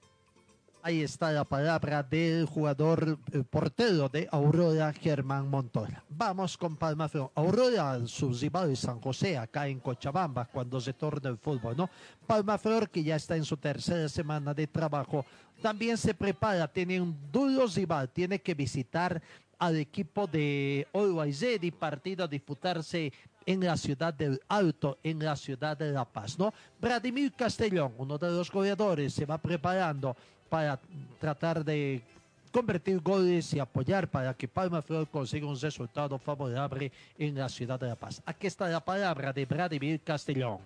Ahí 0.83 1.03
está 1.03 1.31
la 1.31 1.45
palabra 1.45 2.03
del 2.03 2.47
jugador 2.47 3.18
eh, 3.33 3.43
portero 3.43 4.09
de 4.09 4.26
Aurora, 4.33 4.91
Germán 4.95 5.47
Montoya. 5.47 6.03
Vamos 6.09 6.57
con 6.57 6.74
Palma 6.74 7.07
Flor. 7.07 7.31
Aurora, 7.35 8.01
su 8.07 8.33
rival 8.33 8.74
San 8.78 8.99
José, 8.99 9.37
acá 9.37 9.68
en 9.68 9.78
Cochabamba, 9.78 10.47
cuando 10.47 10.81
se 10.81 10.95
torna 10.95 11.28
el 11.28 11.37
fútbol, 11.37 11.76
¿no? 11.76 11.91
Palma 12.26 12.57
Flor, 12.57 12.89
que 12.89 13.03
ya 13.03 13.16
está 13.16 13.37
en 13.37 13.45
su 13.45 13.59
tercera 13.59 14.09
semana 14.09 14.55
de 14.55 14.66
trabajo, 14.66 15.26
también 15.61 15.99
se 15.99 16.14
prepara, 16.14 16.66
tiene 16.66 16.99
un 16.99 17.14
duro 17.31 17.66
rival, 17.66 18.09
tiene 18.09 18.39
que 18.39 18.55
visitar 18.55 19.20
al 19.59 19.76
equipo 19.76 20.26
de 20.26 20.89
Always 20.95 21.45
y 21.61 21.70
partido 21.72 22.24
a 22.24 22.28
disputarse 22.28 23.12
en 23.45 23.61
la 23.62 23.76
ciudad 23.76 24.14
del 24.14 24.41
Alto, 24.49 24.97
en 25.03 25.18
la 25.18 25.37
ciudad 25.37 25.76
de 25.76 25.93
La 25.93 26.07
Paz, 26.07 26.39
¿no? 26.39 26.55
Vladimir 26.81 27.33
Castellón, 27.35 27.93
uno 27.99 28.16
de 28.16 28.31
los 28.31 28.51
goleadores, 28.51 29.12
se 29.12 29.26
va 29.26 29.37
preparando 29.37 30.16
para 30.51 30.78
tratar 31.20 31.64
de 31.64 32.03
convertir 32.51 33.01
goles 33.01 33.55
y 33.55 33.61
apoyar 33.61 34.09
para 34.09 34.34
que 34.34 34.48
Palma 34.48 34.82
Flor 34.82 35.09
consiga 35.09 35.46
un 35.46 35.59
resultado 35.59 36.18
favorable 36.18 36.90
en 37.16 37.36
la 37.36 37.48
ciudad 37.48 37.78
de 37.78 37.86
La 37.86 37.94
Paz. 37.94 38.20
Aquí 38.26 38.48
está 38.48 38.68
la 38.68 38.84
palabra 38.84 39.32
de 39.32 39.46
Vladimir 39.46 40.01
Castellón. 40.03 40.59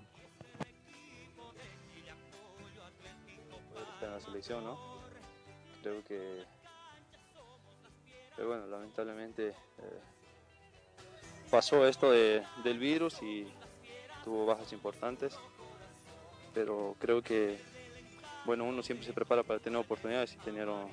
en 4.02 4.10
la 4.10 4.20
selección, 4.20 4.64
¿no? 4.64 4.78
Creo 5.82 6.04
que, 6.04 6.42
pero 8.36 8.48
bueno, 8.48 8.66
lamentablemente 8.66 9.48
eh, 9.48 9.54
pasó 11.50 11.86
esto 11.86 12.10
del 12.10 12.78
virus 12.78 13.22
y 13.22 13.46
tuvo 14.24 14.46
bajas 14.46 14.72
importantes, 14.72 15.36
pero 16.54 16.96
creo 16.98 17.22
que 17.22 17.58
bueno, 18.44 18.64
uno 18.64 18.82
siempre 18.82 19.06
se 19.06 19.12
prepara 19.12 19.42
para 19.42 19.58
tener 19.58 19.78
oportunidades 19.78 20.34
y 20.34 20.36
tenieron, 20.38 20.88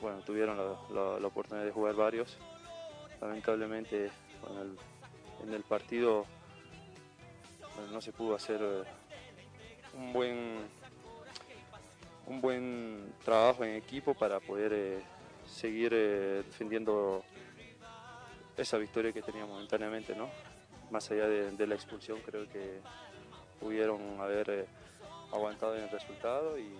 bueno, 0.00 0.18
tuvieron 0.20 0.56
la, 0.56 1.26
oportunidad 1.26 1.64
de 1.64 1.72
jugar 1.72 1.94
varios. 1.94 2.36
Lamentablemente 3.20 4.10
en 5.42 5.54
el, 5.54 5.62
partido 5.62 6.26
no 7.92 8.00
se 8.00 8.12
pudo 8.12 8.34
hacer 8.34 8.60
eh, 8.62 8.82
un 9.94 10.12
buen 10.12 10.76
un 12.26 12.40
buen 12.40 13.12
trabajo 13.24 13.64
en 13.64 13.76
equipo 13.76 14.12
para 14.12 14.40
poder 14.40 14.72
eh, 14.74 15.02
seguir 15.46 15.92
eh, 15.94 16.42
defendiendo 16.44 17.22
esa 18.56 18.78
victoria 18.78 19.12
que 19.12 19.22
teníamos 19.22 19.50
momentáneamente, 19.50 20.16
¿no? 20.16 20.28
Más 20.90 21.08
allá 21.10 21.28
de, 21.28 21.66
la 21.66 21.74
expulsión, 21.74 22.18
creo 22.24 22.48
que 22.48 22.80
pudieron 23.60 24.20
haber 24.20 24.66
aguantado 25.32 25.76
en 25.76 25.84
el 25.84 25.90
resultado 25.90 26.58
y, 26.58 26.74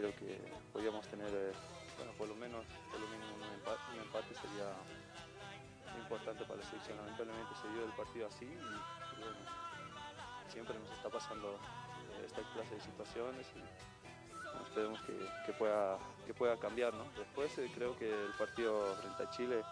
creo 0.00 0.16
que 0.16 0.38
podríamos 0.72 1.06
tener, 1.08 1.28
eh, 1.28 1.52
bueno, 1.98 2.12
por 2.16 2.28
lo 2.28 2.34
menos, 2.34 2.64
por 2.90 3.00
lo 3.00 3.06
menos 3.08 3.28
un, 3.36 4.00
empate, 4.00 4.34
sería 4.34 4.72
importante 6.00 6.44
para 6.44 6.60
la 6.60 6.64
selección. 6.64 6.96
Lamentablemente 6.96 7.54
se 7.60 7.68
dio 7.68 7.84
el 7.84 7.92
partido 7.92 8.26
así 8.26 8.46
y, 8.46 9.20
bueno, 9.20 9.36
siempre 10.48 10.78
nos 10.78 10.90
está 10.90 11.10
pasando 11.10 11.54
eh, 11.54 12.24
esta 12.24 12.40
clase 12.54 12.74
de 12.76 12.80
situaciones 12.80 13.46
y 13.54 14.64
esperemos 14.66 15.00
que, 15.02 15.52
pueda, 15.52 15.98
que 16.26 16.32
pueda 16.32 16.56
cambiar. 16.56 16.94
¿no? 16.94 17.04
Después 17.18 17.56
eh, 17.58 17.70
creo 17.74 17.96
que 17.98 18.08
el 18.08 18.32
partido 18.38 18.94
frente 18.96 19.22
a 19.22 19.30
Chile 19.30 19.62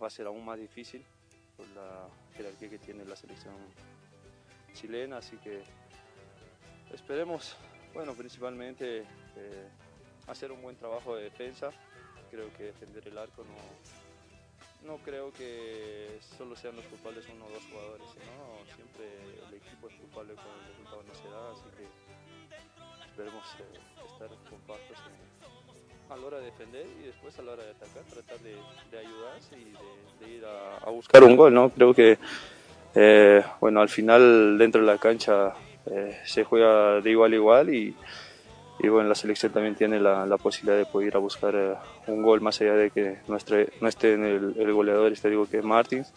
va 0.00 0.06
a 0.06 0.10
ser 0.10 0.26
aún 0.26 0.44
más 0.44 0.58
difícil 0.58 1.04
por 1.56 1.66
la 1.68 2.06
jerarquía 2.36 2.68
que 2.68 2.78
tiene 2.78 3.04
la 3.04 3.16
selección 3.16 3.54
chilena, 4.74 5.18
así 5.18 5.38
que 5.38 5.62
esperemos 6.92 7.56
bueno, 7.94 8.14
principalmente 8.14 8.98
eh, 9.36 9.68
hacer 10.26 10.52
un 10.52 10.62
buen 10.62 10.76
trabajo 10.76 11.16
de 11.16 11.24
defensa. 11.24 11.70
Creo 12.30 12.52
que 12.56 12.64
defender 12.64 13.06
el 13.08 13.18
arco 13.18 13.44
no, 13.44 14.88
no 14.90 14.98
creo 14.98 15.32
que 15.32 16.18
solo 16.36 16.56
sean 16.56 16.76
los 16.76 16.84
culpables 16.86 17.26
uno 17.34 17.44
o 17.46 17.50
dos 17.50 17.62
jugadores, 17.70 18.06
sino 18.14 18.74
siempre 18.74 19.04
el 19.48 19.54
equipo 19.54 19.88
es 19.88 19.94
culpable 19.96 20.34
cuando 20.34 20.60
el 20.60 20.68
resultado 20.68 21.02
no 21.02 21.14
se 21.14 21.28
da, 21.28 21.52
así 21.52 21.68
que 21.76 23.06
esperemos 23.06 23.44
eh, 23.60 24.08
estar 24.10 24.28
compactos 24.48 24.98
a 26.08 26.16
la 26.16 26.26
hora 26.26 26.38
de 26.38 26.46
defender 26.46 26.86
y 27.00 27.06
después 27.06 27.38
a 27.38 27.42
la 27.42 27.52
hora 27.52 27.64
de 27.64 27.70
atacar, 27.70 28.02
tratar 28.04 28.38
de, 28.40 28.98
ayudarse 28.98 29.56
y 29.58 30.24
de, 30.24 30.30
ir 30.30 30.44
a, 30.44 30.90
buscar 30.90 31.22
un 31.24 31.36
gol, 31.36 31.54
¿no? 31.54 31.70
Creo 31.70 31.94
que, 31.94 32.18
eh, 32.94 33.44
bueno, 33.60 33.80
al 33.80 33.88
final 33.88 34.58
dentro 34.58 34.80
de 34.80 34.86
la 34.86 34.98
cancha 34.98 35.54
eh, 35.86 36.16
se 36.24 36.44
juega 36.44 37.00
de 37.00 37.10
igual 37.10 37.32
a 37.32 37.36
igual 37.36 37.74
y, 37.74 37.96
y, 38.78 38.88
bueno, 38.88 39.08
la 39.08 39.14
selección 39.14 39.52
también 39.52 39.74
tiene 39.74 39.98
la, 39.98 40.26
la 40.26 40.38
posibilidad 40.38 40.78
de 40.78 40.86
poder 40.86 41.08
ir 41.08 41.16
a 41.16 41.18
buscar 41.18 41.54
eh, 41.54 41.74
un 42.06 42.22
gol 42.22 42.40
más 42.40 42.60
allá 42.60 42.74
de 42.74 42.90
que 42.90 43.18
no 43.28 43.36
esté, 43.36 43.72
no 43.80 43.88
esté 43.88 44.14
en 44.14 44.24
el, 44.24 44.54
el 44.58 44.72
goleador, 44.72 45.12
este 45.12 45.30
digo 45.30 45.48
que 45.48 45.58
es 45.58 45.64
Martins. 45.64 46.12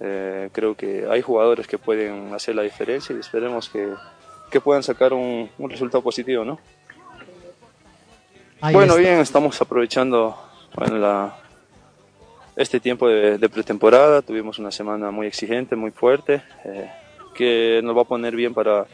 Eh, 0.00 0.48
creo 0.52 0.74
que 0.74 1.06
hay 1.08 1.22
jugadores 1.22 1.68
que 1.68 1.78
pueden 1.78 2.34
hacer 2.34 2.56
la 2.56 2.62
diferencia 2.62 3.14
y 3.14 3.20
esperemos 3.20 3.68
que, 3.68 3.88
que 4.50 4.60
puedan 4.60 4.82
sacar 4.82 5.12
un, 5.12 5.48
un, 5.58 5.70
resultado 5.70 6.02
positivo, 6.02 6.44
¿no? 6.44 6.58
bueno, 8.72 8.96
bien, 8.96 9.20
estamos 9.20 9.60
aprovechando 9.60 10.36
bueno, 10.74 10.98
la, 10.98 11.36
este 12.56 12.80
tiempo 12.80 13.08
de, 13.08 13.38
de, 13.38 13.48
pretemporada. 13.48 14.22
Tuvimos 14.22 14.58
una 14.58 14.72
semana 14.72 15.12
muy 15.12 15.28
exigente, 15.28 15.76
muy 15.76 15.92
fuerte 15.92 16.42
que 17.42 17.80
nos 17.82 17.96
va 17.96 18.02
a 18.02 18.04
poner 18.04 18.36
bien 18.36 18.54
para, 18.54 18.86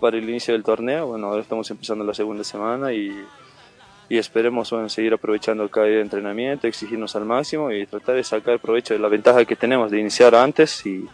para 0.00 0.16
el 0.16 0.28
inicio 0.28 0.54
del 0.54 0.62
torneo. 0.62 1.08
Bueno, 1.08 1.26
ahora 1.28 1.42
estamos 1.42 1.70
empezando 1.70 2.02
la 2.04 2.14
segunda 2.14 2.44
semana 2.44 2.92
y, 2.92 3.14
y 4.08 4.16
esperemos 4.16 4.72
seguir 4.88 5.12
aprovechando 5.12 5.68
cada 5.68 5.88
entrenamiento, 5.88 6.66
exigirnos 6.66 7.14
al 7.16 7.26
máximo 7.26 7.70
y 7.70 7.86
tratar 7.86 8.14
de 8.16 8.24
sacar 8.24 8.58
provecho 8.58 8.94
de 8.94 9.00
la 9.00 9.08
ventaja 9.08 9.44
que 9.44 9.56
tenemos 9.56 9.90
de 9.90 10.00
iniciar 10.00 10.34
antes 10.34 10.86
y, 10.86 11.06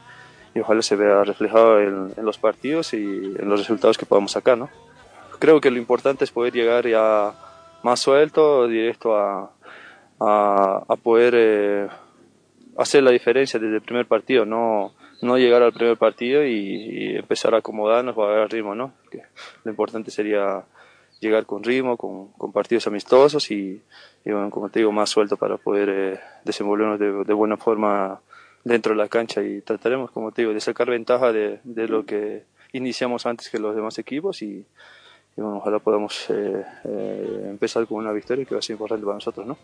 y 0.54 0.60
ojalá 0.60 0.82
se 0.82 0.96
vea 0.96 1.24
reflejado 1.24 1.80
en, 1.80 2.12
en, 2.16 2.24
los 2.24 2.38
partidos 2.38 2.94
y 2.94 2.96
en 2.96 3.48
los 3.48 3.58
resultados 3.60 3.98
que 3.98 4.06
podamos 4.06 4.32
sacar, 4.32 4.56
¿no? 4.56 4.70
creo 5.38 5.60
que 5.60 5.70
lo 5.70 5.78
importante 5.78 6.24
es 6.24 6.30
poder 6.30 6.52
llegar 6.52 6.86
ya 6.86 7.34
más 7.82 8.00
suelto, 8.00 8.66
directo 8.66 9.16
a, 9.16 9.50
a, 10.20 10.84
a 10.88 10.96
poder 10.96 11.34
eh, 11.36 11.88
hacer 12.76 13.02
la 13.02 13.10
diferencia 13.10 13.60
desde 13.60 13.76
el 13.76 13.82
primer 13.82 14.06
partido, 14.06 14.44
no, 14.44 14.92
no 15.22 15.38
llegar 15.38 15.62
al 15.62 15.72
primer 15.72 15.96
partido 15.96 16.44
y, 16.44 17.16
empezar 17.16 17.54
a 17.54 17.58
acomodarnos 17.58 18.16
o 18.16 18.24
a 18.24 18.28
agarrar 18.28 18.52
ritmo, 18.52 18.74
¿no? 18.74 18.92
Lo 19.64 19.70
importante 19.70 20.10
sería 20.10 20.64
llegar 21.20 21.46
con 21.46 21.64
ritmo, 21.64 21.96
con, 21.96 22.52
partidos 22.52 22.86
amistosos 22.86 23.50
y, 23.50 23.82
y, 24.24 24.30
bueno, 24.30 24.50
como 24.50 24.68
te 24.68 24.80
digo, 24.80 24.92
más 24.92 25.10
suelto 25.10 25.36
para 25.36 25.56
poder 25.56 25.88
eh, 25.88 26.20
desenvolvernos 26.44 26.98
de, 26.98 27.34
buena 27.34 27.56
forma 27.56 28.20
dentro 28.64 28.92
de 28.92 28.98
la 28.98 29.08
cancha 29.08 29.42
y 29.42 29.60
trataremos, 29.60 30.10
como 30.10 30.32
te 30.32 30.42
digo, 30.42 30.52
de 30.52 30.60
sacar 30.60 30.90
ventaja 30.90 31.32
de, 31.32 31.60
de 31.64 31.88
lo 31.88 32.04
que 32.04 32.44
iniciamos 32.72 33.26
antes 33.26 33.48
que 33.48 33.58
los 33.58 33.74
demás 33.74 33.98
equipos 33.98 34.42
y, 34.42 34.66
y 35.36 35.40
bueno, 35.40 35.58
ojalá 35.58 35.78
podamos 35.78 36.30
eh, 36.30 36.64
eh, 36.84 37.46
empezar 37.50 37.86
con 37.86 37.98
una 37.98 38.12
victoria 38.12 38.44
que 38.44 38.54
va 38.54 38.58
a 38.58 38.62
ser 38.62 38.74
importante 38.74 39.04
para 39.04 39.16
nosotros, 39.16 39.46
¿no? 39.46 39.58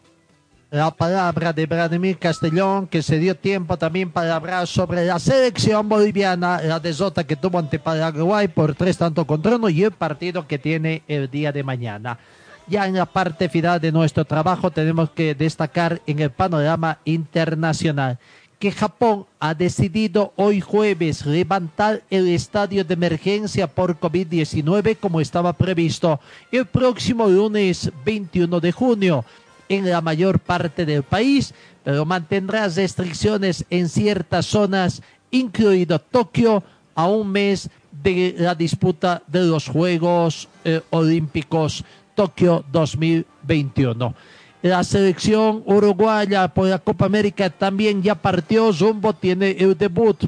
La 0.73 0.91
palabra 0.91 1.53
de 1.53 1.67
Vladimir 1.67 2.17
Castellón, 2.17 2.87
que 2.87 3.03
se 3.03 3.19
dio 3.19 3.37
tiempo 3.37 3.77
también 3.77 4.11
para 4.11 4.35
hablar 4.35 4.67
sobre 4.67 5.05
la 5.05 5.19
selección 5.19 5.87
boliviana, 5.87 6.63
la 6.63 6.81
desota 6.81 7.25
que 7.25 7.37
tuvo 7.37 7.59
ante 7.59 7.79
Paraguay 7.79 8.49
por 8.49 8.75
tres 8.75 8.97
tantos 8.97 9.27
contra 9.27 9.57
uno 9.57 9.69
y 9.69 9.85
el 9.85 9.91
partido 9.91 10.47
que 10.49 10.59
tiene 10.59 11.03
el 11.09 11.31
día 11.31 11.53
de 11.53 11.63
mañana. 11.63 12.19
Ya 12.67 12.87
en 12.87 12.95
la 12.95 13.05
parte 13.05 13.51
final 13.51 13.83
de 13.83 13.93
nuestro 13.93 14.25
trabajo 14.25 14.71
tenemos 14.71 15.11
que 15.11 15.35
destacar 15.35 16.01
en 16.07 16.21
el 16.21 16.31
panorama 16.31 16.99
internacional 17.05 18.19
que 18.59 18.71
Japón 18.71 19.27
ha 19.41 19.55
decidido 19.55 20.33
hoy 20.37 20.61
jueves 20.61 21.27
levantar 21.27 22.05
el 22.09 22.29
estadio 22.29 22.85
de 22.85 22.95
emergencia 22.95 23.67
por 23.67 23.99
COVID-19 23.99 24.97
como 24.99 25.21
estaba 25.21 25.53
previsto 25.53 26.21
el 26.53 26.65
próximo 26.67 27.27
lunes 27.27 27.91
21 28.05 28.61
de 28.61 28.71
junio 28.71 29.25
en 29.69 29.89
la 29.89 30.01
mayor 30.01 30.39
parte 30.39 30.85
del 30.85 31.03
país, 31.03 31.55
pero 31.85 32.05
mantendrá 32.05 32.69
restricciones 32.69 33.65
en 33.71 33.89
ciertas 33.89 34.47
zonas, 34.47 35.03
incluido 35.31 35.99
Tokio, 35.99 36.63
a 36.95 37.07
un 37.07 37.31
mes 37.31 37.71
de 38.03 38.35
la 38.39 38.55
disputa 38.55 39.23
de 39.27 39.45
los 39.45 39.67
Juegos 39.67 40.49
eh, 40.65 40.81
Olímpicos 40.91 41.85
Tokio 42.15 42.65
2021. 42.71 44.15
La 44.63 44.85
selección 44.85 45.63
uruguaya 45.67 46.47
por 46.49 46.69
la 46.69 46.79
Copa 46.79 47.07
América 47.07 47.51
también 47.51 48.03
ya 48.03 48.15
partió, 48.15 48.73
Zumbo 48.73 49.13
tiene 49.13 49.51
el 49.53 49.77
debut 49.77 50.25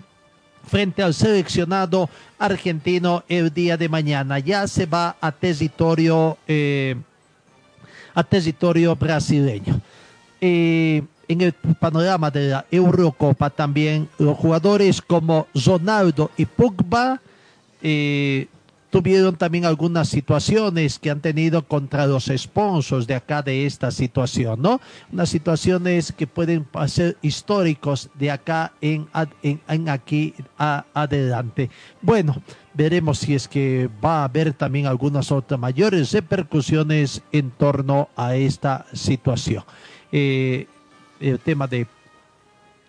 frente 0.67 1.03
al 1.03 1.15
seleccionado 1.15 2.09
argentino 2.39 3.23
el 3.29 3.53
día 3.53 3.77
de 3.77 3.89
mañana. 3.89 4.39
Ya 4.39 4.67
se 4.67 4.87
va 4.87 5.17
a 5.21 5.31
territorio 5.31 6.37
eh, 6.49 6.97
a 8.15 8.23
territorio 8.23 8.95
brasileño. 8.97 9.81
Eh, 10.41 11.03
en 11.29 11.41
el 11.41 11.53
panorama 11.53 12.31
de 12.31 12.49
la 12.49 12.67
Eurocopa 12.71 13.51
también 13.51 14.09
los 14.19 14.37
jugadores 14.37 15.01
como 15.01 15.47
Ronaldo 15.55 16.31
y 16.37 16.45
Pogba 16.45 17.21
eh, 17.83 18.47
tuvieron 18.95 19.35
también 19.35 19.65
algunas 19.65 20.09
situaciones 20.09 21.01
que 21.01 21.11
han 21.11 21.21
tenido 21.21 21.67
contra 21.67 22.07
los 22.07 22.27
sponsors 22.27 23.09
de 23.09 23.17
acá 23.17 23.43
de 23.43 23.67
esta 23.67 23.91
situación, 23.91 24.63
¿no? 24.63 24.81
Unas 25.13 25.31
situaciones 25.31 26.13
que 26.13 26.29
pueden 26.29 26.65
ser 26.87 27.17
históricos 27.21 28.09
de 28.15 28.31
acá 28.31 28.73
en, 28.81 29.09
aquí 29.89 30.33
a, 30.57 30.85
adelante. 30.95 31.71
Bueno, 32.01 32.41
veremos 32.73 33.19
si 33.19 33.35
es 33.35 33.49
que 33.49 33.91
va 34.05 34.21
a 34.21 34.25
haber 34.27 34.53
también 34.53 34.87
algunas 34.87 35.33
otras 35.33 35.59
mayores 35.59 36.13
repercusiones 36.13 37.21
en 37.33 37.51
torno 37.51 38.11
a 38.15 38.37
esta 38.37 38.87
situación. 38.93 39.65
Eh, 40.13 40.69
el 41.19 41.41
tema 41.41 41.67
de 41.67 41.89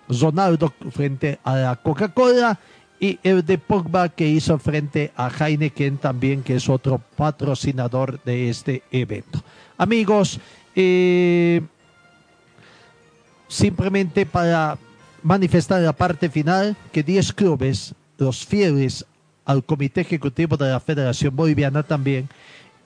Ronaldo 0.08 0.72
frente 0.92 1.40
a 1.44 1.56
la 1.56 1.76
Coca-Cola 1.78 2.60
y 3.00 3.20
el 3.24 3.46
de 3.46 3.58
Pogba 3.58 4.10
que 4.10 4.28
hizo 4.28 4.58
frente 4.58 5.12
a 5.16 5.30
Heineken 5.30 5.98
también, 5.98 6.44
que 6.44 6.56
es 6.56 6.70
otro 6.70 7.02
patrocinador 7.16 8.24
de 8.24 8.50
este 8.50 8.84
evento. 8.92 9.44
Amigos, 9.78 10.40
eh, 10.76 11.62
simplemente 13.48 14.26
para 14.26 14.78
manifestar 15.24 15.82
la 15.82 15.94
parte 15.94 16.30
final 16.30 16.76
que 16.92 17.04
10 17.04 17.34
clubes, 17.34 17.94
los 18.18 18.46
fieles 18.46 19.06
al 19.44 19.64
Comité 19.64 20.02
Ejecutivo 20.02 20.58
de 20.58 20.70
la 20.70 20.80
Federación 20.80 21.36
Boliviana 21.36 21.84
también, 21.84 22.30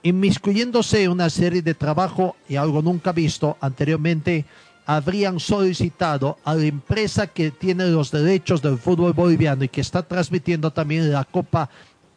inmiscuyéndose 0.04 1.04
en 1.04 1.12
una 1.12 1.30
serie 1.30 1.62
de 1.62 1.74
trabajo 1.74 2.36
y 2.48 2.56
algo 2.56 2.82
nunca 2.82 3.12
visto 3.12 3.58
anteriormente, 3.62 4.46
habrían 4.90 5.40
solicitado 5.40 6.40
a 6.44 6.56
la 6.56 6.66
empresa 6.66 7.28
que 7.28 7.52
tiene 7.52 7.86
los 7.90 8.10
derechos 8.10 8.60
del 8.60 8.80
fútbol 8.80 9.14
boliviano 9.14 9.64
y 9.64 9.70
que 9.70 9.82
está 9.82 10.02
transmitiendo 10.02 10.72
también 10.72 11.12
la 11.12 11.26
Copa 11.26 11.70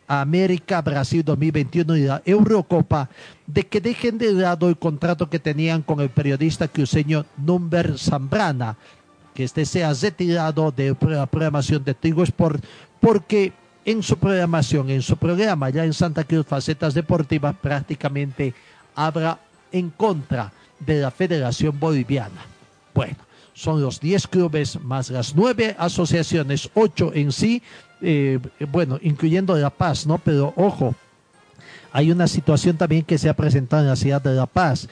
América 0.09 0.81
Brasil 0.81 1.23
2021 1.23 1.97
y 1.99 2.05
la 2.05 2.23
Eurocopa, 2.25 3.11
de 3.47 3.67
que 3.67 3.79
dejen 3.79 4.17
de 4.17 4.33
lado 4.33 4.71
el 4.71 4.79
contrato 4.79 5.29
que 5.29 5.39
tenían 5.39 5.83
con 5.83 6.01
el 6.01 6.09
periodista 6.09 6.67
cruceño 6.67 7.27
Number 7.37 7.99
Zambrana, 7.99 8.79
que 9.35 9.45
este 9.45 9.67
sea 9.67 9.93
retirado 9.93 10.73
de 10.73 10.97
la 11.03 11.27
programación 11.27 11.85
de 11.85 11.93
Trigo 11.93 12.23
Sport, 12.23 12.65
porque 13.01 13.53
en 13.85 14.03
su 14.03 14.17
programación, 14.17 14.89
en 14.89 15.03
su 15.03 15.19
programa 15.19 15.69
ya 15.69 15.85
en 15.85 15.93
Santa 15.93 16.25
Cruz 16.25 16.47
Facetas 16.47 16.95
Deportivas, 16.95 17.55
prácticamente 17.55 18.55
habla 18.95 19.39
en 19.71 19.91
contra 19.91 20.51
de 20.81 21.03
la 21.03 21.11
Federación 21.11 21.79
Boliviana. 21.79 22.52
Bueno, 22.95 23.17
son 23.55 23.81
los 23.81 24.01
10 24.01 24.27
clubes 24.29 24.81
más 24.81 25.11
las 25.11 25.35
9 25.35 25.77
asociaciones, 25.79 26.71
8 26.75 27.13
en 27.15 27.33
sí, 27.33 27.63
eh, 28.01 28.39
bueno, 28.71 28.99
incluyendo 29.03 29.57
La 29.57 29.71
Paz, 29.71 30.07
¿no? 30.07 30.19
Pero 30.19 30.53
ojo, 30.57 30.95
hay 31.93 32.11
una 32.11 32.27
situación 32.27 32.77
también 32.77 33.05
que 33.05 33.19
se 33.19 33.29
ha 33.29 33.35
presentado 33.35 33.83
en 33.83 33.89
la 33.89 33.97
ciudad 33.97 34.23
de 34.23 34.35
La 34.35 34.47
Paz 34.47 34.89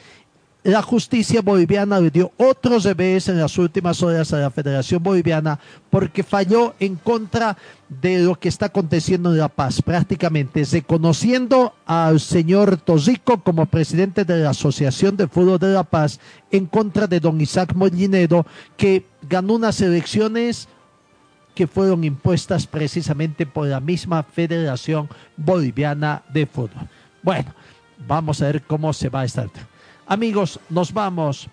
la 0.62 0.82
justicia 0.82 1.40
boliviana 1.40 2.00
le 2.00 2.10
dio 2.10 2.32
otros 2.36 2.84
revés 2.84 3.28
en 3.28 3.38
las 3.38 3.56
últimas 3.56 4.02
horas 4.02 4.32
a 4.32 4.38
la 4.38 4.50
Federación 4.50 5.02
Boliviana 5.02 5.58
porque 5.88 6.22
falló 6.22 6.74
en 6.78 6.96
contra 6.96 7.56
de 7.88 8.18
lo 8.18 8.38
que 8.38 8.50
está 8.50 8.66
aconteciendo 8.66 9.30
en 9.32 9.38
La 9.38 9.48
Paz, 9.48 9.80
prácticamente 9.80 10.62
reconociendo 10.70 11.74
al 11.86 12.20
señor 12.20 12.76
Tosico 12.76 13.42
como 13.42 13.66
presidente 13.66 14.24
de 14.24 14.40
la 14.40 14.50
Asociación 14.50 15.16
de 15.16 15.28
Fútbol 15.28 15.58
de 15.58 15.72
La 15.72 15.84
Paz 15.84 16.20
en 16.50 16.66
contra 16.66 17.06
de 17.06 17.20
don 17.20 17.40
Isaac 17.40 17.72
Molinedo, 17.74 18.44
que 18.76 19.06
ganó 19.28 19.54
unas 19.54 19.80
elecciones 19.80 20.68
que 21.54 21.66
fueron 21.66 22.04
impuestas 22.04 22.66
precisamente 22.66 23.46
por 23.46 23.66
la 23.66 23.80
misma 23.80 24.22
Federación 24.22 25.08
Boliviana 25.38 26.22
de 26.32 26.46
Fútbol. 26.46 26.86
Bueno, 27.22 27.54
vamos 28.06 28.42
a 28.42 28.46
ver 28.46 28.62
cómo 28.62 28.92
se 28.92 29.08
va 29.08 29.22
a 29.22 29.24
estar. 29.24 29.48
Amigos, 30.10 30.58
nos 30.68 30.92
vamos 30.92 31.46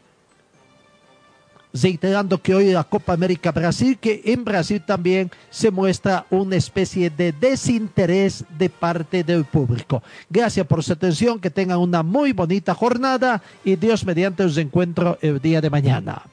reiterando 1.71 2.41
que 2.41 2.55
hoy 2.55 2.71
la 2.71 2.83
Copa 2.83 3.13
América 3.13 3.51
Brasil, 3.51 3.99
que 3.99 4.19
en 4.25 4.43
Brasil 4.43 4.83
también 4.83 5.29
se 5.51 5.69
muestra 5.69 6.25
una 6.31 6.55
especie 6.55 7.11
de 7.11 7.33
desinterés 7.33 8.45
de 8.57 8.71
parte 8.71 9.23
del 9.23 9.45
público. 9.45 10.01
Gracias 10.27 10.65
por 10.65 10.83
su 10.83 10.93
atención, 10.93 11.39
que 11.39 11.51
tengan 11.51 11.77
una 11.77 12.01
muy 12.01 12.33
bonita 12.33 12.73
jornada 12.73 13.43
y 13.63 13.75
Dios 13.75 14.03
mediante 14.03 14.41
os 14.41 14.57
encuentro 14.57 15.19
el 15.21 15.39
día 15.39 15.61
de 15.61 15.69
mañana. 15.69 16.23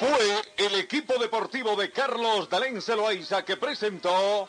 Fue 0.00 0.66
el 0.66 0.80
equipo 0.80 1.12
deportivo 1.20 1.76
de 1.76 1.90
Carlos 1.90 2.48
Dalén 2.48 2.80
Celoaiza 2.80 3.44
que 3.44 3.58
presentó 3.58 4.48